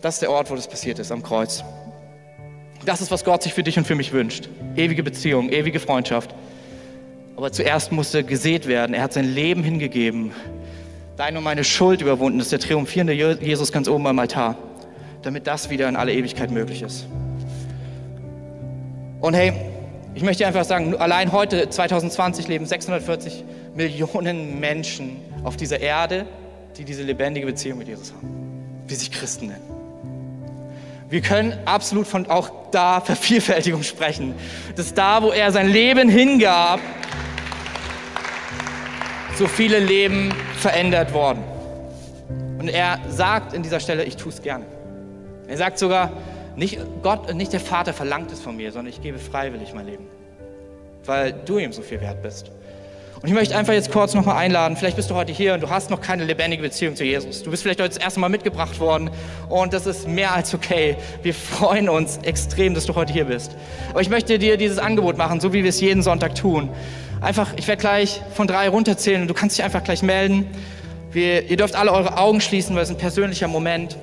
Das 0.00 0.14
ist 0.14 0.22
der 0.22 0.30
Ort, 0.30 0.50
wo 0.50 0.54
das 0.54 0.68
passiert 0.68 0.98
ist, 0.98 1.12
am 1.12 1.22
Kreuz. 1.22 1.62
Das 2.84 3.00
ist, 3.00 3.10
was 3.10 3.24
Gott 3.24 3.42
sich 3.42 3.54
für 3.54 3.62
dich 3.62 3.78
und 3.78 3.86
für 3.86 3.94
mich 3.94 4.12
wünscht. 4.12 4.48
Ewige 4.76 5.02
Beziehung, 5.02 5.50
ewige 5.50 5.80
Freundschaft. 5.80 6.34
Aber 7.36 7.50
zuerst 7.50 7.92
musste 7.92 8.24
gesät 8.24 8.66
werden. 8.66 8.94
Er 8.94 9.02
hat 9.02 9.12
sein 9.12 9.24
Leben 9.24 9.62
hingegeben. 9.62 10.32
Deine 11.16 11.38
und 11.38 11.44
meine 11.44 11.64
Schuld 11.64 12.00
überwunden. 12.02 12.40
Ist 12.40 12.52
der 12.52 12.58
triumphierende 12.58 13.12
Jesus 13.12 13.72
ganz 13.72 13.88
oben 13.88 14.06
am 14.06 14.18
Altar 14.18 14.56
damit 15.24 15.46
das 15.46 15.70
wieder 15.70 15.88
in 15.88 15.96
alle 15.96 16.12
Ewigkeit 16.12 16.50
möglich 16.50 16.82
ist. 16.82 17.06
Und 19.20 19.34
hey, 19.34 19.52
ich 20.14 20.22
möchte 20.22 20.46
einfach 20.46 20.64
sagen, 20.64 20.94
allein 20.96 21.32
heute, 21.32 21.68
2020, 21.68 22.46
leben 22.46 22.66
640 22.66 23.44
Millionen 23.74 24.60
Menschen 24.60 25.16
auf 25.42 25.56
dieser 25.56 25.80
Erde, 25.80 26.26
die 26.76 26.84
diese 26.84 27.02
lebendige 27.02 27.46
Beziehung 27.46 27.78
mit 27.78 27.88
Jesus 27.88 28.12
haben, 28.12 28.28
wie 28.86 28.94
sich 28.94 29.10
Christen 29.10 29.46
nennen. 29.46 29.62
Wir 31.08 31.20
können 31.20 31.56
absolut 31.64 32.06
von 32.06 32.26
auch 32.26 32.50
da 32.70 33.00
Vervielfältigung 33.04 33.82
sprechen. 33.82 34.34
Dass 34.76 34.94
da, 34.94 35.22
wo 35.22 35.30
er 35.30 35.52
sein 35.52 35.68
Leben 35.68 36.08
hingab, 36.08 36.80
so 39.36 39.46
viele 39.46 39.80
Leben 39.80 40.32
verändert 40.64 41.12
worden. 41.12 41.44
Und 42.58 42.68
er 42.68 42.98
sagt 43.10 43.52
in 43.52 43.62
dieser 43.62 43.80
Stelle, 43.80 44.04
ich 44.04 44.16
tue 44.16 44.32
es 44.32 44.40
gerne. 44.40 44.64
Er 45.46 45.58
sagt 45.58 45.78
sogar, 45.78 46.10
nicht 46.56 46.78
Gott, 47.02 47.34
nicht 47.34 47.52
der 47.52 47.60
Vater 47.60 47.92
verlangt 47.92 48.32
es 48.32 48.40
von 48.40 48.56
mir, 48.56 48.72
sondern 48.72 48.90
ich 48.90 49.02
gebe 49.02 49.18
freiwillig 49.18 49.74
mein 49.74 49.84
Leben, 49.84 50.06
weil 51.04 51.34
du 51.34 51.58
ihm 51.58 51.74
so 51.74 51.82
viel 51.82 52.00
wert 52.00 52.22
bist. 52.22 52.50
Und 53.20 53.28
ich 53.28 53.34
möchte 53.34 53.54
einfach 53.54 53.74
jetzt 53.74 53.92
kurz 53.92 54.14
nochmal 54.14 54.38
einladen, 54.38 54.74
vielleicht 54.78 54.96
bist 54.96 55.10
du 55.10 55.14
heute 55.14 55.32
hier 55.32 55.52
und 55.52 55.62
du 55.62 55.68
hast 55.68 55.90
noch 55.90 56.00
keine 56.00 56.24
lebendige 56.24 56.62
Beziehung 56.62 56.96
zu 56.96 57.04
Jesus. 57.04 57.42
Du 57.42 57.50
bist 57.50 57.62
vielleicht 57.62 57.80
heute 57.80 57.90
das 57.90 58.02
erste 58.02 58.20
Mal 58.20 58.30
mitgebracht 58.30 58.80
worden 58.80 59.10
und 59.50 59.74
das 59.74 59.86
ist 59.86 60.08
mehr 60.08 60.34
als 60.34 60.54
okay. 60.54 60.96
Wir 61.22 61.34
freuen 61.34 61.90
uns 61.90 62.18
extrem, 62.22 62.72
dass 62.72 62.86
du 62.86 62.94
heute 62.94 63.12
hier 63.12 63.26
bist. 63.26 63.54
Aber 63.90 64.00
ich 64.00 64.08
möchte 64.08 64.38
dir 64.38 64.56
dieses 64.56 64.78
Angebot 64.78 65.18
machen, 65.18 65.40
so 65.40 65.52
wie 65.52 65.62
wir 65.62 65.68
es 65.68 65.80
jeden 65.82 66.02
Sonntag 66.02 66.34
tun. 66.34 66.70
Einfach, 67.24 67.54
ich 67.56 67.66
werde 67.66 67.80
gleich 67.80 68.20
von 68.34 68.46
drei 68.46 68.68
runterzählen 68.68 69.22
und 69.22 69.28
du 69.28 69.34
kannst 69.34 69.56
dich 69.58 69.64
einfach 69.64 69.82
gleich 69.82 70.02
melden. 70.02 70.46
Wir, 71.10 71.48
ihr 71.48 71.56
dürft 71.56 71.74
alle 71.74 71.92
eure 71.92 72.18
Augen 72.18 72.40
schließen, 72.40 72.76
weil 72.76 72.82
es 72.82 72.90
ein 72.90 72.98
persönlicher 72.98 73.48
Moment 73.48 73.94
ist. 73.94 74.00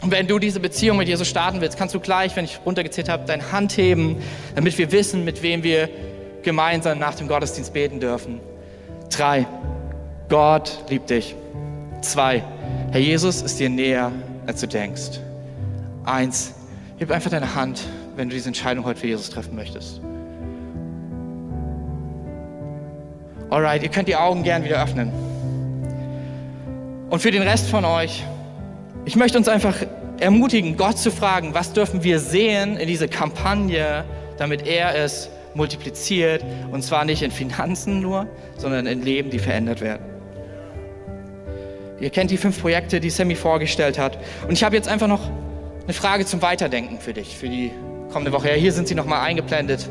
Und 0.00 0.12
wenn 0.12 0.26
du 0.28 0.38
diese 0.38 0.60
Beziehung 0.60 0.96
mit 0.96 1.08
Jesus 1.08 1.26
starten 1.26 1.60
willst, 1.60 1.76
kannst 1.76 1.94
du 1.94 2.00
gleich, 2.00 2.36
wenn 2.36 2.44
ich 2.44 2.60
runtergezählt 2.64 3.08
habe, 3.08 3.24
deine 3.26 3.50
Hand 3.50 3.76
heben, 3.76 4.16
damit 4.54 4.78
wir 4.78 4.92
wissen, 4.92 5.24
mit 5.24 5.42
wem 5.42 5.64
wir 5.64 5.88
gemeinsam 6.42 6.98
nach 6.98 7.16
dem 7.16 7.26
Gottesdienst 7.26 7.72
beten 7.72 7.98
dürfen. 7.98 8.40
Drei, 9.10 9.46
Gott 10.28 10.84
liebt 10.88 11.10
dich. 11.10 11.34
Zwei, 12.00 12.44
Herr 12.92 13.00
Jesus 13.00 13.42
ist 13.42 13.58
dir 13.58 13.68
näher, 13.68 14.12
als 14.46 14.60
du 14.60 14.68
denkst. 14.68 15.20
Eins, 16.04 16.54
heb 16.98 17.10
einfach 17.10 17.30
deine 17.30 17.56
Hand, 17.56 17.82
wenn 18.14 18.28
du 18.28 18.36
diese 18.36 18.48
Entscheidung 18.48 18.84
heute 18.84 19.00
für 19.00 19.08
Jesus 19.08 19.30
treffen 19.30 19.56
möchtest. 19.56 20.00
Alright, 23.50 23.82
ihr 23.82 23.88
könnt 23.88 24.08
die 24.08 24.16
Augen 24.16 24.42
gern 24.42 24.64
wieder 24.64 24.82
öffnen. 24.82 25.10
Und 27.08 27.20
für 27.20 27.30
den 27.30 27.42
Rest 27.42 27.70
von 27.70 27.84
euch, 27.84 28.22
ich 29.06 29.16
möchte 29.16 29.38
uns 29.38 29.48
einfach 29.48 29.74
ermutigen, 30.20 30.76
Gott 30.76 30.98
zu 30.98 31.10
fragen, 31.10 31.54
was 31.54 31.72
dürfen 31.72 32.04
wir 32.04 32.18
sehen 32.18 32.76
in 32.76 32.86
diese 32.86 33.08
Kampagne, 33.08 34.04
damit 34.36 34.66
er 34.66 34.94
es 34.94 35.30
multipliziert. 35.54 36.44
Und 36.70 36.82
zwar 36.82 37.06
nicht 37.06 37.22
in 37.22 37.30
Finanzen 37.30 38.00
nur, 38.00 38.26
sondern 38.58 38.86
in 38.86 39.02
Leben, 39.02 39.30
die 39.30 39.38
verändert 39.38 39.80
werden. 39.80 40.04
Ihr 42.00 42.10
kennt 42.10 42.30
die 42.30 42.36
fünf 42.36 42.60
Projekte, 42.60 43.00
die 43.00 43.10
Sammy 43.10 43.34
vorgestellt 43.34 43.98
hat. 43.98 44.18
Und 44.46 44.52
ich 44.52 44.62
habe 44.62 44.76
jetzt 44.76 44.88
einfach 44.88 45.08
noch 45.08 45.30
eine 45.84 45.94
Frage 45.94 46.26
zum 46.26 46.42
Weiterdenken 46.42 47.00
für 47.00 47.14
dich, 47.14 47.36
für 47.36 47.48
die 47.48 47.72
kommende 48.12 48.32
Woche. 48.32 48.50
Ja, 48.50 48.54
hier 48.54 48.72
sind 48.72 48.88
sie 48.88 48.94
nochmal 48.94 49.26
eingeblendet. 49.26 49.88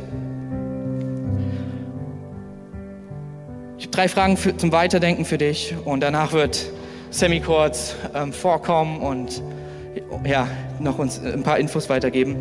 Drei 3.97 4.07
Fragen 4.07 4.37
für, 4.37 4.55
zum 4.55 4.71
Weiterdenken 4.71 5.25
für 5.25 5.39
dich 5.39 5.73
und 5.83 6.01
danach 6.01 6.31
wird 6.31 6.71
Sammy 7.09 7.39
kurz 7.39 7.95
ähm, 8.13 8.31
vorkommen 8.31 9.01
und 9.01 9.41
ja, 10.23 10.47
noch 10.79 10.99
uns 10.99 11.19
ein 11.19 11.41
paar 11.41 11.57
Infos 11.57 11.89
weitergeben. 11.89 12.35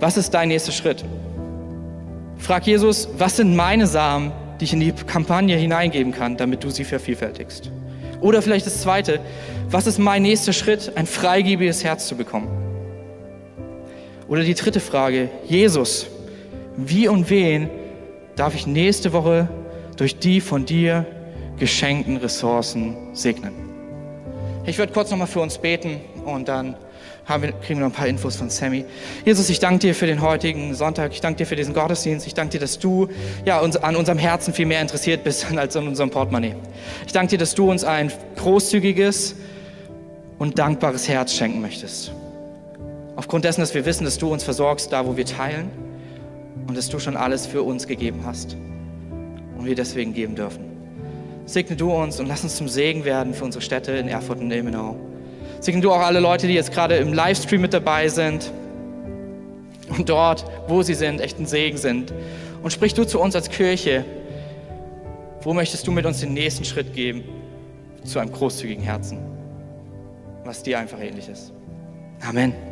was 0.00 0.18
ist 0.18 0.34
dein 0.34 0.48
nächster 0.48 0.72
Schritt? 0.72 1.02
Frag 2.36 2.66
Jesus, 2.66 3.08
was 3.16 3.38
sind 3.38 3.56
meine 3.56 3.86
Samen, 3.86 4.32
die 4.60 4.64
ich 4.64 4.74
in 4.74 4.80
die 4.80 4.92
Kampagne 4.92 5.56
hineingeben 5.56 6.12
kann, 6.12 6.36
damit 6.36 6.62
du 6.62 6.68
sie 6.68 6.84
vervielfältigst? 6.84 7.70
Oder 8.20 8.42
vielleicht 8.42 8.66
das 8.66 8.82
Zweite, 8.82 9.20
was 9.70 9.86
ist 9.86 9.98
mein 9.98 10.20
nächster 10.20 10.52
Schritt, 10.52 10.92
ein 10.96 11.06
freigebiges 11.06 11.84
Herz 11.84 12.06
zu 12.06 12.16
bekommen? 12.16 12.48
Oder 14.28 14.42
die 14.42 14.54
dritte 14.54 14.80
Frage, 14.80 15.30
Jesus, 15.46 16.08
wie 16.76 17.08
und 17.08 17.30
wen 17.30 17.70
darf 18.36 18.54
ich 18.54 18.66
nächste 18.66 19.12
Woche 19.12 19.48
durch 19.96 20.18
die 20.18 20.40
von 20.40 20.66
dir 20.66 21.06
geschenkten 21.58 22.16
Ressourcen 22.16 22.96
segnen? 23.14 23.52
Ich 24.64 24.78
würde 24.78 24.92
kurz 24.92 25.10
nochmal 25.10 25.26
für 25.26 25.40
uns 25.40 25.58
beten 25.58 26.00
und 26.24 26.48
dann 26.48 26.76
wir, 27.28 27.52
kriegen 27.52 27.80
wir 27.80 27.86
noch 27.86 27.92
ein 27.92 27.92
paar 27.92 28.06
Infos 28.06 28.36
von 28.36 28.50
Sammy. 28.50 28.84
Jesus, 29.24 29.48
ich 29.48 29.58
danke 29.58 29.78
dir 29.80 29.94
für 29.94 30.06
den 30.06 30.20
heutigen 30.20 30.74
Sonntag. 30.74 31.12
Ich 31.12 31.20
danke 31.20 31.38
dir 31.38 31.46
für 31.46 31.56
diesen 31.56 31.72
Gottesdienst. 31.72 32.26
Ich 32.26 32.34
danke 32.34 32.52
dir, 32.52 32.60
dass 32.60 32.78
du 32.78 33.08
ja, 33.44 33.60
uns, 33.60 33.76
an 33.76 33.96
unserem 33.96 34.18
Herzen 34.18 34.52
viel 34.52 34.66
mehr 34.66 34.80
interessiert 34.80 35.24
bist 35.24 35.46
als 35.56 35.76
an 35.76 35.88
unserem 35.88 36.10
Portemonnaie. 36.10 36.54
Ich 37.06 37.12
danke 37.12 37.30
dir, 37.30 37.38
dass 37.38 37.54
du 37.54 37.70
uns 37.70 37.84
ein 37.84 38.12
großzügiges 38.36 39.36
und 40.38 40.58
dankbares 40.58 41.08
Herz 41.08 41.32
schenken 41.32 41.60
möchtest. 41.60 42.12
Aufgrund 43.16 43.44
dessen, 43.44 43.60
dass 43.60 43.74
wir 43.74 43.84
wissen, 43.84 44.04
dass 44.04 44.18
du 44.18 44.32
uns 44.32 44.42
versorgst, 44.42 44.92
da 44.92 45.06
wo 45.06 45.16
wir 45.16 45.26
teilen 45.26 45.70
und 46.66 46.76
dass 46.76 46.88
du 46.88 46.98
schon 46.98 47.16
alles 47.16 47.46
für 47.46 47.62
uns 47.62 47.86
gegeben 47.86 48.20
hast 48.24 48.56
und 49.58 49.66
wir 49.66 49.74
deswegen 49.74 50.12
geben 50.12 50.34
dürfen. 50.34 50.64
Segne 51.46 51.76
du 51.76 51.92
uns 51.92 52.20
und 52.20 52.26
lass 52.26 52.44
uns 52.44 52.56
zum 52.56 52.68
Segen 52.68 53.04
werden 53.04 53.34
für 53.34 53.44
unsere 53.44 53.62
Städte 53.62 53.92
in 53.92 54.08
Erfurt 54.08 54.40
und 54.40 54.50
Ilmenau. 54.50 54.96
Segne 55.60 55.80
du 55.80 55.92
auch 55.92 56.00
alle 56.00 56.20
Leute, 56.20 56.46
die 56.46 56.54
jetzt 56.54 56.72
gerade 56.72 56.96
im 56.96 57.12
Livestream 57.12 57.60
mit 57.60 57.74
dabei 57.74 58.08
sind 58.08 58.50
und 59.88 60.08
dort, 60.08 60.44
wo 60.68 60.82
sie 60.82 60.94
sind, 60.94 61.20
echt 61.20 61.38
ein 61.38 61.46
Segen 61.46 61.76
sind. 61.76 62.12
Und 62.62 62.72
sprich 62.72 62.94
du 62.94 63.04
zu 63.04 63.20
uns 63.20 63.34
als 63.34 63.50
Kirche, 63.50 64.04
wo 65.42 65.52
möchtest 65.52 65.86
du 65.86 65.92
mit 65.92 66.06
uns 66.06 66.20
den 66.20 66.32
nächsten 66.32 66.64
Schritt 66.64 66.94
geben 66.94 67.24
zu 68.04 68.18
einem 68.18 68.32
großzügigen 68.32 68.82
Herzen, 68.82 69.18
was 70.44 70.62
dir 70.62 70.78
einfach 70.78 71.00
ähnlich 71.00 71.28
ist. 71.28 71.52
Amen 72.26 72.71